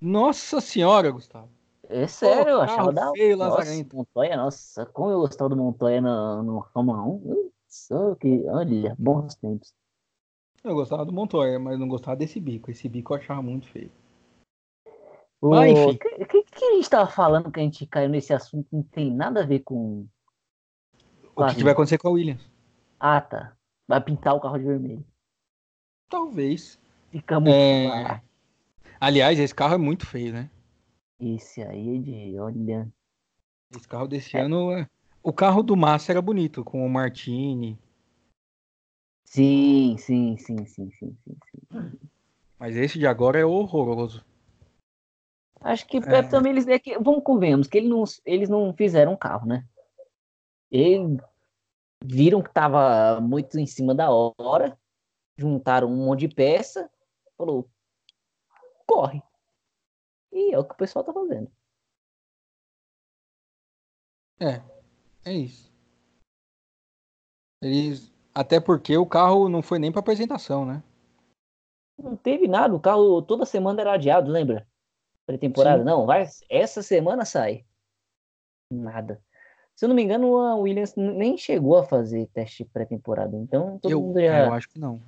Nossa 0.00 0.60
senhora, 0.60 1.10
Gustavo. 1.10 1.48
É 1.88 2.06
sério, 2.08 2.50
eu 2.50 2.60
achava 2.60 2.92
da 2.92 3.10
feio, 3.12 3.36
nossa, 3.36 3.64
Montoya, 3.92 4.36
nossa, 4.36 4.86
como 4.86 5.10
eu 5.10 5.20
gostava 5.20 5.50
do 5.50 5.56
Montoya 5.56 6.00
no, 6.00 6.42
no 6.42 6.62
Fórmula 6.72 7.02
1. 7.02 7.50
Só 7.68 8.14
que, 8.16 8.44
olha, 8.48 8.94
bons 8.98 9.34
tempos. 9.36 9.72
Eu 10.62 10.74
gostava 10.74 11.04
do 11.04 11.12
Montoya, 11.12 11.58
mas 11.58 11.78
não 11.78 11.88
gostava 11.88 12.16
desse 12.16 12.38
bico. 12.38 12.70
Esse 12.70 12.88
bico 12.88 13.14
eu 13.14 13.18
achava 13.18 13.40
muito 13.40 13.66
feio. 13.68 13.90
O 15.40 15.50
mas, 15.50 15.72
enfim. 15.72 15.96
que, 15.96 16.24
que, 16.26 16.42
que, 16.42 16.64
a 16.64 16.74
gente 16.74 16.90
tava 16.90 17.10
falando 17.10 17.50
que 17.50 17.58
a 17.58 17.62
gente 17.62 17.86
caiu 17.86 18.10
nesse 18.10 18.32
assunto 18.32 18.68
não 18.70 18.82
tem 18.82 19.10
nada 19.10 19.42
a 19.42 19.46
ver 19.46 19.60
com. 19.60 20.06
com 21.34 21.44
o 21.44 21.48
que, 21.48 21.56
que, 21.56 21.64
vai 21.64 21.72
acontecer 21.72 21.96
com 21.96 22.08
a 22.08 22.10
Williams? 22.10 22.46
Ah, 22.98 23.22
tá. 23.22 23.56
Vai 23.88 24.00
pintar 24.02 24.34
o 24.34 24.40
carro 24.40 24.58
de 24.58 24.64
vermelho. 24.64 25.04
Talvez. 26.10 26.78
Ficamos. 27.10 27.50
É... 27.50 28.20
Aliás, 29.00 29.38
esse 29.38 29.54
carro 29.54 29.74
é 29.74 29.78
muito 29.78 30.04
feio, 30.04 30.34
né? 30.34 30.50
Esse 31.18 31.62
aí 31.62 31.96
é 31.96 31.98
de. 32.00 32.38
Olha. 32.38 32.92
Esse 33.74 33.88
carro 33.88 34.06
desse 34.06 34.36
é. 34.36 34.42
ano 34.42 34.72
é. 34.72 34.86
O 35.22 35.32
carro 35.32 35.62
do 35.62 35.76
Massa 35.76 36.12
era 36.12 36.20
bonito, 36.20 36.62
com 36.62 36.84
o 36.84 36.90
Martini. 36.90 37.78
Sim, 39.30 39.96
sim, 39.96 40.36
sim, 40.38 40.66
sim, 40.66 40.90
sim, 40.90 41.16
sim, 41.22 41.36
sim. 41.52 41.98
Mas 42.58 42.74
esse 42.74 42.98
de 42.98 43.06
agora 43.06 43.38
é 43.38 43.44
horroroso. 43.44 44.24
Acho 45.60 45.86
que 45.86 45.98
é. 45.98 46.22
também 46.24 46.50
eles. 46.50 46.66
É 46.66 46.80
que, 46.80 46.98
vamos 46.98 47.22
convenhamos 47.22 47.68
que 47.68 47.78
eles 47.78 47.88
não, 47.88 48.02
eles 48.26 48.48
não 48.48 48.74
fizeram 48.74 49.12
um 49.12 49.16
carro, 49.16 49.46
né? 49.46 49.64
Eles 50.68 51.20
viram 52.04 52.42
que 52.42 52.52
tava 52.52 53.20
muito 53.20 53.56
em 53.56 53.68
cima 53.68 53.94
da 53.94 54.10
hora, 54.10 54.76
juntaram 55.38 55.86
um 55.86 56.06
monte 56.06 56.26
de 56.26 56.34
peça, 56.34 56.90
falou, 57.38 57.70
corre. 58.84 59.22
E 60.32 60.52
é 60.52 60.58
o 60.58 60.64
que 60.64 60.74
o 60.74 60.76
pessoal 60.76 61.04
tá 61.04 61.12
fazendo. 61.12 61.48
É, 64.40 64.60
é 65.24 65.32
isso. 65.32 65.72
Eles. 67.62 68.10
Até 68.40 68.58
porque 68.58 68.96
o 68.96 69.04
carro 69.04 69.50
não 69.50 69.60
foi 69.60 69.78
nem 69.78 69.92
para 69.92 70.00
apresentação, 70.00 70.64
né? 70.64 70.82
Não 72.02 72.16
teve 72.16 72.48
nada, 72.48 72.74
o 72.74 72.80
carro 72.80 73.20
toda 73.20 73.44
semana 73.44 73.82
era 73.82 73.92
adiado, 73.92 74.30
lembra? 74.30 74.66
Pré-temporada. 75.26 75.84
Não, 75.84 76.06
vai, 76.06 76.26
essa 76.48 76.82
semana 76.82 77.26
sai. 77.26 77.66
Nada. 78.72 79.20
Se 79.76 79.84
eu 79.84 79.90
não 79.90 79.94
me 79.94 80.02
engano, 80.02 80.38
a 80.38 80.56
Williams 80.56 80.94
nem 80.96 81.36
chegou 81.36 81.76
a 81.76 81.84
fazer 81.84 82.30
teste 82.32 82.64
pré-temporada. 82.64 83.36
Então 83.36 83.78
todo 83.78 83.92
eu, 83.92 84.00
mundo 84.00 84.18
já. 84.18 84.46
Eu 84.46 84.54
acho 84.54 84.70
que 84.70 84.78
não. 84.78 85.02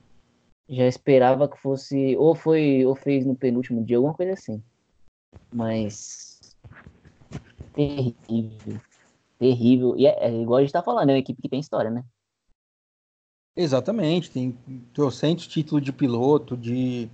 Já 0.68 0.86
esperava 0.86 1.48
que 1.48 1.56
fosse. 1.56 2.14
Ou 2.18 2.34
foi. 2.34 2.84
Ou 2.84 2.94
fez 2.94 3.24
no 3.24 3.34
penúltimo 3.34 3.82
dia, 3.82 3.96
alguma 3.96 4.12
coisa 4.12 4.34
assim. 4.34 4.62
Mas. 5.50 6.38
Terrível 7.72 8.78
terrível. 9.42 9.96
E 9.96 10.06
é, 10.06 10.26
é, 10.26 10.40
igual 10.40 10.58
a 10.58 10.60
gente 10.60 10.72
tá 10.72 10.82
falando, 10.82 11.10
é 11.10 11.14
uma 11.14 11.18
equipe 11.18 11.42
que 11.42 11.48
tem 11.48 11.58
história, 11.58 11.90
né? 11.90 12.04
Exatamente, 13.54 14.30
tem 14.30 14.56
trocentos 14.94 15.46
títulos 15.46 15.84
de 15.84 15.92
piloto, 15.92 16.56
de, 16.56 17.06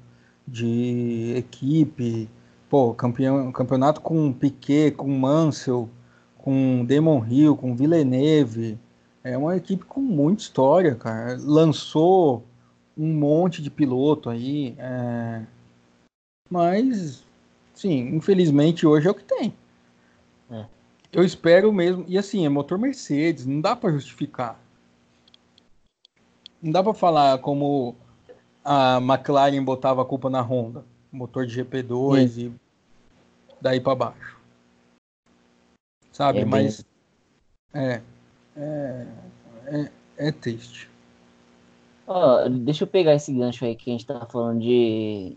de 0.47 1.34
equipe, 1.36 2.30
pô, 2.70 2.95
campeão, 2.95 3.51
campeonato 3.51 4.01
com 4.01 4.32
Piquet, 4.32 4.93
com 4.93 5.09
Mansell, 5.09 5.89
com 6.36 6.84
Damon 6.84 7.26
Hill, 7.26 7.57
com 7.57 7.74
Villeneuve, 7.74 8.78
é 9.24 9.36
uma 9.36 9.57
equipe 9.57 9.84
com 9.84 10.01
muita 10.01 10.43
história, 10.43 10.95
cara, 10.95 11.36
lançou 11.41 12.45
um 12.97 13.12
monte 13.12 13.61
de 13.61 13.70
piloto 13.70 14.30
aí, 14.30 14.76
é... 14.78 15.43
mas, 16.49 17.24
sim, 17.74 18.14
infelizmente 18.14 18.86
hoje 18.86 19.09
é 19.09 19.11
o 19.11 19.14
que 19.14 19.24
tem. 19.24 19.53
É. 20.51 20.66
Eu 21.12 21.24
espero 21.24 21.72
mesmo. 21.72 22.05
E 22.09 22.16
assim, 22.16 22.47
é 22.47 22.49
motor 22.49 22.78
Mercedes, 22.78 23.45
não 23.45 23.61
dá 23.61 23.74
para 23.74 23.91
justificar. 23.93 24.61
Não 26.61 26.72
dá 26.72 26.82
para 26.82 26.94
falar 26.94 27.38
como 27.38 27.94
a 28.64 28.98
McLaren 28.98 29.62
botava 29.62 30.02
a 30.02 30.04
culpa 30.04 30.28
na 30.28 30.40
Honda, 30.40 30.84
motor 31.12 31.46
de 31.46 31.62
GP2 31.62 32.28
Sim. 32.28 32.40
e 32.40 32.52
daí 33.61 33.80
para 33.80 33.94
baixo. 33.94 34.38
Sabe? 36.12 36.40
É 36.40 36.44
Mas 36.44 36.84
é, 37.72 38.00
é, 38.56 39.06
é, 39.66 39.90
é 40.16 40.32
triste. 40.32 40.90
Oh, 42.06 42.48
deixa 42.48 42.84
eu 42.84 42.88
pegar 42.88 43.14
esse 43.14 43.32
gancho 43.32 43.64
aí 43.64 43.76
que 43.76 43.90
a 43.90 43.92
gente 43.92 44.06
tá 44.06 44.26
falando 44.26 44.61
de. 44.61 45.36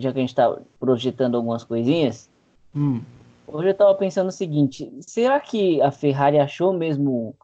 Já 0.00 0.12
que 0.12 0.18
a 0.18 0.22
gente 0.22 0.34
tá 0.34 0.58
projetando 0.80 1.36
algumas 1.36 1.62
coisinhas. 1.62 2.28
Hum. 2.74 3.02
Hoje 3.46 3.68
eu 3.68 3.74
tava 3.74 3.94
pensando 3.94 4.28
o 4.28 4.32
seguinte: 4.32 4.90
será 5.00 5.38
que 5.38 5.80
a 5.82 5.90
Ferrari 5.90 6.38
achou 6.38 6.72
mesmo 6.72 7.36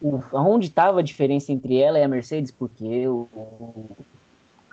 o, 0.00 0.22
onde 0.32 0.66
estava 0.66 1.00
a 1.00 1.02
diferença 1.02 1.52
entre 1.52 1.76
ela 1.76 1.98
e 1.98 2.02
a 2.02 2.08
Mercedes, 2.08 2.50
porque 2.50 3.06
o, 3.06 3.28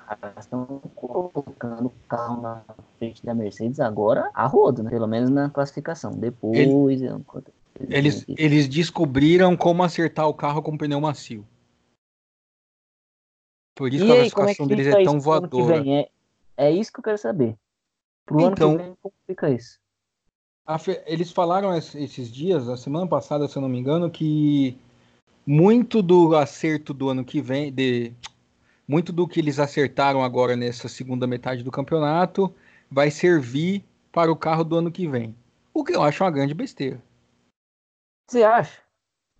caras 0.07 0.45
estão 0.45 0.81
colocando 0.95 1.87
o 1.87 1.93
carro 2.07 2.41
na 2.41 2.63
frente 2.97 3.25
da 3.25 3.33
Mercedes 3.33 3.79
agora 3.79 4.29
a 4.33 4.47
rodo, 4.47 4.83
né? 4.83 4.89
pelo 4.89 5.07
menos 5.07 5.29
na 5.29 5.49
classificação. 5.49 6.11
Depois. 6.11 6.57
Ele, 6.57 7.23
eles, 7.89 8.25
eles 8.29 8.67
descobriram 8.67 9.57
como 9.57 9.83
acertar 9.83 10.27
o 10.27 10.33
carro 10.33 10.61
com 10.61 10.77
pneu 10.77 11.01
macio. 11.01 11.45
Por 13.75 13.93
isso 13.93 14.05
e 14.05 14.07
que 14.07 14.11
a 14.11 14.15
é 14.15 14.29
classificação 14.29 14.65
é 14.65 14.69
deles 14.69 14.87
é 14.87 15.03
tão 15.03 15.19
voadora. 15.19 15.83
É, 15.87 16.09
é 16.55 16.71
isso 16.71 16.91
que 16.91 16.99
eu 16.99 17.03
quero 17.03 17.17
saber. 17.17 17.55
Pro 18.25 18.41
então, 18.41 18.69
ano 18.71 18.77
que 18.77 18.83
vem, 18.83 18.97
como 19.01 19.13
fica 19.27 19.49
isso? 19.49 19.79
Eles 21.05 21.31
falaram 21.31 21.73
esses 21.77 22.29
dias, 22.29 22.67
a 22.67 22.75
semana 22.75 23.07
passada, 23.07 23.47
se 23.47 23.55
eu 23.55 23.61
não 23.61 23.69
me 23.69 23.79
engano, 23.79 24.09
que 24.09 24.77
muito 25.47 26.01
do 26.01 26.35
acerto 26.35 26.93
do 26.93 27.07
ano 27.07 27.23
que 27.23 27.41
vem, 27.41 27.71
de, 27.71 28.11
muito 28.85 29.13
do 29.13 29.25
que 29.25 29.39
eles 29.39 29.59
acertaram 29.59 30.21
agora 30.21 30.57
nessa 30.57 30.89
segunda 30.89 31.25
metade 31.25 31.63
do 31.63 31.71
campeonato 31.71 32.53
vai 32.91 33.09
servir 33.09 33.85
para 34.11 34.29
o 34.29 34.35
carro 34.35 34.65
do 34.65 34.75
ano 34.75 34.91
que 34.91 35.07
vem. 35.07 35.33
O 35.73 35.85
que 35.85 35.95
eu 35.95 36.03
acho 36.03 36.21
uma 36.21 36.31
grande 36.31 36.53
besteira. 36.53 37.01
Você 38.27 38.43
acha? 38.43 38.81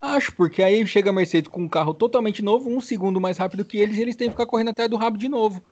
Acho, 0.00 0.34
porque 0.34 0.62
aí 0.62 0.86
chega 0.86 1.10
a 1.10 1.12
Mercedes 1.12 1.50
com 1.50 1.62
um 1.62 1.68
carro 1.68 1.92
totalmente 1.92 2.40
novo, 2.40 2.70
um 2.70 2.80
segundo 2.80 3.20
mais 3.20 3.36
rápido 3.36 3.64
que 3.64 3.76
eles, 3.76 3.98
e 3.98 4.00
eles 4.00 4.16
têm 4.16 4.28
que 4.28 4.32
ficar 4.32 4.46
correndo 4.46 4.70
atrás 4.70 4.88
do 4.88 4.96
rabo 4.96 5.18
de 5.18 5.28
novo. 5.28 5.62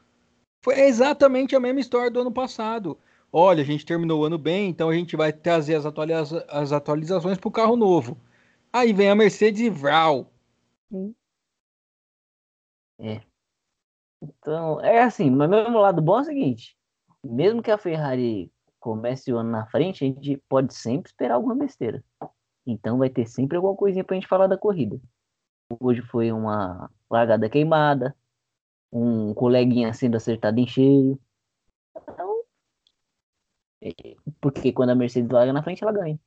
Foi 0.63 0.79
exatamente 0.81 1.57
a 1.57 1.61
mesma 1.61 1.81
história 1.81 2.11
do 2.11 2.21
ano 2.21 2.33
passado. 2.33 2.99
Olha, 3.33 3.63
a 3.63 3.65
gente 3.65 3.87
terminou 3.87 4.21
o 4.21 4.25
ano 4.25 4.37
bem, 4.37 4.69
então 4.69 4.91
a 4.91 4.95
gente 4.95 5.17
vai 5.17 5.33
trazer 5.33 5.77
as, 5.77 5.87
atualiza 5.87 6.45
as 6.49 6.73
atualizações 6.73 7.39
para 7.39 7.49
o 7.49 7.53
carro 7.53 7.77
novo. 7.77 8.19
Aí 8.77 8.93
vem 8.93 9.09
a 9.09 9.15
Mercedes 9.15 9.63
e 9.63 9.71
Vral. 9.71 10.31
É. 12.99 13.23
Então, 14.23 14.79
é 14.83 15.03
assim, 15.03 15.31
mas 15.31 15.49
mesmo 15.49 15.79
lado 15.79 16.03
bom 16.03 16.19
é 16.19 16.21
o 16.21 16.25
seguinte: 16.25 16.77
mesmo 17.25 17.63
que 17.63 17.71
a 17.71 17.79
Ferrari 17.79 18.53
comece 18.79 19.33
o 19.33 19.39
ano 19.39 19.51
na 19.51 19.67
frente, 19.67 20.05
a 20.05 20.09
gente 20.09 20.37
pode 20.47 20.75
sempre 20.75 21.09
esperar 21.09 21.37
alguma 21.37 21.55
besteira. 21.55 22.05
Então 22.67 22.99
vai 22.99 23.09
ter 23.09 23.27
sempre 23.27 23.57
alguma 23.57 23.75
coisinha 23.75 24.05
pra 24.05 24.15
gente 24.15 24.29
falar 24.29 24.47
da 24.47 24.59
corrida. 24.59 25.01
Hoje 25.81 26.03
foi 26.03 26.31
uma 26.31 26.91
largada 27.11 27.49
queimada, 27.49 28.15
um 28.93 29.33
coleguinha 29.33 29.95
sendo 29.95 30.19
acertado 30.19 30.61
em 30.61 30.67
cheio. 30.67 31.19
Então, 31.97 32.43
é, 33.81 34.17
porque 34.39 34.71
quando 34.71 34.91
a 34.91 34.95
Mercedes 34.95 35.31
larga 35.31 35.53
na 35.55 35.63
frente, 35.63 35.83
ela 35.83 35.93
ganha. 35.93 36.21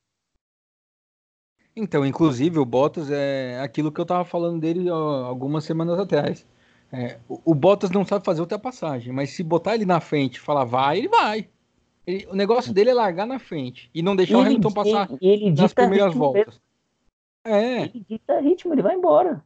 Então, 1.76 2.06
inclusive, 2.06 2.60
o 2.60 2.66
Bottas 2.66 3.10
é 3.10 3.60
aquilo 3.62 3.92
que 3.92 4.02
eu 4.02 4.06
tava 4.06 4.26
falando 4.26 4.60
dele 4.60 4.90
ó, 4.90 5.26
algumas 5.26 5.64
semanas 5.64 6.00
atrás. 6.00 6.46
É, 6.92 7.20
o, 7.28 7.40
o, 7.46 7.54
Bottas 7.54 7.92
não 7.92 8.04
sabe 8.04 8.26
fazer 8.26 8.42
ultrapassagem, 8.42 9.14
mas 9.14 9.30
se 9.30 9.44
botar 9.44 9.76
ele 9.76 9.86
na 9.86 10.00
frente 10.00 10.36
e 10.36 10.40
falar 10.40 10.66
vai, 10.66 10.98
ele 10.98 11.08
vai. 11.08 11.48
Ele, 12.06 12.28
o 12.32 12.36
negócio 12.36 12.74
dele 12.74 12.90
é 12.90 12.94
largar 12.94 13.28
na 13.28 13.38
frente 13.38 13.90
e 13.94 14.02
não 14.02 14.16
deixar 14.16 14.34
ele, 14.34 14.42
o 14.42 14.46
Hamilton 14.48 14.72
passar 14.72 15.10
ele, 15.22 15.46
ele 15.46 15.52
nas 15.52 15.74
primeiras 15.74 16.14
voltas. 16.14 16.46
Mesmo. 16.46 16.62
É. 17.46 17.82
Ele 17.84 18.06
dita 18.10 18.40
ritmo, 18.40 18.74
ele 18.74 18.82
vai 18.82 18.96
embora. 18.96 19.44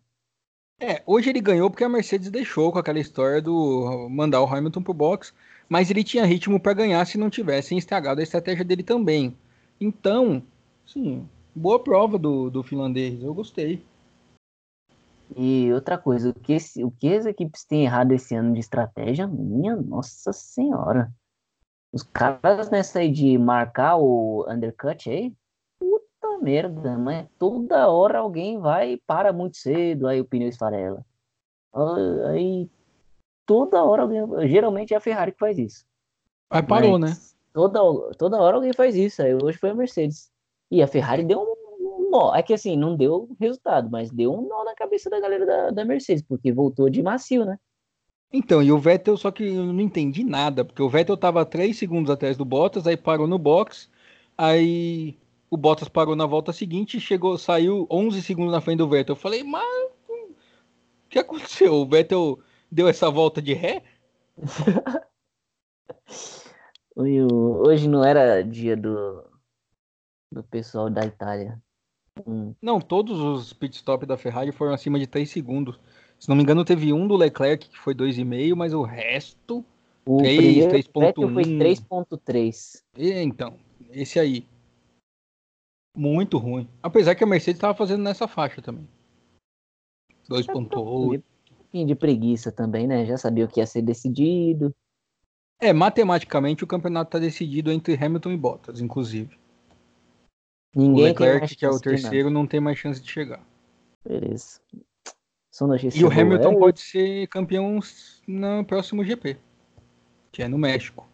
É, 0.80 1.04
hoje 1.06 1.30
ele 1.30 1.40
ganhou 1.40 1.70
porque 1.70 1.84
a 1.84 1.90
Mercedes 1.90 2.32
deixou 2.32 2.72
com 2.72 2.80
aquela 2.80 3.00
história 3.00 3.42
do 3.42 4.08
mandar 4.10 4.42
o 4.42 4.46
Hamilton 4.46 4.82
pro 4.82 4.94
box, 4.94 5.34
mas 5.70 5.90
ele 5.90 6.04
tinha 6.04 6.26
ritmo 6.26 6.60
para 6.60 6.74
ganhar 6.74 7.06
se 7.06 7.18
não 7.18 7.30
tivessem 7.30 7.78
estragado 7.78 8.20
a 8.20 8.24
estratégia 8.24 8.66
dele 8.66 8.84
também. 8.84 9.38
Então, 9.80 10.42
sim, 10.86 11.28
boa 11.56 11.82
prova 11.82 12.18
do, 12.18 12.50
do 12.50 12.64
finlandês, 12.64 13.22
eu 13.22 13.34
gostei. 13.34 13.84
E 15.36 15.72
outra 15.74 15.98
coisa, 15.98 16.30
o 16.30 16.34
que, 16.34 16.58
o 16.84 16.92
que 16.92 17.14
as 17.14 17.26
equipes 17.26 17.64
têm 17.64 17.86
errado 17.86 18.12
esse 18.12 18.36
ano 18.36 18.54
de 18.54 18.60
estratégia, 18.60 19.28
minha 19.28 19.76
nossa 19.76 20.32
senhora. 20.32 21.12
Os 21.92 22.04
caras 22.04 22.70
nessa 22.70 23.00
aí 23.00 23.12
de 23.12 23.38
marcar 23.38 23.98
o 23.98 24.46
undercut 24.50 25.10
aí, 25.10 25.34
puta 25.80 26.38
merda, 26.42 26.98
mas 26.98 27.28
toda 27.38 27.88
hora 27.88 28.20
alguém 28.20 28.60
vai 28.60 28.94
e 28.94 28.98
para 28.98 29.32
muito 29.32 29.58
cedo, 29.58 30.08
aí 30.08 30.20
o 30.20 30.26
pneu 30.26 30.50
esfarela. 30.50 31.06
Aí 32.30 32.70
toda 33.46 33.84
hora 33.84 34.04
alguém, 34.04 34.22
geralmente 34.48 34.94
é 34.94 34.98
a 34.98 35.02
Ferrari 35.02 35.32
que 35.32 35.40
faz 35.40 35.58
isso. 35.58 35.86
Aí 36.50 36.64
parou, 36.64 36.98
mas, 37.00 37.12
né? 37.12 37.30
Toda, 37.54 37.80
toda 38.16 38.42
hora 38.42 38.58
alguém 38.58 38.74
faz 38.74 38.96
isso, 38.96 39.22
aí 39.22 39.34
hoje 39.36 39.58
foi 39.58 39.70
a 39.70 39.76
Mercedes. 39.76 40.33
E 40.72 40.82
a 40.82 40.88
Ferrari 40.88 41.24
deu 41.24 41.42
um 41.42 42.10
nó. 42.10 42.36
É 42.36 42.44
que 42.44 42.54
assim, 42.54 42.76
não 42.78 42.96
deu 42.96 43.30
resultado, 43.40 43.90
mas 43.90 44.12
deu 44.12 44.34
um 44.34 44.48
nó 44.48 44.64
na 44.64 44.76
cabeça 44.76 45.10
da 45.10 45.20
galera 45.20 45.46
da, 45.46 45.72
da 45.72 45.86
Mercedes, 45.86 46.24
porque 46.24 46.52
voltou 46.52 46.90
de 46.90 47.02
macio, 47.02 47.46
né? 47.46 47.58
Então, 48.32 48.64
e 48.64 48.72
o 48.72 48.80
Vettel, 48.80 49.16
só 49.16 49.30
que 49.30 49.44
eu 49.44 49.66
não 49.72 49.80
entendi 49.80 50.24
nada, 50.24 50.66
porque 50.66 50.82
o 50.82 50.90
Vettel 50.90 51.16
tava 51.16 51.46
3 51.46 51.78
segundos 51.78 52.10
atrás 52.10 52.36
do 52.36 52.44
Bottas, 52.44 52.88
aí 52.88 52.98
parou 52.98 53.28
no 53.28 53.38
box, 53.38 53.88
aí 54.36 55.16
o 55.52 55.58
Bottas 55.58 55.88
parou 55.88 56.16
na 56.16 56.26
volta 56.26 56.52
seguinte, 56.52 57.00
chegou, 57.00 57.38
saiu 57.38 57.86
11 57.92 58.24
segundos 58.24 58.52
na 58.52 58.60
frente 58.60 58.80
do 58.80 58.90
Vettel. 58.90 59.14
Eu 59.14 59.20
falei, 59.20 59.44
mas 59.44 59.92
o 60.10 60.34
que 61.10 61.20
aconteceu? 61.20 61.76
O 61.76 61.86
Vettel 61.86 62.40
deu 62.72 62.88
essa 62.88 63.12
volta 63.12 63.40
de 63.40 63.54
ré? 63.54 63.84
Hoje 66.96 67.88
não 67.88 68.04
era 68.04 68.42
dia 68.42 68.76
do, 68.76 69.24
do 70.34 70.44
pessoal 70.44 70.90
da 70.90 71.06
Itália. 71.06 71.62
Hum. 72.28 72.54
Não, 72.62 72.80
todos 72.80 73.20
os 73.20 73.54
pit 73.54 73.76
stop 73.76 74.06
da 74.06 74.18
Ferrari 74.18 74.52
foram 74.52 74.74
acima 74.74 75.00
de 75.00 75.08
3 75.08 75.30
segundos. 75.30 75.80
Se 76.20 76.30
não 76.30 76.36
me 76.36 76.44
engano, 76.44 76.64
teve 76.64 76.94
um 76.94 77.08
do 77.08 77.16
Leclerc 77.16 77.70
que 77.70 77.78
foi 77.78 77.94
2,5, 77.94 78.56
mas 78.56 78.74
o 78.74 78.84
resto. 78.84 79.66
O 80.06 80.18
3, 80.18 80.66
3.1. 80.68 81.34
foi 81.34 81.44
3.3. 81.44 82.84
Então, 82.98 83.58
esse 83.90 84.20
aí. 84.20 84.46
Muito 85.96 86.38
ruim. 86.38 86.68
Apesar 86.82 87.16
que 87.16 87.24
a 87.24 87.28
Mercedes 87.28 87.58
estava 87.58 87.74
fazendo 87.74 88.04
nessa 88.04 88.28
faixa 88.28 88.62
também. 88.62 88.88
2.8. 90.30 91.20
Um 91.20 91.22
pouquinho 91.58 91.88
de 91.88 91.96
preguiça 91.96 92.52
também, 92.52 92.88
né? 92.88 93.06
Já 93.06 93.18
sabia 93.18 93.46
o 93.46 93.48
que 93.48 93.60
ia 93.60 93.66
ser 93.66 93.82
decidido. 93.82 94.74
É, 95.60 95.72
matematicamente 95.72 96.64
o 96.64 96.68
campeonato 96.68 97.10
está 97.10 97.20
decidido 97.20 97.72
entre 97.72 97.96
Hamilton 97.96 98.32
e 98.32 98.38
Bottas, 98.38 98.82
inclusive. 98.82 99.38
Ninguém 100.76 101.04
o 101.04 101.08
Leclerc, 101.08 101.56
que 101.56 101.66
é 101.66 101.70
o 101.70 101.80
terceiro, 101.80 102.30
não 102.30 102.48
tem 102.48 102.60
mais 102.60 102.78
chance 102.78 103.02
de 103.02 103.10
chegar. 103.10 103.46
Beleza. 104.04 104.60
E 105.96 106.04
o 106.04 106.12
Hamilton 106.12 106.54
é... 106.54 106.60
pode 106.60 106.82
ser 106.82 107.28
campeão 107.28 107.80
no 108.28 108.66
próximo 108.66 109.04
GP, 109.04 109.38
que 110.32 110.42
é 110.42 110.48
no 110.48 110.58
México. 110.58 111.08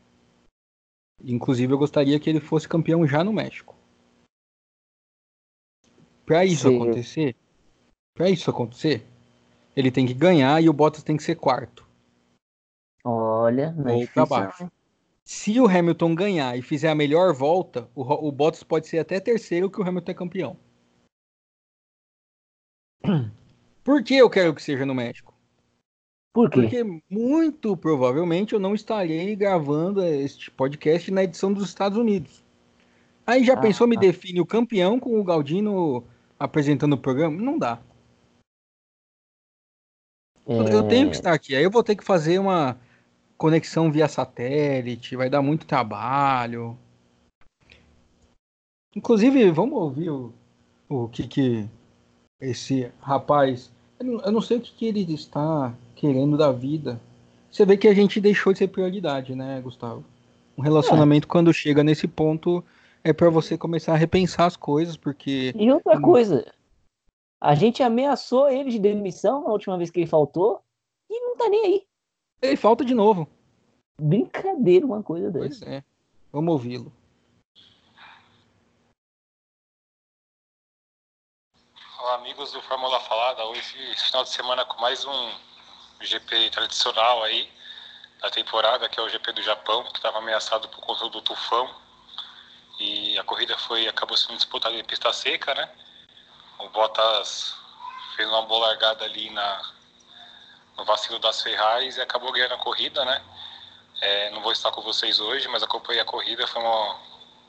Inclusive, 1.21 1.73
eu 1.73 1.77
gostaria 1.77 2.17
que 2.19 2.29
ele 2.29 2.39
fosse 2.39 2.67
campeão 2.67 3.05
já 3.05 3.21
no 3.21 3.33
México. 3.33 3.75
Para 6.25 6.45
isso 6.45 6.69
Sim. 6.69 6.75
acontecer, 6.77 7.35
para 8.13 8.29
isso 8.29 8.49
acontecer, 8.49 9.05
ele 9.75 9.91
tem 9.91 10.05
que 10.05 10.13
ganhar 10.13 10.61
e 10.63 10.69
o 10.69 10.73
Bottas 10.73 11.03
tem 11.03 11.17
que 11.17 11.23
ser 11.23 11.35
quarto. 11.35 11.85
Olha, 13.03 13.71
não 13.73 13.89
é 13.89 13.95
Ou 13.95 14.07
para 14.07 14.25
baixo. 14.25 14.71
Se 15.29 15.59
o 15.59 15.67
Hamilton 15.67 16.15
ganhar 16.15 16.57
e 16.57 16.61
fizer 16.63 16.89
a 16.89 16.95
melhor 16.95 17.35
volta, 17.35 17.87
o, 17.93 18.01
o 18.01 18.31
Bottas 18.31 18.63
pode 18.63 18.87
ser 18.87 18.97
até 18.97 19.19
terceiro 19.19 19.69
que 19.69 19.79
o 19.79 19.87
Hamilton 19.87 20.11
é 20.11 20.15
campeão. 20.15 20.57
Por 23.83 24.03
que 24.03 24.15
eu 24.15 24.27
quero 24.27 24.55
que 24.55 24.63
seja 24.63 24.87
no 24.87 24.95
México? 24.95 25.31
Por 26.33 26.49
quê? 26.49 26.61
Porque 26.61 26.83
muito 27.07 27.77
provavelmente 27.77 28.53
eu 28.53 28.59
não 28.59 28.73
estarei 28.73 29.35
gravando 29.35 30.03
este 30.03 30.49
podcast 30.49 31.11
na 31.11 31.25
edição 31.25 31.53
dos 31.53 31.65
Estados 31.65 31.99
Unidos. 31.99 32.43
Aí 33.23 33.43
já 33.43 33.53
ah, 33.53 33.61
pensou, 33.61 33.85
me 33.85 33.97
tá. 33.97 34.01
define 34.01 34.41
o 34.41 34.47
campeão 34.47 34.99
com 34.99 35.19
o 35.19 35.23
Galdino 35.23 36.07
apresentando 36.39 36.93
o 36.93 36.97
programa? 36.97 37.39
Não 37.39 37.59
dá. 37.59 37.79
É... 40.47 40.73
Eu 40.73 40.87
tenho 40.87 41.07
que 41.11 41.17
estar 41.17 41.33
aqui. 41.33 41.55
Aí 41.55 41.63
eu 41.63 41.69
vou 41.69 41.83
ter 41.83 41.95
que 41.95 42.03
fazer 42.03 42.39
uma 42.39 42.79
conexão 43.39 43.89
via 43.89 44.09
satélite, 44.09 45.15
vai 45.15 45.29
dar 45.29 45.41
muito 45.41 45.65
trabalho. 45.65 46.77
Inclusive, 48.93 49.49
vamos 49.49 49.79
ouvir 49.79 50.09
o, 50.09 50.33
o 50.89 51.07
que 51.07 51.25
que 51.25 51.65
esse 52.41 52.91
rapaz, 52.99 53.71
eu 53.97 54.31
não 54.31 54.41
sei 54.41 54.57
o 54.57 54.61
que, 54.61 54.73
que 54.73 54.85
ele 54.85 55.13
está 55.13 55.73
querendo 55.95 56.37
da 56.37 56.51
vida. 56.51 56.99
Você 57.49 57.65
vê 57.65 57.77
que 57.77 57.87
a 57.87 57.93
gente 57.93 58.19
deixou 58.19 58.51
de 58.51 58.59
ser 58.59 58.67
prioridade, 58.67 59.33
né, 59.33 59.61
Gustavo? 59.61 60.03
Um 60.57 60.61
relacionamento 60.61 61.25
é. 61.25 61.31
quando 61.31 61.53
chega 61.53 61.81
nesse 61.81 62.07
ponto 62.07 62.63
é 63.03 63.13
para 63.13 63.29
você 63.29 63.57
começar 63.57 63.93
a 63.93 63.97
repensar 63.97 64.47
as 64.47 64.57
coisas, 64.57 64.97
porque 64.97 65.53
E 65.55 65.71
outra 65.71 65.99
coisa, 66.01 66.45
a 67.41 67.55
gente 67.55 67.81
ameaçou 67.81 68.49
ele 68.49 68.69
de 68.69 68.79
demissão 68.79 69.43
na 69.43 69.51
última 69.51 69.77
vez 69.77 69.89
que 69.89 70.01
ele 70.01 70.07
faltou 70.07 70.59
e 71.09 71.21
não 71.21 71.37
tá 71.37 71.47
nem 71.47 71.65
aí. 71.65 71.88
Ele 72.41 72.55
falta 72.55 72.85
de 72.85 72.93
novo. 72.93 73.27
Brincadeira 73.99 74.85
uma 74.85 75.03
coisa 75.03 75.29
dessa. 75.29 75.59
Pois 75.59 75.61
é. 75.61 75.83
Vamos 76.31 76.53
ouvi-lo. 76.53 76.93
Olá, 81.99 82.15
amigos 82.15 82.53
do 82.53 82.61
Fórmula 82.61 82.99
Falada. 83.01 83.45
Hoje, 83.45 83.95
final 83.97 84.23
de 84.23 84.29
semana, 84.29 84.63
com 84.63 84.79
mais 84.79 85.03
um 85.03 85.31
GP 85.99 86.49
tradicional 86.51 87.23
aí 87.23 87.51
da 88.21 88.29
temporada, 88.29 88.87
que 88.87 88.99
é 88.99 89.03
o 89.03 89.09
GP 89.09 89.33
do 89.33 89.41
Japão, 89.41 89.83
que 89.83 89.97
estava 89.97 90.19
ameaçado 90.19 90.69
por 90.69 90.79
conta 90.79 91.09
do 91.09 91.21
tufão. 91.21 91.69
E 92.79 93.19
a 93.19 93.23
corrida 93.25 93.57
foi 93.57 93.85
acabou 93.85 94.15
sendo 94.15 94.37
disputada 94.37 94.75
em 94.75 94.85
pista 94.85 95.11
seca, 95.11 95.53
né? 95.53 95.69
O 96.59 96.69
Bottas 96.69 97.53
fez 98.15 98.29
uma 98.29 98.43
boa 98.43 98.67
largada 98.67 99.03
ali 99.03 99.29
na, 99.29 99.73
no 100.79 100.85
vacilo 100.85 101.19
das 101.19 101.41
Ferraris 101.41 101.97
e 101.97 102.01
acabou 102.01 102.31
ganhando 102.31 102.53
a 102.53 102.57
corrida, 102.57 103.03
né? 103.03 103.21
É, 104.01 104.29
não 104.31 104.41
vou 104.41 104.53
estar 104.53 104.71
com 104.71 104.81
vocês 104.81 105.19
hoje, 105.19 105.47
mas 105.49 105.61
acompanhei 105.61 106.01
a 106.01 106.05
corrida, 106.05 106.47
foi 106.47 106.61
uma 106.61 106.97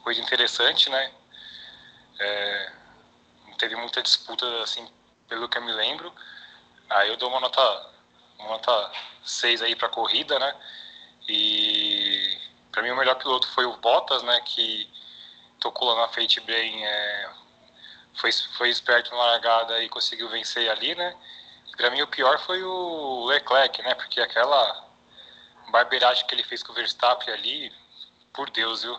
coisa 0.03 0.20
interessante, 0.20 0.91
né? 0.91 1.12
É, 2.18 2.72
não 3.47 3.57
teve 3.57 3.76
muita 3.76 4.03
disputa, 4.03 4.45
assim, 4.62 4.87
pelo 5.28 5.49
que 5.49 5.59
eu 5.59 5.62
me 5.62 5.72
lembro. 5.72 6.12
Aí 6.91 7.09
eu 7.09 7.16
dou 7.16 7.28
uma 7.28 7.39
nota, 7.39 7.91
uma 8.41 8.49
nota 8.49 8.93
6 9.24 9.62
aí 9.62 9.76
para 9.76 9.87
a 9.87 9.91
corrida, 9.91 10.37
né? 10.41 10.57
E 11.28 12.37
para 12.72 12.83
mim 12.83 12.91
o 12.91 12.97
melhor 12.97 13.14
piloto 13.14 13.47
foi 13.49 13.64
o 13.64 13.76
Bottas, 13.76 14.24
né? 14.24 14.41
Que 14.41 14.91
tocou 15.61 15.89
lá 15.89 16.01
na 16.01 16.09
frente 16.09 16.41
bem, 16.41 16.85
é, 16.85 17.31
foi, 18.14 18.33
foi 18.59 18.70
esperto 18.70 19.12
na 19.12 19.18
largada 19.18 19.81
e 19.85 19.89
conseguiu 19.89 20.28
vencer 20.28 20.68
ali, 20.68 20.97
né? 20.97 21.16
Para 21.81 21.91
mim 21.93 22.03
o 22.03 22.09
pior 22.09 22.39
foi 22.41 22.62
o 22.62 23.24
Leclerc, 23.24 23.83
né? 23.83 23.95
Porque 23.95 24.20
aquela 24.20 24.87
barbeiragem 25.72 26.26
que 26.26 26.35
ele 26.35 26.45
fez 26.45 26.62
com 26.62 26.72
o 26.72 26.74
Verstappen 26.74 27.33
ali, 27.33 27.72
por 28.35 28.51
Deus, 28.51 28.83
viu? 28.83 28.99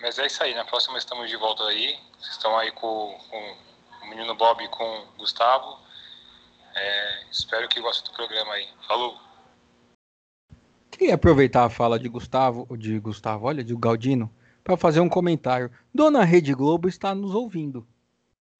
Mas 0.00 0.16
é 0.16 0.26
isso 0.26 0.40
aí, 0.44 0.54
na 0.54 0.64
próxima 0.64 0.96
estamos 0.96 1.28
de 1.28 1.36
volta 1.36 1.64
aí. 1.64 1.98
Vocês 2.16 2.36
estão 2.36 2.56
aí 2.56 2.70
com, 2.70 3.18
com 3.28 3.56
o 4.04 4.10
menino 4.10 4.32
Bob 4.36 4.62
e 4.62 4.68
com 4.68 4.84
o 4.84 5.06
Gustavo. 5.18 5.76
É, 6.76 7.24
espero 7.32 7.68
que 7.68 7.80
gostem 7.80 8.12
do 8.12 8.16
programa 8.16 8.54
aí. 8.54 8.68
Falou! 8.86 9.18
Queria 10.92 11.16
aproveitar 11.16 11.64
a 11.64 11.70
fala 11.70 11.98
de 11.98 12.08
Gustavo, 12.08 12.76
de 12.76 13.00
Gustavo, 13.00 13.46
olha, 13.46 13.64
de 13.64 13.74
Galdino, 13.74 14.32
para 14.62 14.76
fazer 14.76 15.00
um 15.00 15.08
comentário. 15.08 15.68
Dona 15.92 16.22
Rede 16.22 16.54
Globo 16.54 16.88
está 16.88 17.12
nos 17.12 17.34
ouvindo. 17.34 17.84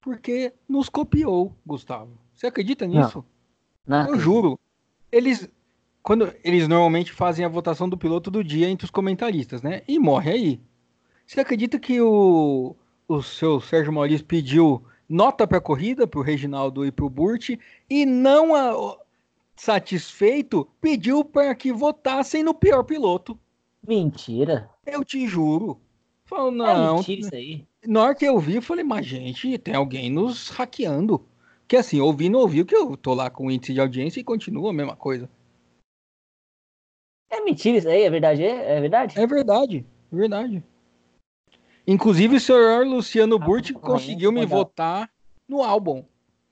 Porque 0.01 0.53
nos 0.69 0.89
copiou, 0.89 1.57
Gustavo. 1.65 2.28
Você 2.39 2.47
acredita 2.47 2.87
nisso? 2.87 3.25
Não. 3.85 4.05
Não 4.05 4.15
Eu 4.15 4.21
juro. 4.21 4.61
Eles 5.11 5.51
quando 6.05 6.33
eles 6.45 6.69
normalmente 6.69 7.13
fazem 7.13 7.45
a 7.45 7.49
votação 7.49 7.89
do 7.89 7.99
piloto 7.99 8.31
do 8.31 8.45
dia 8.45 8.69
entre 8.69 8.85
os 8.85 8.91
comentaristas, 8.91 9.61
né? 9.61 9.83
E 9.89 9.99
morre 9.99 10.31
aí. 10.31 10.61
Você 11.27 11.41
acredita 11.41 11.81
que 11.81 12.01
o, 12.01 12.77
o 13.09 13.23
seu 13.23 13.61
Sérgio 13.61 13.93
Maurício 13.93 14.25
pediu 14.25 14.85
nota 15.09 15.49
para 15.49 15.59
a 15.59 15.61
corrida 15.61 16.07
para 16.07 16.21
o 16.21 16.23
Reginaldo 16.23 16.87
e 16.87 16.93
para 16.93 17.05
o 17.05 17.11
Burt 17.11 17.59
e 17.91 18.07
não 18.07 18.55
a, 18.55 18.97
satisfeito 19.57 20.67
pediu 20.81 21.25
para 21.25 21.55
que 21.57 21.73
votassem 21.73 22.45
no 22.45 22.55
pior 22.55 22.85
piloto? 22.85 23.37
Mentira. 23.87 24.71
Eu 24.87 25.05
te 25.05 25.27
juro. 25.27 25.81
Falou, 26.25 26.53
é 26.53 26.55
não. 26.55 26.95
É 26.95 26.97
mentira 26.99 27.21
isso 27.21 27.35
aí. 27.35 27.67
Na 27.85 28.03
hora 28.03 28.15
que 28.15 28.25
eu 28.25 28.39
vi, 28.39 28.57
eu 28.57 28.63
falei, 28.63 28.85
mas 28.85 29.05
gente, 29.05 29.59
tem 29.59 29.75
alguém 29.75 30.09
nos 30.09 30.49
hackeando. 30.51 31.28
Que 31.69 31.77
assim, 31.77 32.01
ouvi 32.01 32.31
não 32.31 32.41
ouviu, 32.41 32.65
que 32.65 32.75
eu 32.75 32.97
tô 32.97 33.13
lá 33.13 33.29
com 33.29 33.51
índice 33.51 33.75
de 33.75 33.81
audiência 33.81 34.19
e 34.19 34.25
continua 34.25 34.71
a 34.71 34.73
mesma 34.73 34.97
coisa. 34.97 35.29
É 37.31 37.43
mentira 37.43 37.77
isso 37.77 37.89
aí, 37.89 38.03
é 38.03 38.11
verdade? 38.11 38.43
É, 38.43 38.77
é 38.77 38.81
verdade? 38.81 39.21
É 39.21 39.27
verdade, 39.27 39.87
é 40.11 40.17
verdade. 40.17 40.65
Inclusive 41.87 42.37
o 42.37 42.41
senhor 42.41 42.87
Luciano 42.87 43.37
ah, 43.37 43.39
Burti 43.39 43.75
conseguiu 43.75 44.33
me 44.33 44.47
votar 44.47 45.11
no 45.47 45.63
álbum 45.63 46.05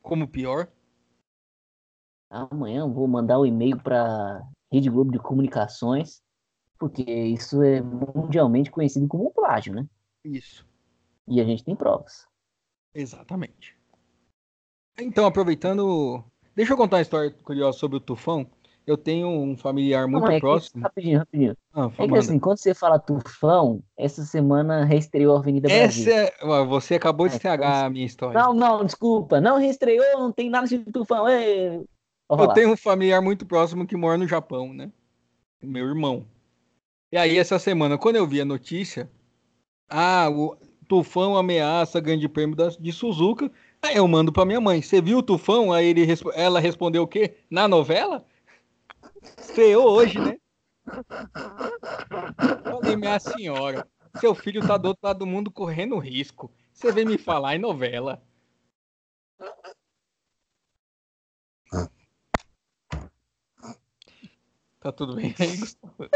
como 0.02 0.28
pior. 0.28 0.68
Amanhã 2.28 2.80
eu 2.80 2.92
vou 2.92 3.08
mandar 3.08 3.38
o 3.38 3.42
um 3.42 3.46
e-mail 3.46 3.78
para 3.82 4.46
Rede 4.70 4.90
Globo 4.90 5.12
de 5.12 5.18
Comunicações, 5.18 6.22
porque 6.78 7.02
isso 7.10 7.62
é 7.62 7.80
mundialmente 7.80 8.70
conhecido 8.70 9.08
como 9.08 9.30
plágio, 9.30 9.74
né? 9.74 9.86
Isso. 10.24 10.66
E 11.26 11.40
a 11.40 11.44
gente 11.44 11.64
tem 11.64 11.74
provas. 11.74 12.26
Exatamente. 12.94 13.76
Então, 14.98 15.26
aproveitando. 15.26 16.22
Deixa 16.54 16.72
eu 16.72 16.76
contar 16.76 16.96
uma 16.96 17.02
história 17.02 17.30
curiosa 17.42 17.78
sobre 17.78 17.98
o 17.98 18.00
tufão. 18.00 18.46
Eu 18.86 18.96
tenho 18.96 19.28
um 19.28 19.56
familiar 19.56 20.06
muito 20.06 20.24
não, 20.24 20.30
é 20.30 20.38
próximo. 20.38 20.74
Que, 20.74 20.80
rapidinho, 20.80 21.18
rapidinho. 21.18 21.56
Ah, 21.74 21.90
é 21.98 22.06
que 22.06 22.16
assim, 22.16 22.38
quando 22.38 22.58
você 22.58 22.72
fala 22.72 23.00
tufão, 23.00 23.82
essa 23.98 24.24
semana 24.24 24.84
reestreou 24.84 25.36
a 25.36 25.40
Avenida 25.40 25.68
Brasil. 25.68 26.08
Essa 26.08 26.32
é... 26.40 26.64
Você 26.66 26.94
acabou 26.94 27.26
de 27.26 27.34
é, 27.34 27.36
estragar 27.36 27.70
então... 27.72 27.86
a 27.86 27.90
minha 27.90 28.06
história. 28.06 28.40
Não, 28.40 28.54
não, 28.54 28.84
desculpa. 28.84 29.40
Não 29.40 29.58
reestreou, 29.58 30.20
não 30.20 30.30
tem 30.30 30.48
nada 30.48 30.68
de 30.68 30.78
tufão. 30.78 31.28
Ei... 31.28 31.84
Eu 32.30 32.48
tenho 32.54 32.72
um 32.72 32.76
familiar 32.76 33.20
muito 33.20 33.44
próximo 33.44 33.86
que 33.86 33.96
mora 33.96 34.16
no 34.16 34.26
Japão, 34.26 34.72
né? 34.72 34.90
Meu 35.60 35.86
irmão. 35.86 36.24
E 37.10 37.16
aí, 37.16 37.38
essa 37.38 37.58
semana, 37.58 37.98
quando 37.98 38.16
eu 38.16 38.26
vi 38.26 38.40
a 38.40 38.44
notícia, 38.44 39.10
ah, 39.88 40.28
o 40.30 40.56
tufão 40.88 41.36
ameaça 41.36 42.00
grande 42.00 42.28
prêmio 42.28 42.56
de 42.78 42.92
Suzuka, 42.92 43.50
eu 43.94 44.06
mando 44.08 44.32
pra 44.32 44.44
minha 44.44 44.60
mãe. 44.60 44.82
Você 44.82 45.00
viu 45.00 45.18
o 45.18 45.22
tufão? 45.22 45.72
Aí 45.72 45.86
ele, 45.86 46.06
ela 46.34 46.60
respondeu 46.60 47.02
o 47.02 47.08
quê? 47.08 47.36
Na 47.50 47.68
novela? 47.68 48.24
Estreou 49.38 49.90
hoje, 49.90 50.18
né? 50.18 50.38
Falei, 52.64 52.96
minha 52.96 53.18
senhora, 53.18 53.86
seu 54.18 54.34
filho 54.34 54.66
tá 54.66 54.76
do 54.76 54.88
outro 54.88 55.06
lado 55.06 55.18
do 55.20 55.26
mundo 55.26 55.50
correndo 55.50 55.98
risco. 55.98 56.50
Você 56.72 56.92
vem 56.92 57.04
me 57.04 57.18
falar 57.18 57.56
em 57.56 57.58
novela. 57.58 58.22
Tá 64.80 64.92
tudo 64.92 65.16
bem 65.16 65.34
aí? 65.38 66.10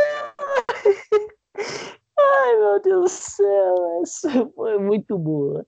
Ai, 2.18 2.57
meu 2.57 2.81
Deus 2.81 3.03
do 3.03 3.09
céu, 3.09 4.03
essa 4.03 4.49
foi 4.55 4.79
muito 4.79 5.18
boa. 5.18 5.66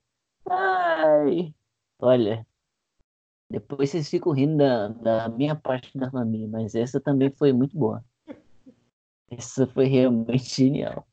Ai, 0.49 1.53
olha, 2.03 2.47
depois 3.51 3.91
vocês 3.91 4.09
ficam 4.09 4.33
rindo 4.33 4.57
da, 4.57 4.89
da 4.89 5.29
minha 5.29 5.55
parte 5.55 5.97
da 5.97 6.11
família, 6.11 6.49
mas 6.49 6.75
essa 6.75 7.01
também 7.01 7.31
foi 7.31 7.53
muito 7.53 7.77
boa. 7.77 8.05
Essa 9.31 9.67
foi 9.67 9.87
realmente 9.87 10.45
genial. 10.45 11.07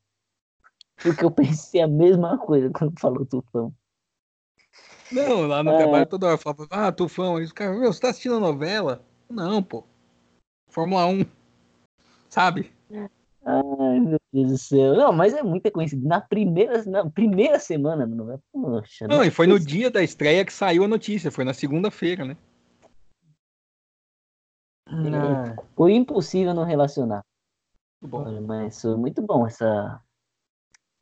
Porque 1.01 1.23
eu 1.23 1.31
pensei 1.31 1.81
a 1.81 1.87
mesma 1.87 2.37
coisa 2.37 2.69
quando 2.69 2.99
falou 2.99 3.25
Tufão. 3.25 3.73
Não, 5.11 5.47
lá 5.47 5.63
no 5.63 5.71
é... 5.71 5.77
trabalho 5.77 6.05
toda 6.05 6.27
hora 6.27 6.37
falava, 6.37 6.67
ah, 6.69 6.91
Tufão, 6.91 7.37
aí 7.37 7.43
os 7.43 7.51
caras, 7.51 7.79
meu, 7.79 7.91
você 7.91 8.01
tá 8.01 8.09
assistindo 8.09 8.35
a 8.35 8.39
novela? 8.39 9.03
Não, 9.29 9.63
pô. 9.63 9.83
Fórmula 10.69 11.05
1. 11.05 11.25
Sabe? 12.29 12.71
Ai, 13.49 13.99
meu 13.99 14.19
Deus 14.31 14.51
do 14.51 14.57
céu. 14.59 14.95
Não, 14.95 15.11
mas 15.11 15.33
é 15.33 15.41
muita 15.41 15.71
coincidência. 15.71 16.07
Na 16.07 16.21
primeira, 16.21 16.83
na 16.85 17.09
primeira 17.09 17.59
semana, 17.59 18.05
não 18.05 18.39
Poxa, 18.51 19.07
não, 19.07 19.23
e 19.23 19.31
foi 19.31 19.47
no 19.47 19.59
dia 19.59 19.89
da 19.89 20.03
estreia 20.03 20.45
que 20.45 20.53
saiu 20.53 20.83
a 20.83 20.87
notícia, 20.87 21.31
foi 21.31 21.43
na 21.43 21.53
segunda-feira, 21.53 22.25
né? 22.25 22.37
Não. 24.87 25.55
Foi 25.75 25.93
impossível 25.93 26.53
não 26.53 26.63
relacionar. 26.63 27.23
Bom. 28.01 28.23
Olha, 28.23 28.41
mas 28.41 28.81
foi 28.81 28.95
muito 28.95 29.21
bom 29.21 29.47
essa. 29.47 29.99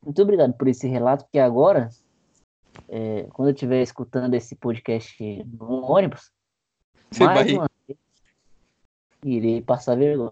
Muito 0.04 0.22
obrigado 0.22 0.54
por 0.54 0.68
esse 0.68 0.88
relato, 0.88 1.26
porque 1.26 1.40
agora, 1.40 1.90
é, 2.88 3.24
quando 3.34 3.50
eu 3.50 3.54
estiver 3.54 3.82
escutando 3.82 4.34
esse 4.36 4.56
podcast 4.56 5.44
no 5.44 5.84
ônibus, 5.84 6.32
Você 7.12 7.26
mais 7.26 7.46
vai... 7.46 7.54
uma 7.58 7.70
vez, 7.88 8.00
irei 9.24 9.62
passar 9.62 9.98
vergonha. 9.98 10.32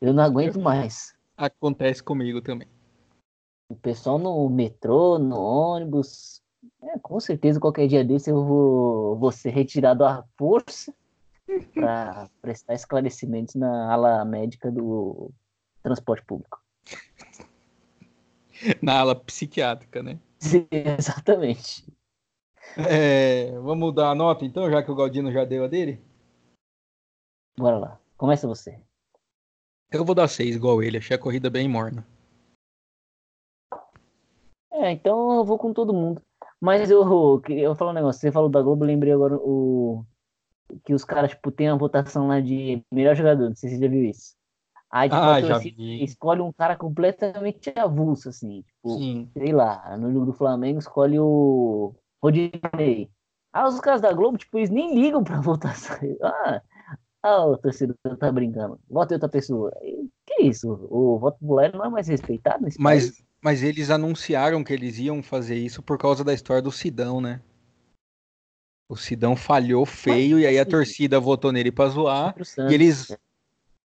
Eu 0.00 0.14
não 0.14 0.22
aguento 0.22 0.58
mais. 0.58 1.14
Acontece 1.36 2.02
comigo 2.02 2.40
também. 2.40 2.66
O 3.68 3.76
pessoal 3.76 4.18
no 4.18 4.48
metrô, 4.48 5.18
no 5.18 5.38
ônibus. 5.38 6.42
É, 6.82 6.98
com 6.98 7.20
certeza, 7.20 7.60
qualquer 7.60 7.86
dia 7.86 8.04
desse 8.04 8.30
eu 8.30 8.44
vou, 8.44 9.16
vou 9.16 9.30
ser 9.30 9.50
retirado 9.50 10.04
à 10.04 10.24
força 10.36 10.94
para 11.74 12.28
prestar 12.40 12.74
esclarecimentos 12.74 13.54
na 13.54 13.92
ala 13.92 14.24
médica 14.24 14.70
do 14.70 15.30
transporte 15.82 16.24
público. 16.24 16.62
Na 18.82 19.00
ala 19.00 19.14
psiquiátrica, 19.14 20.02
né? 20.02 20.18
Sim, 20.38 20.66
exatamente. 20.70 21.86
É, 22.88 23.58
vamos 23.60 23.94
dar 23.94 24.10
a 24.10 24.14
nota 24.14 24.44
então, 24.44 24.70
já 24.70 24.82
que 24.82 24.90
o 24.90 24.94
Galdino 24.94 25.32
já 25.32 25.44
deu 25.44 25.64
a 25.64 25.68
dele? 25.68 26.02
Bora 27.58 27.78
lá. 27.78 28.00
Começa 28.16 28.46
você. 28.46 28.78
Eu 29.92 30.04
vou 30.04 30.14
dar 30.14 30.28
6 30.28 30.54
igual 30.54 30.82
ele, 30.82 30.98
achei 30.98 31.16
a 31.16 31.18
corrida 31.18 31.50
bem 31.50 31.68
morna. 31.68 32.06
É, 34.72 34.92
então 34.92 35.36
eu 35.36 35.44
vou 35.44 35.58
com 35.58 35.72
todo 35.72 35.92
mundo. 35.92 36.22
Mas 36.60 36.90
eu 36.90 37.40
queria 37.40 37.74
falar 37.74 37.90
um 37.90 37.94
negócio, 37.94 38.20
você 38.20 38.30
falou 38.30 38.48
da 38.48 38.62
Globo, 38.62 38.84
lembrei 38.84 39.12
agora 39.12 39.36
o 39.36 40.04
que 40.84 40.94
os 40.94 41.04
caras, 41.04 41.30
tipo, 41.30 41.50
tem 41.50 41.68
uma 41.68 41.78
votação 41.78 42.28
lá 42.28 42.40
de 42.40 42.84
melhor 42.92 43.16
jogador, 43.16 43.48
não 43.48 43.56
sei 43.56 43.70
se 43.70 43.76
você 43.76 43.82
já 43.82 43.88
viu 43.88 44.04
isso. 44.04 44.36
Aí, 44.90 45.08
tipo, 45.08 45.20
ah, 45.20 45.40
já 45.40 45.58
vi. 45.58 46.04
escolhe 46.04 46.40
um 46.40 46.52
cara 46.52 46.76
completamente 46.76 47.72
avulso, 47.76 48.28
assim, 48.28 48.62
tipo, 48.62 48.98
Sim. 48.98 49.30
sei 49.32 49.52
lá, 49.52 49.96
no 49.96 50.12
jogo 50.12 50.26
do 50.26 50.32
Flamengo 50.32 50.78
escolhe 50.78 51.18
o 51.18 51.94
Rodinei. 52.22 53.10
Ah, 53.52 53.66
os 53.66 53.80
caras 53.80 54.00
da 54.00 54.12
Globo, 54.12 54.38
tipo, 54.38 54.58
eles 54.58 54.70
nem 54.70 55.00
ligam 55.00 55.24
pra 55.24 55.40
votação. 55.42 55.96
Ah, 56.22 56.62
ah 57.22 57.46
o 57.46 57.56
torcedor 57.56 57.96
tá 58.18 58.30
brincando. 58.30 58.78
Vota 58.88 59.14
em 59.14 59.16
outra 59.16 59.28
pessoa. 59.28 59.72
Que 60.26 60.42
isso? 60.42 60.70
O 60.90 61.18
voto 61.18 61.38
popular 61.38 61.72
não 61.72 61.84
é 61.84 61.88
mais 61.88 62.08
respeitado 62.08 62.64
nesse 62.64 62.80
mas, 62.80 63.10
país? 63.10 63.24
mas 63.42 63.62
eles 63.62 63.90
anunciaram 63.90 64.64
que 64.64 64.72
eles 64.72 64.98
iam 64.98 65.22
fazer 65.22 65.56
isso 65.56 65.82
por 65.82 65.98
causa 65.98 66.24
da 66.24 66.32
história 66.32 66.62
do 66.62 66.72
Sidão, 66.72 67.20
né? 67.20 67.40
O 68.88 68.96
Sidão 68.96 69.36
falhou 69.36 69.86
feio 69.86 70.36
mas, 70.36 70.44
e 70.44 70.46
aí 70.48 70.58
a 70.58 70.66
torcida 70.66 71.20
votou 71.20 71.52
nele 71.52 71.70
pra 71.70 71.88
zoar. 71.88 72.34
E 72.68 72.74
eles. 72.74 73.16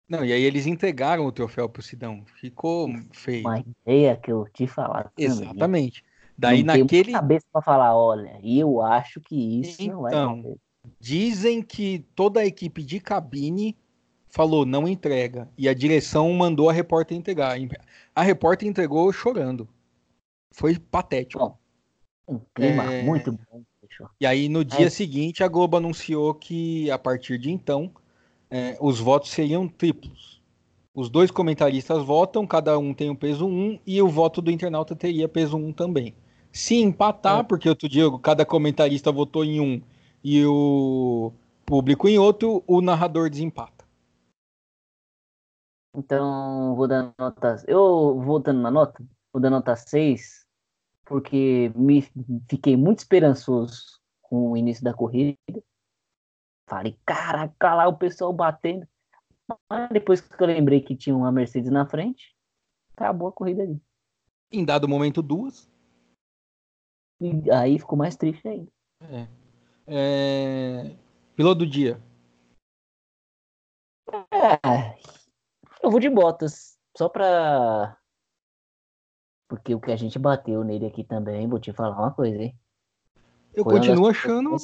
Não, 0.08 0.24
e 0.24 0.32
aí 0.32 0.42
eles 0.42 0.66
entregaram 0.66 1.24
o 1.24 1.30
troféu 1.30 1.68
pro 1.68 1.82
Sidão. 1.82 2.24
Ficou 2.40 2.88
feio. 3.12 3.46
Uma 3.46 3.60
ideia 3.60 4.16
que 4.16 4.32
eu 4.32 4.44
te 4.52 4.66
falar. 4.66 5.12
Exatamente. 5.16 6.02
Daí 6.36 6.62
não 6.62 6.76
naquele. 6.76 7.12
cabeça 7.12 7.46
para 7.52 7.62
falar, 7.62 7.96
olha, 7.96 8.40
eu 8.42 8.80
acho 8.80 9.20
que 9.20 9.60
isso 9.60 9.82
então, 9.82 9.94
não 9.94 10.02
vai 10.02 10.12
Então, 10.12 10.58
Dizem 11.00 11.62
que 11.62 12.04
toda 12.14 12.40
a 12.40 12.46
equipe 12.46 12.82
de 12.82 13.00
cabine 13.00 13.76
falou 14.28 14.66
não 14.66 14.86
entrega 14.86 15.48
e 15.56 15.68
a 15.68 15.74
direção 15.74 16.32
mandou 16.32 16.68
a 16.68 16.72
repórter 16.72 17.16
entregar. 17.16 17.56
A 18.14 18.22
repórter 18.22 18.68
entregou 18.68 19.12
chorando. 19.12 19.68
Foi 20.50 20.78
patético. 20.78 21.38
Bom, 21.38 21.58
um 22.26 22.40
clima 22.54 22.92
é... 22.92 23.02
muito 23.02 23.32
bom. 23.32 23.62
E 24.20 24.26
aí 24.26 24.48
no 24.48 24.64
dia 24.64 24.86
é. 24.86 24.90
seguinte 24.90 25.42
a 25.42 25.48
Globo 25.48 25.76
anunciou 25.76 26.34
que 26.34 26.90
a 26.90 26.98
partir 26.98 27.38
de 27.38 27.50
então 27.50 27.90
é, 28.50 28.76
os 28.80 29.00
votos 29.00 29.30
seriam 29.30 29.66
triplos. 29.66 30.38
Os 30.94 31.08
dois 31.08 31.30
comentaristas 31.30 32.04
votam, 32.04 32.46
cada 32.46 32.78
um 32.78 32.92
tem 32.92 33.08
o 33.08 33.12
um 33.12 33.16
peso 33.16 33.46
1 33.46 33.78
e 33.86 34.02
o 34.02 34.08
voto 34.08 34.42
do 34.42 34.50
internauta 34.50 34.96
teria 34.96 35.28
peso 35.28 35.56
1 35.56 35.72
também. 35.72 36.14
Se 36.52 36.76
empatar, 36.76 37.40
é. 37.40 37.42
porque 37.42 37.68
outro 37.68 37.88
dia 37.88 38.04
cada 38.20 38.44
comentarista 38.44 39.12
votou 39.12 39.44
em 39.44 39.60
um 39.60 39.80
e 40.22 40.44
o 40.44 41.32
público 41.64 42.08
em 42.08 42.18
outro, 42.18 42.62
o 42.66 42.80
narrador 42.80 43.30
desempata. 43.30 43.84
Então, 45.94 46.74
vou 46.76 46.86
dar 46.86 47.14
nota. 47.18 47.64
Eu 47.66 48.20
vou 48.20 48.38
dando 48.38 48.60
na 48.60 48.70
nota, 48.70 49.04
vou 49.32 49.40
dar 49.40 49.50
nota 49.50 49.74
6, 49.74 50.46
porque 51.04 51.72
me 51.74 52.02
fiquei 52.48 52.76
muito 52.76 52.98
esperançoso 52.98 54.00
com 54.22 54.52
o 54.52 54.56
início 54.56 54.84
da 54.84 54.94
corrida. 54.94 55.38
Falei, 56.68 56.98
caraca, 57.04 57.74
lá 57.74 57.88
o 57.88 57.96
pessoal 57.96 58.32
batendo. 58.32 58.86
Mas 59.70 59.88
depois 59.90 60.20
que 60.20 60.42
eu 60.42 60.46
lembrei 60.46 60.80
que 60.82 60.94
tinha 60.94 61.16
uma 61.16 61.32
Mercedes 61.32 61.70
na 61.70 61.86
frente, 61.86 62.36
acabou 62.94 63.28
a 63.28 63.32
corrida 63.32 63.62
ali. 63.62 63.80
Em 64.52 64.64
dado 64.64 64.86
momento, 64.86 65.22
duas. 65.22 65.70
E 67.20 67.50
aí 67.50 67.78
ficou 67.78 67.98
mais 67.98 68.16
triste 68.16 68.46
ainda. 68.46 68.70
É. 69.00 69.37
É... 69.88 70.94
Piloto 71.34 71.60
do 71.60 71.66
dia. 71.66 72.00
É, 74.30 74.98
eu 75.82 75.90
vou 75.90 76.00
de 76.00 76.08
botas. 76.10 76.78
Só 76.96 77.08
pra. 77.08 77.96
Porque 79.48 79.74
o 79.74 79.80
que 79.80 79.90
a 79.90 79.96
gente 79.96 80.18
bateu 80.18 80.62
nele 80.62 80.86
aqui 80.86 81.02
também, 81.02 81.48
vou 81.48 81.58
te 81.58 81.72
falar 81.72 81.96
uma 81.96 82.12
coisa, 82.12 82.42
hein? 82.42 82.58
Eu 83.54 83.64
Foi 83.64 83.74
continuo 83.74 84.08
achando. 84.08 84.56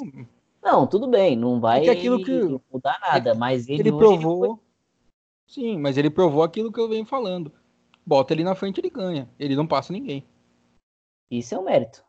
Não, 0.62 0.86
tudo 0.86 1.06
bem, 1.06 1.36
não 1.36 1.60
vai 1.60 1.88
aquilo 1.88 2.22
que... 2.22 2.60
mudar 2.72 2.98
nada, 3.00 3.30
é 3.30 3.34
mas 3.34 3.68
ele, 3.68 3.80
ele 3.82 3.92
provou. 3.92 4.44
Ele 4.44 4.54
foi... 4.54 4.64
Sim, 5.46 5.78
mas 5.78 5.96
ele 5.96 6.10
provou 6.10 6.42
aquilo 6.42 6.72
que 6.72 6.80
eu 6.80 6.88
venho 6.88 7.04
falando. 7.04 7.52
Bota 8.04 8.32
ele 8.32 8.44
na 8.44 8.54
frente, 8.54 8.80
ele 8.80 8.90
ganha. 8.90 9.28
Ele 9.38 9.56
não 9.56 9.66
passa 9.66 9.92
ninguém. 9.92 10.26
Isso 11.30 11.54
é 11.54 11.58
um 11.58 11.64
mérito. 11.64 12.04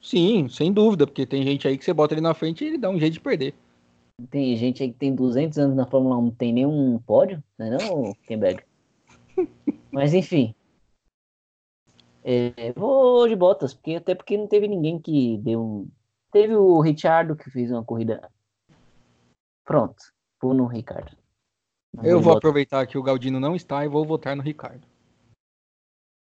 Sim, 0.00 0.48
sem 0.48 0.72
dúvida, 0.72 1.06
porque 1.06 1.26
tem 1.26 1.42
gente 1.42 1.66
aí 1.66 1.78
que 1.78 1.84
você 1.84 1.92
bota 1.92 2.14
ele 2.14 2.20
na 2.20 2.34
frente 2.34 2.64
e 2.64 2.68
ele 2.68 2.78
dá 2.78 2.90
um 2.90 2.98
jeito 2.98 3.14
de 3.14 3.20
perder. 3.20 3.54
Tem 4.30 4.56
gente 4.56 4.82
aí 4.82 4.92
que 4.92 4.98
tem 4.98 5.14
200 5.14 5.58
anos 5.58 5.76
na 5.76 5.86
Fórmula 5.86 6.16
1, 6.16 6.22
não 6.22 6.30
tem 6.30 6.52
nenhum 6.52 6.98
pódio, 7.00 7.42
não 7.58 7.66
é 7.66 7.70
não, 7.70 8.14
Kenberg? 8.26 8.62
Mas 9.90 10.14
enfim. 10.14 10.54
É, 12.22 12.72
vou 12.72 13.28
de 13.28 13.36
botas, 13.36 13.74
porque 13.74 13.96
até 13.96 14.14
porque 14.14 14.38
não 14.38 14.46
teve 14.46 14.68
ninguém 14.68 14.98
que 14.98 15.36
deu 15.38 15.60
um. 15.60 15.90
Teve 16.30 16.54
o 16.54 16.80
Richardo 16.80 17.36
que 17.36 17.50
fez 17.50 17.70
uma 17.70 17.84
corrida. 17.84 18.30
Pronto, 19.64 20.02
vou 20.40 20.54
no 20.54 20.66
Ricardo. 20.66 21.16
Não 21.92 22.04
Eu 22.04 22.20
vou, 22.20 22.36
aproveitar 22.36 22.86
que 22.86 22.98
o 22.98 23.02
Galdino 23.02 23.38
não 23.38 23.54
está 23.54 23.84
e 23.84 23.88
vou 23.88 24.04
votar 24.04 24.34
no 24.34 24.42
Ricardo. 24.42 24.86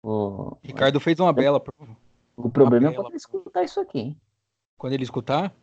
O... 0.03 0.57
Ricardo 0.63 0.99
fez 1.01 1.19
uma 1.21 1.33
bela 1.33 1.61
prova. 1.61 1.97
O 2.47 2.51
problema 2.51 2.89
é 2.89 2.93
quando 2.93 3.09
ele 3.09 3.17
escutar 3.17 3.63
isso 3.63 3.81
aqui, 3.81 3.99
hein? 3.99 4.17
Quando 4.77 4.93
ele 4.93 5.05
escutar? 5.05 5.55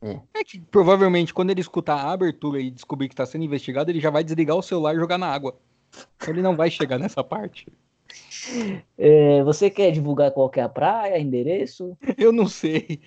É. 0.00 0.20
é 0.34 0.44
que 0.44 0.60
provavelmente 0.60 1.32
quando 1.32 1.50
ele 1.50 1.60
escutar 1.60 1.94
a 1.94 2.10
abertura 2.10 2.60
e 2.60 2.70
descobrir 2.70 3.08
que 3.08 3.14
está 3.14 3.24
sendo 3.24 3.44
investigado, 3.44 3.90
ele 3.90 4.00
já 4.00 4.10
vai 4.10 4.24
desligar 4.24 4.56
o 4.56 4.62
celular 4.62 4.94
e 4.94 4.98
jogar 4.98 5.16
na 5.16 5.28
água. 5.28 5.56
Então 6.16 6.34
ele 6.34 6.42
não 6.42 6.56
vai 6.56 6.70
chegar 6.70 6.98
nessa 6.98 7.22
parte. 7.22 7.66
É, 8.98 9.42
você 9.44 9.70
quer 9.70 9.92
divulgar 9.92 10.32
qual 10.32 10.50
que 10.50 10.58
é 10.58 10.62
a 10.62 10.68
praia, 10.68 11.18
endereço? 11.18 11.96
Eu 12.18 12.32
não 12.32 12.48
sei. 12.48 13.00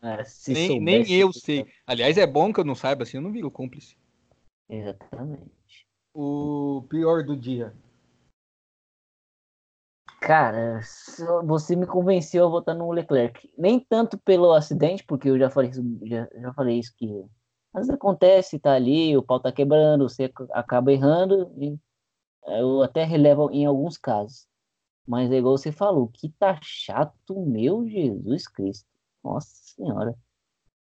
Ah, 0.00 0.22
nem, 0.48 0.80
nem 0.80 1.12
eu 1.12 1.32
sei. 1.32 1.66
Aliás, 1.86 2.16
é 2.16 2.26
bom 2.26 2.52
que 2.52 2.60
eu 2.60 2.64
não 2.64 2.74
saiba, 2.74 3.02
assim 3.02 3.16
eu 3.16 3.22
não 3.22 3.32
viro 3.32 3.50
cúmplice. 3.50 3.96
Exatamente. 4.68 5.50
O 6.14 6.84
pior 6.88 7.24
do 7.24 7.36
dia. 7.36 7.74
Cara, 10.26 10.80
você 11.44 11.76
me 11.76 11.86
convenceu 11.86 12.44
a 12.44 12.50
votar 12.50 12.74
no 12.74 12.90
Leclerc. 12.90 13.48
Nem 13.56 13.78
tanto 13.78 14.18
pelo 14.18 14.52
acidente, 14.52 15.04
porque 15.04 15.28
eu 15.30 15.38
já 15.38 15.48
falei 15.48 15.70
isso, 15.70 15.84
já, 16.02 16.28
já 16.34 16.52
falei 16.52 16.80
isso 16.80 16.92
que 16.96 17.24
às 17.72 17.82
vezes 17.82 17.90
acontece, 17.90 18.58
tá 18.58 18.72
ali, 18.72 19.16
o 19.16 19.22
pau 19.22 19.38
tá 19.38 19.52
quebrando, 19.52 20.08
você 20.08 20.28
acaba 20.50 20.92
errando, 20.92 21.52
e 21.56 21.78
eu 22.44 22.82
até 22.82 23.04
relevo 23.04 23.52
em 23.52 23.66
alguns 23.66 23.96
casos. 23.96 24.48
Mas 25.06 25.30
é 25.30 25.36
igual 25.36 25.56
você 25.56 25.70
falou, 25.70 26.08
que 26.08 26.28
tá 26.30 26.58
chato, 26.60 27.46
meu 27.46 27.86
Jesus 27.86 28.48
Cristo. 28.48 28.88
Nossa 29.22 29.48
senhora. 29.76 30.12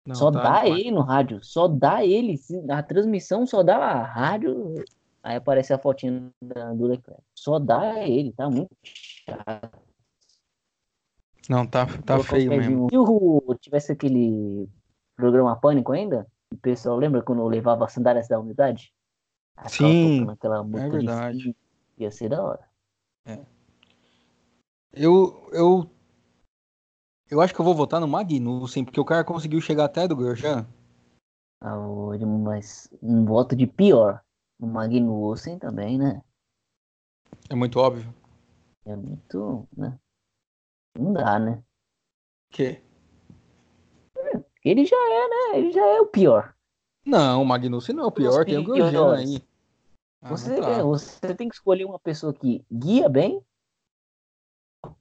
Não, 0.05 0.15
só 0.15 0.29
tá, 0.29 0.41
dá 0.41 0.67
ele 0.67 0.91
no 0.91 1.03
rádio, 1.03 1.41
só 1.41 1.69
dá 1.69 2.03
ele. 2.03 2.37
A 2.69 2.83
transmissão 2.83 3.47
só 3.47 3.63
dá 3.63 3.77
a 3.77 4.03
rádio. 4.03 4.73
Aí 5.23 5.37
aparece 5.37 5.71
a 5.71 5.77
fotinha 5.77 6.29
do 6.75 6.87
Leclerc. 6.87 7.23
Só 7.33 7.59
dá 7.59 8.05
ele, 8.05 8.33
tá 8.33 8.49
muito 8.49 8.75
chato. 9.25 9.79
Não, 11.49 11.65
tá, 11.65 11.85
tá 12.05 12.23
feio 12.23 12.49
mesmo. 12.49 12.87
Se 12.89 12.97
o 12.97 13.55
tivesse 13.59 13.91
aquele 13.91 14.69
programa 15.15 15.55
Pânico 15.59 15.91
ainda, 15.91 16.27
o 16.51 16.57
pessoal 16.57 16.97
lembra 16.97 17.21
quando 17.21 17.39
eu 17.39 17.47
levava 17.47 17.85
as 17.85 17.93
sandálias 17.93 18.27
da 18.27 18.39
unidade? 18.39 18.93
Sim, 19.67 20.29
aquela 20.29 20.59
é 20.59 20.89
verdade. 20.89 21.55
Ia 21.97 22.11
ser 22.11 22.29
da 22.29 22.43
hora. 22.43 22.69
É. 23.25 23.39
Eu, 24.93 25.49
eu, 25.51 25.89
eu 27.29 27.41
acho 27.41 27.53
que 27.53 27.61
eu 27.61 27.65
vou 27.65 27.75
votar 27.75 27.99
no 27.99 28.07
Magnussen, 28.07 28.83
porque 28.83 28.99
o 28.99 29.05
cara 29.05 29.23
conseguiu 29.23 29.61
chegar 29.61 29.85
até 29.85 30.07
do 30.07 30.15
Grosjean. 30.15 30.67
Ah, 31.61 31.77
mas 32.43 32.89
um 33.01 33.23
voto 33.25 33.55
de 33.55 33.67
pior. 33.67 34.21
O 34.59 34.67
Magnussen 34.67 35.57
também, 35.57 35.97
né? 35.97 36.21
É 37.49 37.55
muito 37.55 37.79
óbvio. 37.79 38.13
É 38.85 38.95
muito, 38.95 39.67
né? 39.75 39.99
Não 40.97 41.13
dá, 41.13 41.39
né? 41.39 41.63
Que? 42.49 42.81
Ele 44.63 44.85
já 44.85 44.95
é, 44.95 45.27
né? 45.27 45.59
Ele 45.59 45.71
já 45.71 45.85
é 45.85 46.01
o 46.01 46.07
pior. 46.07 46.55
Não, 47.05 47.41
o 47.41 47.45
Magnussen 47.45 47.95
não 47.95 48.03
é 48.03 48.07
o 48.07 48.11
pior, 48.11 48.45
tem 48.45 48.57
o 48.57 48.63
Grosjean 48.63 49.15
aí. 49.15 49.43
Ah, 50.21 50.29
você, 50.29 50.61
tá. 50.61 50.83
você 50.83 51.33
tem 51.33 51.49
que 51.49 51.55
escolher 51.55 51.85
uma 51.85 51.99
pessoa 51.99 52.31
que 52.33 52.63
guia 52.71 53.09
bem 53.09 53.43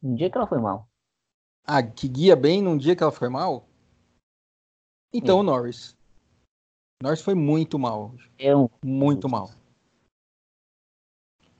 no 0.02 0.16
dia 0.16 0.30
que 0.30 0.36
ela 0.36 0.46
foi 0.46 0.58
mal. 0.58 0.88
Ah, 1.64 1.82
que 1.82 2.08
guia 2.08 2.34
bem 2.34 2.62
num 2.62 2.76
dia 2.76 2.96
que 2.96 3.02
ela 3.02 3.12
foi 3.12 3.28
mal? 3.28 3.68
Então 5.12 5.36
Sim. 5.36 5.40
o 5.40 5.42
Norris. 5.42 5.96
Norris 7.02 7.20
foi 7.20 7.34
muito 7.34 7.78
mal. 7.78 8.14
É 8.38 8.56
um... 8.56 8.68
Muito 8.82 9.28
mal. 9.28 9.50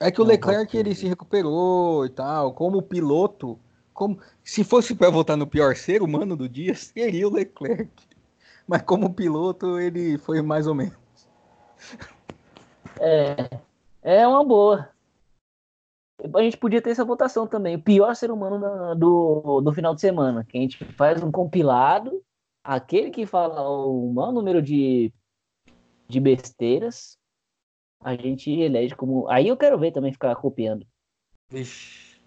É 0.01 0.11
que 0.11 0.21
o 0.21 0.25
Leclerc 0.25 0.75
ele 0.77 0.95
se 0.95 1.07
recuperou 1.07 2.07
e 2.07 2.09
tal, 2.09 2.55
como 2.55 2.81
piloto, 2.81 3.59
como 3.93 4.19
se 4.43 4.65
fosse 4.65 4.95
para 4.95 5.11
votar 5.11 5.37
no 5.37 5.47
pior 5.47 5.77
ser 5.77 6.03
humano 6.03 6.35
do 6.35 6.49
dia, 6.49 6.75
seria 6.77 7.29
o 7.29 7.33
Leclerc. 7.33 7.91
Mas 8.67 8.83
como 8.83 9.13
piloto 9.13 9.79
ele 9.79 10.17
foi 10.17 10.41
mais 10.41 10.67
ou 10.67 10.75
menos. 10.75 10.97
É, 12.99 13.51
é 14.03 14.27
uma 14.27 14.45
boa. 14.45 14.89
A 16.35 16.43
gente 16.43 16.57
podia 16.57 16.81
ter 16.81 16.91
essa 16.91 17.05
votação 17.05 17.47
também. 17.47 17.77
O 17.77 17.83
pior 17.83 18.15
ser 18.15 18.31
humano 18.31 18.95
do, 18.95 19.61
do 19.61 19.73
final 19.73 19.95
de 19.95 20.01
semana. 20.01 20.45
Que 20.45 20.59
a 20.59 20.61
gente 20.61 20.85
faz 20.93 21.23
um 21.23 21.31
compilado. 21.31 22.23
Aquele 22.63 23.11
que 23.11 23.27
fala 23.27 23.69
o 23.69 24.13
maior 24.13 24.33
número 24.33 24.63
de 24.63 25.13
de 26.11 26.21
besteiras, 26.21 27.17
a 28.03 28.17
gente 28.17 28.51
elege 28.51 28.95
como. 28.95 29.29
Aí 29.29 29.49
eu 29.49 29.57
quero 29.57 29.79
ver 29.79 29.93
também 29.93 30.13
ficar 30.13 30.35
copiando. 30.37 30.87
Vixe. 31.51 32.19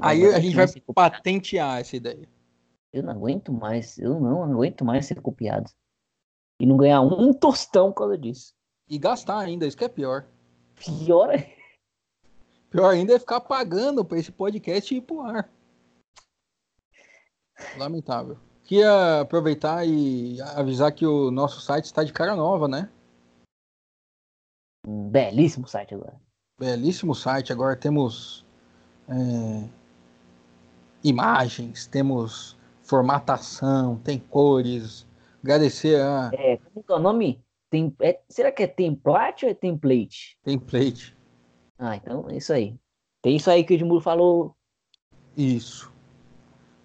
Aí 0.00 0.26
a 0.26 0.40
gente 0.40 0.56
vai 0.56 0.66
patentear 0.94 1.80
essa 1.80 1.96
ideia. 1.96 2.28
Eu 2.92 3.02
não 3.02 3.12
aguento 3.12 3.52
mais. 3.52 3.98
Eu 3.98 4.18
não 4.20 4.42
aguento 4.42 4.84
mais 4.84 5.06
ser 5.06 5.20
copiado. 5.20 5.70
E 6.58 6.64
não 6.64 6.76
ganhar 6.76 7.02
um 7.02 7.34
tostão 7.34 7.90
por 7.92 7.98
causa 7.98 8.16
disso. 8.16 8.54
E 8.88 8.98
gastar 8.98 9.38
ainda, 9.38 9.66
isso 9.66 9.76
que 9.76 9.84
é 9.84 9.88
pior. 9.88 10.26
Pior 10.76 11.34
é. 11.34 11.54
Pior 12.70 12.88
ainda 12.88 13.14
é 13.14 13.18
ficar 13.18 13.40
pagando 13.40 14.04
para 14.04 14.18
esse 14.18 14.32
podcast 14.32 14.94
ir 14.94 15.00
pro 15.02 15.20
ar. 15.20 15.50
Lamentável. 17.76 18.38
Queria 18.64 19.20
aproveitar 19.20 19.86
e 19.86 20.40
avisar 20.56 20.92
que 20.92 21.06
o 21.06 21.30
nosso 21.30 21.60
site 21.60 21.84
está 21.84 22.02
de 22.02 22.12
cara 22.12 22.34
nova, 22.34 22.66
né? 22.66 22.90
Um 24.86 25.08
belíssimo 25.08 25.66
site 25.66 25.94
agora. 25.94 26.14
Belíssimo 26.58 27.14
site. 27.14 27.52
Agora 27.52 27.74
temos 27.74 28.46
é, 29.08 29.68
imagens, 31.02 31.86
temos 31.86 32.56
formatação, 32.82 33.96
tem 33.96 34.18
cores. 34.18 35.06
Agradecer 35.42 36.00
a. 36.00 36.30
É, 36.32 36.58
como 36.72 36.84
é 36.88 36.92
o 36.92 36.98
nome? 36.98 37.44
Tem, 37.68 37.94
é, 38.00 38.20
será 38.28 38.52
que 38.52 38.62
é 38.62 38.66
template 38.66 39.44
ou 39.44 39.50
é 39.50 39.54
template? 39.54 40.38
Template. 40.44 41.16
Ah, 41.78 41.96
então 41.96 42.26
é 42.30 42.36
isso 42.36 42.52
aí. 42.52 42.78
Tem 43.20 43.36
isso 43.36 43.50
aí 43.50 43.64
que 43.64 43.74
o 43.74 43.76
Edmundo 43.76 44.00
falou. 44.00 44.54
Isso. 45.36 45.92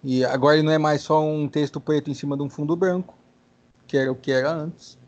E 0.02 0.24
agora 0.24 0.56
ele 0.56 0.64
não 0.64 0.72
é 0.72 0.78
mais 0.78 1.02
só 1.02 1.24
um 1.24 1.48
texto 1.48 1.80
preto 1.80 2.10
em 2.10 2.14
cima 2.14 2.36
de 2.36 2.42
um 2.42 2.50
fundo 2.50 2.74
branco, 2.74 3.16
que 3.86 3.96
era 3.96 4.10
o 4.10 4.16
que 4.16 4.32
era 4.32 4.50
antes. 4.50 4.98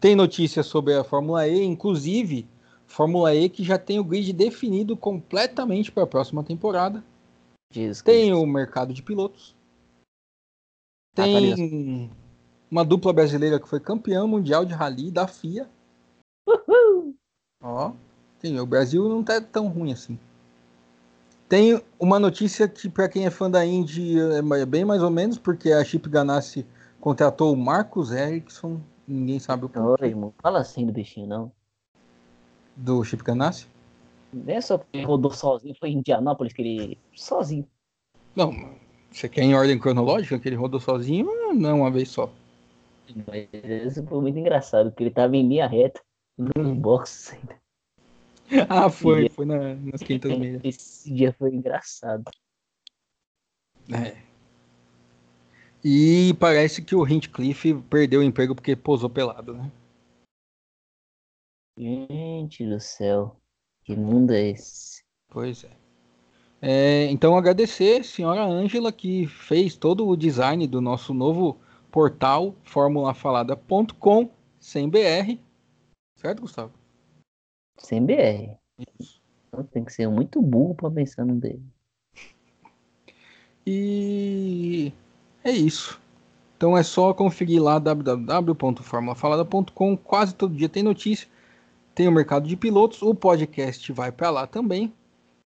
Tem 0.00 0.16
notícias 0.16 0.66
sobre 0.66 0.94
a 0.94 1.04
Fórmula 1.04 1.46
E, 1.46 1.62
inclusive 1.62 2.48
Fórmula 2.86 3.34
E 3.34 3.48
que 3.48 3.62
já 3.62 3.78
tem 3.78 4.00
o 4.00 4.04
grid 4.04 4.32
definido 4.32 4.96
completamente 4.96 5.92
para 5.92 6.04
a 6.04 6.06
próxima 6.06 6.42
temporada. 6.42 7.04
Jesus 7.72 8.02
tem 8.02 8.32
o 8.32 8.44
mercado 8.46 8.92
de 8.92 9.02
pilotos. 9.02 9.54
Ah, 11.12 11.16
tá 11.16 11.24
Tem 11.24 12.10
uma 12.70 12.84
dupla 12.84 13.12
brasileira 13.12 13.60
que 13.60 13.68
foi 13.68 13.78
campeã 13.78 14.26
mundial 14.26 14.64
de 14.64 14.72
rally 14.72 15.10
da 15.10 15.28
FIA. 15.28 15.68
Uhul. 16.46 17.14
Ó, 17.62 17.92
tem, 18.40 18.58
o 18.58 18.66
Brasil 18.66 19.08
não 19.08 19.22
tá 19.22 19.40
tão 19.40 19.68
ruim 19.68 19.92
assim. 19.92 20.18
Tem 21.48 21.82
uma 21.98 22.18
notícia 22.18 22.68
que 22.68 22.88
para 22.88 23.08
quem 23.08 23.26
é 23.26 23.30
fã 23.30 23.50
da 23.50 23.66
Indy 23.66 24.16
é 24.18 24.64
bem 24.64 24.84
mais 24.84 25.02
ou 25.02 25.10
menos, 25.10 25.36
porque 25.36 25.72
a 25.72 25.84
Chip 25.84 26.08
Ganassi 26.08 26.64
contratou 27.00 27.52
o 27.52 27.56
Marcos 27.56 28.12
Ericsson, 28.12 28.80
ninguém 29.10 29.38
sabe 29.38 29.64
o 29.64 29.66
Ô, 29.66 29.70
porquê, 29.70 30.06
Edmundo, 30.06 30.34
fala 30.40 30.60
assim 30.60 30.86
do 30.86 30.92
bichinho, 30.92 31.26
não. 31.26 31.52
do 32.76 33.04
Chip 33.04 33.22
Ganassi. 33.22 33.66
Não 34.32 34.54
é 34.54 34.60
só 34.60 34.78
porque 34.78 34.96
ele 34.96 35.06
rodou 35.06 35.32
sozinho, 35.32 35.74
foi 35.78 35.90
em 35.90 35.98
Indianápolis 35.98 36.52
que 36.52 36.62
ele. 36.62 36.98
sozinho. 37.14 37.68
Não, 38.34 38.52
você 39.10 39.28
quer 39.28 39.42
em 39.42 39.54
ordem 39.54 39.78
cronológica 39.78 40.38
que 40.38 40.48
ele 40.48 40.56
rodou 40.56 40.80
sozinho? 40.80 41.26
Não, 41.52 41.80
uma 41.80 41.90
vez 41.90 42.10
só. 42.10 42.32
Mas 43.26 43.48
isso 43.86 44.06
foi 44.06 44.20
muito 44.20 44.38
engraçado, 44.38 44.90
porque 44.90 45.02
ele 45.02 45.10
tava 45.10 45.36
em 45.36 45.46
linha 45.48 45.66
reta, 45.66 46.00
nos 46.38 46.72
boxes 46.74 47.32
ainda. 47.32 47.60
Ah, 48.68 48.90
foi, 48.90 49.28
foi 49.28 49.46
na- 49.46 49.76
nas 49.76 50.02
500 50.02 50.36
milhas. 50.36 50.60
Esse 50.64 51.14
dia 51.14 51.32
foi 51.32 51.54
engraçado. 51.54 52.28
É. 53.92 54.29
E 55.82 56.34
parece 56.38 56.82
que 56.82 56.94
o 56.94 57.06
Hinchcliffe 57.06 57.74
perdeu 57.88 58.20
o 58.20 58.22
emprego 58.22 58.54
porque 58.54 58.76
posou 58.76 59.08
pelado, 59.08 59.54
né? 59.54 59.70
Gente 61.78 62.66
do 62.66 62.78
céu, 62.78 63.36
que 63.84 63.96
mundo 63.96 64.32
é 64.32 64.50
esse? 64.50 65.02
Pois 65.28 65.64
é. 65.64 65.70
É, 66.62 67.06
então 67.06 67.36
agradecer 67.36 68.00
a 68.00 68.04
senhora 68.04 68.44
Ângela 68.44 68.92
que 68.92 69.26
fez 69.26 69.76
todo 69.76 70.06
o 70.06 70.16
design 70.16 70.66
do 70.66 70.80
nosso 70.82 71.14
novo 71.14 71.58
portal 71.90 72.54
formulafalada.com 72.62 74.30
sem 74.58 74.88
BR. 74.88 75.38
Certo, 76.16 76.42
Gustavo? 76.42 76.72
Sem 77.78 78.04
BR. 78.04 78.58
Isso. 78.98 79.22
Então 79.48 79.64
tem 79.64 79.82
que 79.82 79.92
ser 79.92 80.06
muito 80.08 80.42
burro 80.42 80.74
pra 80.74 80.90
pensar 80.90 81.24
num 81.24 81.38
dele. 81.38 81.64
E 83.66 84.92
é 85.44 85.50
isso. 85.50 86.00
Então 86.56 86.76
é 86.76 86.82
só 86.82 87.14
conferir 87.14 87.62
lá 87.62 87.78
www.formulafalada.com. 87.78 89.96
Quase 89.96 90.34
todo 90.34 90.54
dia 90.54 90.68
tem 90.68 90.82
notícia. 90.82 91.26
Tem 91.94 92.06
o 92.06 92.12
mercado 92.12 92.46
de 92.46 92.54
pilotos. 92.56 93.00
O 93.02 93.14
podcast 93.14 93.90
vai 93.92 94.12
para 94.12 94.30
lá 94.30 94.46
também. 94.46 94.92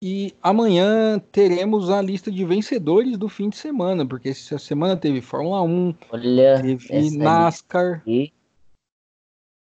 E 0.02 0.34
amanhã 0.42 1.18
teremos 1.32 1.90
a 1.90 2.02
lista 2.02 2.30
de 2.30 2.44
vencedores 2.44 3.18
do 3.18 3.30
fim 3.30 3.48
de 3.48 3.56
semana, 3.56 4.06
porque 4.06 4.28
essa 4.30 4.60
semana 4.60 4.98
teve 4.98 5.22
Fórmula 5.22 5.62
1, 5.62 5.96
Olha, 6.12 6.62
teve 6.62 7.18
NASCAR 7.18 8.04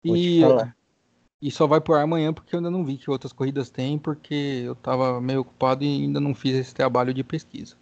e, 0.02 0.40
falar. 0.40 0.74
e 1.42 1.50
só 1.50 1.66
vai 1.66 1.82
por 1.82 1.98
amanhã 1.98 2.32
porque 2.32 2.54
eu 2.54 2.60
ainda 2.60 2.70
não 2.70 2.82
vi 2.82 2.96
que 2.96 3.10
outras 3.10 3.30
corridas 3.30 3.68
tem, 3.68 3.98
porque 3.98 4.62
eu 4.64 4.74
tava 4.74 5.20
meio 5.20 5.40
ocupado 5.40 5.84
e 5.84 5.88
ainda 5.88 6.18
não 6.18 6.34
fiz 6.34 6.54
esse 6.54 6.74
trabalho 6.74 7.12
de 7.12 7.22
pesquisa. 7.22 7.76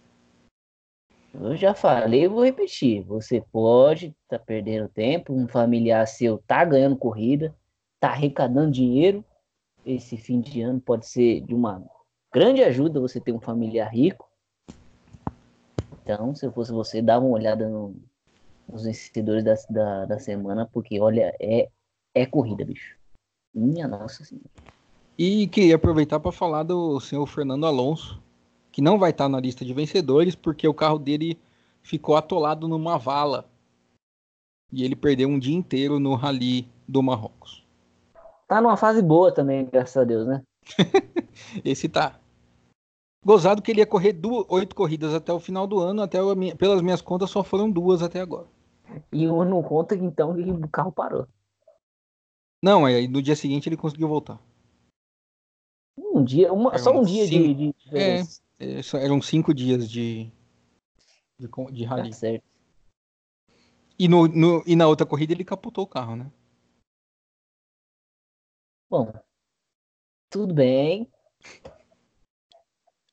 Eu 1.33 1.55
já 1.55 1.73
falei, 1.73 2.27
vou 2.27 2.43
repetir. 2.43 3.03
Você 3.03 3.41
pode 3.51 4.15
estar 4.23 4.39
perdendo 4.39 4.89
tempo, 4.89 5.33
um 5.33 5.47
familiar 5.47 6.05
seu 6.07 6.37
tá 6.45 6.63
ganhando 6.65 6.97
corrida, 6.97 7.55
tá 7.99 8.09
arrecadando 8.09 8.71
dinheiro. 8.71 9.23
Esse 9.85 10.17
fim 10.17 10.41
de 10.41 10.61
ano 10.61 10.79
pode 10.79 11.07
ser 11.07 11.41
de 11.41 11.55
uma 11.55 11.83
grande 12.33 12.61
ajuda 12.63 12.99
você 12.99 13.19
ter 13.19 13.31
um 13.31 13.39
familiar 13.39 13.89
rico. 13.89 14.29
Então, 16.03 16.35
se 16.35 16.45
eu 16.45 16.51
fosse 16.51 16.71
você, 16.71 17.01
dava 17.01 17.25
uma 17.25 17.35
olhada 17.35 17.67
no- 17.69 17.95
nos 18.67 18.83
vencedores 18.83 19.43
da, 19.43 19.55
da, 19.69 20.05
da 20.05 20.19
semana, 20.19 20.67
porque 20.71 20.99
olha, 20.99 21.33
é, 21.39 21.69
é 22.13 22.25
corrida, 22.25 22.65
bicho. 22.65 22.97
Minha 23.53 23.87
nossa 23.87 24.23
senhora. 24.23 24.49
E 25.17 25.47
queria 25.47 25.75
aproveitar 25.75 26.19
para 26.19 26.31
falar 26.31 26.63
do 26.63 26.99
senhor 26.99 27.25
Fernando 27.27 27.65
Alonso, 27.65 28.21
que 28.71 28.81
não 28.81 28.97
vai 28.97 29.11
estar 29.11 29.27
na 29.27 29.39
lista 29.39 29.65
de 29.65 29.73
vencedores 29.73 30.35
porque 30.35 30.67
o 30.67 30.73
carro 30.73 30.97
dele 30.97 31.37
ficou 31.83 32.15
atolado 32.15 32.67
numa 32.67 32.97
vala. 32.97 33.49
E 34.71 34.83
ele 34.83 34.95
perdeu 34.95 35.27
um 35.27 35.37
dia 35.37 35.55
inteiro 35.55 35.99
no 35.99 36.15
rally 36.15 36.67
do 36.87 37.03
Marrocos. 37.03 37.65
Tá 38.47 38.61
numa 38.61 38.77
fase 38.77 39.01
boa 39.01 39.33
também, 39.33 39.65
graças 39.65 39.97
a 39.97 40.03
Deus, 40.03 40.25
né? 40.25 40.41
Esse 41.65 41.89
tá. 41.89 42.19
Gozado 43.23 43.61
que 43.61 43.71
ele 43.71 43.81
ia 43.81 43.85
correr 43.85 44.13
duas, 44.13 44.45
oito 44.49 44.75
corridas 44.75 45.13
até 45.13 45.31
o 45.31 45.39
final 45.39 45.67
do 45.67 45.79
ano, 45.79 46.01
até 46.01 46.19
minha- 46.35 46.55
pelas 46.55 46.81
minhas 46.81 47.01
contas 47.01 47.29
só 47.29 47.43
foram 47.43 47.69
duas 47.69 48.01
até 48.01 48.19
agora. 48.19 48.47
E 49.11 49.27
uma 49.27 49.45
não 49.45 49.61
conta 49.61 49.97
que 49.97 50.03
então 50.03 50.33
que 50.35 50.49
o 50.49 50.67
carro 50.69 50.91
parou. 50.91 51.27
Não, 52.63 52.85
aí 52.85 53.07
no 53.07 53.21
dia 53.21 53.35
seguinte 53.35 53.67
ele 53.69 53.77
conseguiu 53.77 54.07
voltar. 54.07 54.39
Um 55.97 56.23
dia, 56.23 56.51
uma, 56.51 56.73
É, 56.73 56.77
só 56.77 56.91
um 56.91 57.03
dia 57.03 57.27
de, 57.27 57.53
de 57.53 57.73
diferença. 57.73 58.40
É, 58.61 59.03
eram 59.03 59.19
cinco 59.19 59.55
dias 59.55 59.89
de, 59.89 60.31
de, 61.39 61.47
de 61.71 61.83
Tá 61.83 61.89
rally. 61.95 62.13
certo. 62.13 62.45
E, 63.97 64.07
no, 64.07 64.27
no- 64.27 64.63
e 64.67 64.75
na 64.75 64.87
outra 64.87 65.05
corrida 65.05 65.33
ele 65.33 65.43
capotou 65.43 65.83
o 65.83 65.87
carro, 65.87 66.15
né? 66.15 66.31
Bom, 68.87 69.11
tudo 70.29 70.53
bem. 70.53 71.11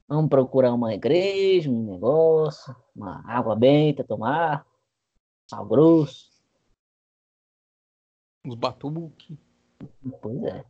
Vamos 0.06 0.28
procurar 0.28 0.74
uma 0.74 0.92
igreja, 0.92 1.70
um 1.70 1.92
negócio, 1.92 2.74
uma 2.94 3.22
água 3.26 3.56
benta, 3.56 4.04
tomar, 4.04 4.66
sal 5.48 5.66
grosso. 5.66 6.30
Os 8.46 8.54
batuque. 8.54 9.38
Pois 10.20 10.42
é. 10.44 10.64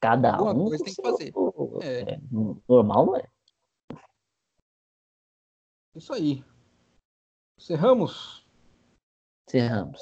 Cada 0.00 0.36
Alguma 0.36 0.54
um. 0.54 0.64
coisa 0.66 0.84
tem 0.84 0.94
que 0.94 1.02
fazer. 1.02 1.32
É. 1.82 2.14
é, 2.14 2.20
normal 2.68 3.06
não 3.06 3.16
é. 3.16 3.33
Isso 5.94 6.12
aí. 6.12 6.44
Encerramos. 7.58 8.44
Cerramos. 9.48 10.00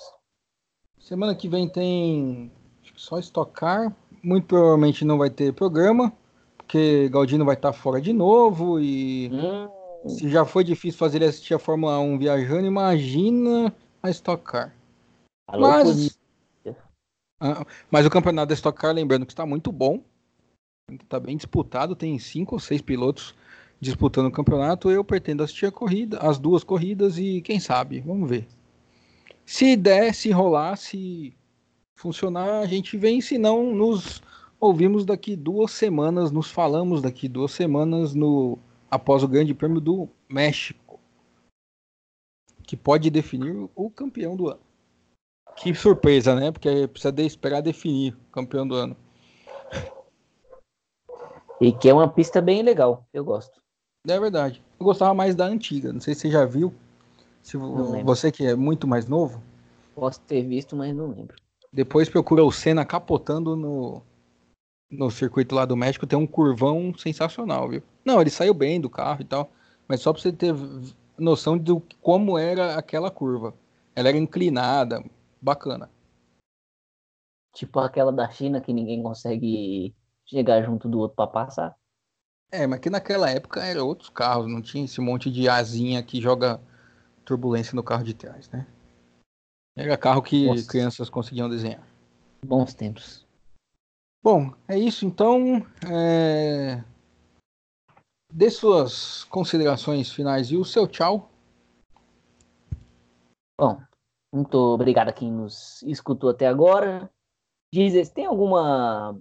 Semana 0.98 1.34
que 1.34 1.48
vem 1.48 1.68
tem 1.68 2.50
que 2.82 2.92
só 2.96 3.18
estocar. 3.18 3.94
Muito 4.22 4.46
provavelmente 4.46 5.04
não 5.04 5.18
vai 5.18 5.28
ter 5.28 5.52
programa, 5.52 6.12
porque 6.56 7.08
Galdino 7.08 7.44
vai 7.44 7.56
estar 7.56 7.72
fora 7.72 8.00
de 8.00 8.12
novo 8.12 8.78
e 8.80 9.28
Hum, 9.32 9.68
se 10.08 10.28
já 10.28 10.44
foi 10.44 10.64
difícil 10.64 10.98
fazer 10.98 11.18
ele 11.18 11.26
assistir 11.26 11.54
a 11.54 11.58
Fórmula 11.58 11.98
1 11.98 12.18
viajando, 12.18 12.66
imagina 12.66 13.74
a 14.02 14.10
Stock 14.10 14.42
Car. 14.44 14.74
alô, 15.46 15.68
Mas. 15.68 16.18
Ah, 17.40 17.66
mas 17.90 18.06
o 18.06 18.10
campeonato 18.10 18.48
da 18.48 18.54
Stock 18.54 18.78
Car, 18.78 18.94
lembrando 18.94 19.26
que 19.26 19.32
está 19.32 19.44
muito 19.44 19.72
bom, 19.72 20.00
está 20.92 21.18
bem 21.18 21.36
disputado, 21.36 21.96
tem 21.96 22.16
cinco 22.16 22.54
ou 22.54 22.60
seis 22.60 22.80
pilotos 22.80 23.34
disputando 23.82 24.28
o 24.28 24.32
campeonato. 24.32 24.90
Eu 24.90 25.04
pretendo 25.04 25.42
assistir 25.42 25.66
a 25.66 25.72
corrida, 25.72 26.18
as 26.18 26.38
duas 26.38 26.62
corridas 26.62 27.18
e 27.18 27.42
quem 27.42 27.58
sabe, 27.58 28.00
vamos 28.00 28.30
ver. 28.30 28.46
Se 29.44 29.76
der, 29.76 30.14
se 30.14 30.30
rolar, 30.30 30.76
se 30.76 31.36
funcionar, 31.96 32.60
a 32.60 32.66
gente 32.66 32.96
vem. 32.96 33.20
Se 33.20 33.36
não, 33.36 33.74
nos 33.74 34.22
ouvimos 34.60 35.04
daqui 35.04 35.34
duas 35.34 35.72
semanas, 35.72 36.30
nos 36.30 36.48
falamos 36.48 37.02
daqui 37.02 37.26
duas 37.26 37.50
semanas 37.50 38.14
no 38.14 38.56
após 38.88 39.24
o 39.24 39.28
Grande 39.28 39.52
Prêmio 39.52 39.80
do 39.80 40.08
México, 40.28 41.00
que 42.62 42.76
pode 42.76 43.10
definir 43.10 43.68
o 43.74 43.90
campeão 43.90 44.36
do 44.36 44.48
ano. 44.48 44.60
Que 45.56 45.74
surpresa, 45.74 46.36
né? 46.36 46.52
Porque 46.52 46.86
precisa 46.86 47.10
de 47.10 47.26
esperar 47.26 47.62
definir 47.62 48.14
o 48.14 48.30
campeão 48.30 48.66
do 48.66 48.74
ano. 48.74 48.96
E 51.60 51.72
que 51.72 51.88
é 51.88 51.94
uma 51.94 52.08
pista 52.08 52.40
bem 52.40 52.62
legal, 52.62 53.06
eu 53.12 53.24
gosto. 53.24 53.61
É 54.06 54.18
verdade. 54.18 54.62
Eu 54.78 54.84
gostava 54.84 55.14
mais 55.14 55.34
da 55.34 55.44
antiga, 55.46 55.92
não 55.92 56.00
sei 56.00 56.14
se 56.14 56.22
você 56.22 56.30
já 56.30 56.44
viu. 56.44 56.74
Se 57.42 57.56
você 57.56 58.30
que 58.30 58.44
é 58.44 58.54
muito 58.54 58.86
mais 58.86 59.06
novo. 59.06 59.42
Posso 59.94 60.20
ter 60.20 60.42
visto, 60.42 60.74
mas 60.76 60.94
não 60.94 61.08
lembro. 61.08 61.36
Depois 61.72 62.08
procura 62.08 62.44
o 62.44 62.52
Senna 62.52 62.84
capotando 62.84 63.56
no, 63.56 64.02
no 64.90 65.10
circuito 65.10 65.54
lá 65.54 65.64
do 65.64 65.76
México, 65.76 66.06
tem 66.06 66.18
um 66.18 66.26
curvão 66.26 66.92
sensacional, 66.96 67.68
viu? 67.68 67.82
Não, 68.04 68.20
ele 68.20 68.30
saiu 68.30 68.52
bem 68.52 68.80
do 68.80 68.90
carro 68.90 69.22
e 69.22 69.24
tal, 69.24 69.50
mas 69.88 70.00
só 70.00 70.12
pra 70.12 70.20
você 70.20 70.32
ter 70.32 70.54
noção 71.16 71.56
de 71.56 71.72
como 72.00 72.36
era 72.36 72.76
aquela 72.76 73.10
curva. 73.10 73.54
Ela 73.94 74.08
era 74.08 74.18
inclinada, 74.18 75.04
bacana. 75.40 75.90
Tipo 77.54 77.80
aquela 77.80 78.12
da 78.12 78.30
China 78.30 78.60
que 78.60 78.72
ninguém 78.72 79.02
consegue 79.02 79.94
chegar 80.24 80.62
junto 80.62 80.88
do 80.88 80.98
outro 80.98 81.16
para 81.16 81.26
passar. 81.26 81.76
É, 82.54 82.66
mas 82.66 82.80
que 82.80 82.90
naquela 82.90 83.30
época 83.30 83.64
eram 83.64 83.86
outros 83.86 84.10
carros, 84.10 84.46
não 84.46 84.60
tinha 84.60 84.84
esse 84.84 85.00
monte 85.00 85.30
de 85.30 85.48
asinha 85.48 86.02
que 86.02 86.20
joga 86.20 86.60
turbulência 87.24 87.74
no 87.74 87.82
carro 87.82 88.04
de 88.04 88.12
trás, 88.12 88.50
né? 88.50 88.66
Era 89.74 89.96
carro 89.96 90.20
que 90.20 90.46
Nossa. 90.46 90.68
crianças 90.68 91.08
conseguiam 91.08 91.48
desenhar. 91.48 91.82
Bons 92.44 92.74
tempos. 92.74 93.26
Bom, 94.22 94.52
é 94.68 94.78
isso 94.78 95.06
então. 95.06 95.66
É... 95.90 96.84
Dê 98.30 98.50
suas 98.50 99.24
considerações 99.24 100.12
finais 100.12 100.50
e 100.50 100.56
o 100.58 100.64
seu 100.64 100.86
tchau. 100.86 101.30
Bom, 103.58 103.80
muito 104.30 104.56
obrigado 104.56 105.08
a 105.08 105.12
quem 105.12 105.32
nos 105.32 105.82
escutou 105.84 106.28
até 106.28 106.46
agora. 106.46 107.10
Diz, 107.72 108.10
tem 108.10 108.26
alguma 108.26 109.18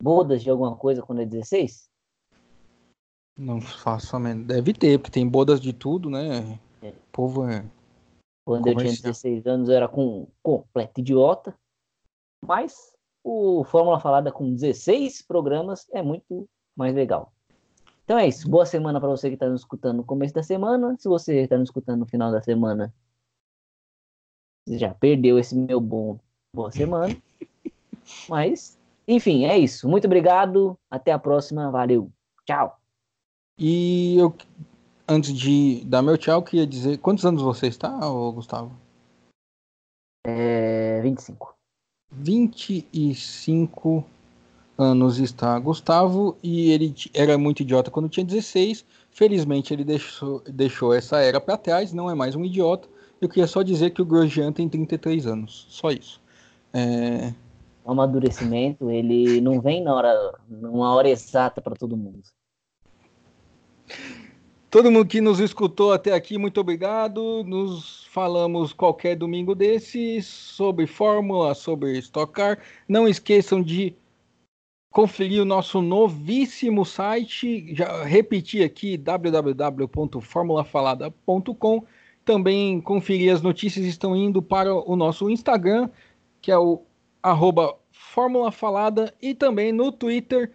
bodas 0.00 0.40
de 0.42 0.50
alguma 0.50 0.76
coisa 0.76 1.02
quando 1.02 1.22
é 1.22 1.26
16? 1.26 1.89
Não 3.36 3.60
faço 3.60 4.16
a 4.16 4.20
menor. 4.20 4.44
Deve 4.44 4.72
ter, 4.72 4.98
porque 4.98 5.12
tem 5.12 5.28
bodas 5.28 5.60
de 5.60 5.72
tudo, 5.72 6.10
né? 6.10 6.58
É. 6.82 6.88
O 6.88 6.94
povo 7.12 7.48
é. 7.48 7.64
Quando 8.44 8.66
eu 8.66 8.76
tinha 8.76 8.92
16 8.92 9.46
anos 9.46 9.68
eu 9.68 9.76
era 9.76 9.88
com 9.88 10.22
um 10.22 10.26
completo 10.42 11.00
idiota. 11.00 11.54
Mas 12.44 12.96
o 13.22 13.64
Fórmula 13.64 14.00
Falada 14.00 14.32
com 14.32 14.54
16 14.54 15.22
programas 15.22 15.86
é 15.92 16.02
muito 16.02 16.48
mais 16.76 16.94
legal. 16.94 17.32
Então 18.04 18.18
é 18.18 18.26
isso. 18.26 18.48
Boa 18.48 18.66
semana 18.66 18.98
para 18.98 19.08
você 19.08 19.28
que 19.28 19.34
está 19.34 19.48
nos 19.48 19.60
escutando 19.60 19.98
no 19.98 20.04
começo 20.04 20.34
da 20.34 20.42
semana. 20.42 20.96
Se 20.98 21.08
você 21.08 21.42
está 21.42 21.56
nos 21.56 21.68
escutando 21.68 22.00
no 22.00 22.06
final 22.06 22.32
da 22.32 22.42
semana, 22.42 22.92
você 24.66 24.78
já 24.78 24.92
perdeu 24.94 25.38
esse 25.38 25.54
meu 25.54 25.80
bom 25.80 26.18
boa 26.54 26.72
semana. 26.72 27.16
Mas, 28.28 28.78
enfim, 29.06 29.44
é 29.44 29.56
isso. 29.56 29.88
Muito 29.88 30.06
obrigado. 30.06 30.76
Até 30.90 31.12
a 31.12 31.18
próxima. 31.18 31.70
Valeu. 31.70 32.10
Tchau. 32.44 32.79
E 33.62 34.16
eu, 34.16 34.34
antes 35.06 35.34
de 35.34 35.84
dar 35.84 36.00
meu 36.00 36.16
tchau, 36.16 36.42
queria 36.42 36.66
dizer 36.66 36.96
quantos 36.96 37.26
anos 37.26 37.42
você 37.42 37.66
está, 37.66 37.90
Gustavo? 38.32 38.72
É, 40.26 40.98
25. 41.02 41.54
25 42.10 44.02
anos 44.78 45.18
está 45.18 45.58
Gustavo 45.58 46.38
e 46.42 46.70
ele 46.70 46.94
era 47.12 47.36
muito 47.36 47.60
idiota 47.60 47.90
quando 47.90 48.08
tinha 48.08 48.24
16. 48.24 48.82
Felizmente 49.10 49.74
ele 49.74 49.84
deixou, 49.84 50.40
deixou 50.48 50.94
essa 50.94 51.18
era 51.20 51.38
para 51.38 51.58
trás, 51.58 51.92
não 51.92 52.10
é 52.10 52.14
mais 52.14 52.34
um 52.34 52.42
idiota. 52.42 52.88
Eu 53.20 53.28
queria 53.28 53.46
só 53.46 53.62
dizer 53.62 53.90
que 53.90 54.00
o 54.00 54.06
Grosjean 54.06 54.52
tem 54.52 54.70
33 54.70 55.26
anos, 55.26 55.66
só 55.68 55.90
isso. 55.90 56.18
É... 56.72 57.34
O 57.84 57.92
amadurecimento, 57.92 58.90
ele 58.90 59.38
não 59.42 59.60
vem 59.60 59.82
na 59.82 59.94
hora, 59.94 60.38
numa 60.48 60.94
hora 60.94 61.10
exata 61.10 61.60
para 61.60 61.76
todo 61.76 61.94
mundo. 61.94 62.22
Todo 64.70 64.90
mundo 64.90 65.06
que 65.06 65.20
nos 65.20 65.40
escutou 65.40 65.92
até 65.92 66.12
aqui, 66.12 66.38
muito 66.38 66.60
obrigado. 66.60 67.42
Nos 67.44 68.04
falamos 68.04 68.72
qualquer 68.72 69.16
domingo 69.16 69.54
desses 69.54 70.26
sobre 70.26 70.86
Fórmula, 70.86 71.54
sobre 71.56 71.98
Stock 71.98 72.32
Car. 72.32 72.60
Não 72.88 73.08
esqueçam 73.08 73.60
de 73.60 73.96
conferir 74.90 75.42
o 75.42 75.44
nosso 75.44 75.82
novíssimo 75.82 76.84
site, 76.84 77.74
já 77.74 78.04
repeti 78.04 78.62
aqui, 78.62 78.96
www.formulafalada.com. 78.96 81.84
Também 82.24 82.80
conferir 82.80 83.32
as 83.32 83.42
notícias 83.42 83.84
estão 83.86 84.14
indo 84.14 84.40
para 84.40 84.72
o 84.72 84.94
nosso 84.94 85.28
Instagram, 85.28 85.90
que 86.40 86.52
é 86.52 86.58
o 86.58 86.80
arroba 87.22 87.76
Fórmula 87.90 88.52
Falada, 88.52 89.12
e 89.20 89.34
também 89.34 89.72
no 89.72 89.90
Twitter, 89.90 90.52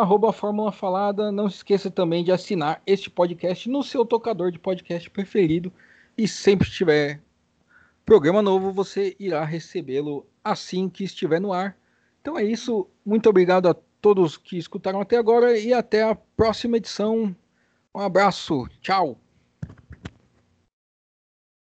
arroba 0.00 0.32
Fórmula 0.32 0.72
Falada. 0.72 1.32
Não 1.32 1.48
se 1.48 1.56
esqueça 1.56 1.90
também 1.90 2.24
de 2.24 2.32
assinar 2.32 2.82
este 2.86 3.10
podcast 3.10 3.68
no 3.68 3.82
seu 3.82 4.04
tocador 4.04 4.50
de 4.50 4.58
podcast 4.58 5.08
preferido. 5.10 5.72
E 6.16 6.26
sempre 6.26 6.68
que 6.68 6.74
tiver 6.74 7.20
programa 8.04 8.40
novo, 8.40 8.72
você 8.72 9.16
irá 9.18 9.44
recebê-lo 9.44 10.26
assim 10.44 10.88
que 10.88 11.04
estiver 11.04 11.40
no 11.40 11.52
ar. 11.52 11.76
Então 12.20 12.38
é 12.38 12.44
isso. 12.44 12.88
Muito 13.04 13.28
obrigado 13.28 13.68
a 13.68 13.74
todos 14.00 14.36
que 14.36 14.56
escutaram 14.56 15.00
até 15.00 15.16
agora 15.16 15.58
e 15.58 15.72
até 15.72 16.02
a 16.02 16.14
próxima 16.14 16.76
edição. 16.76 17.34
Um 17.94 18.00
abraço. 18.00 18.68
Tchau. 18.80 19.18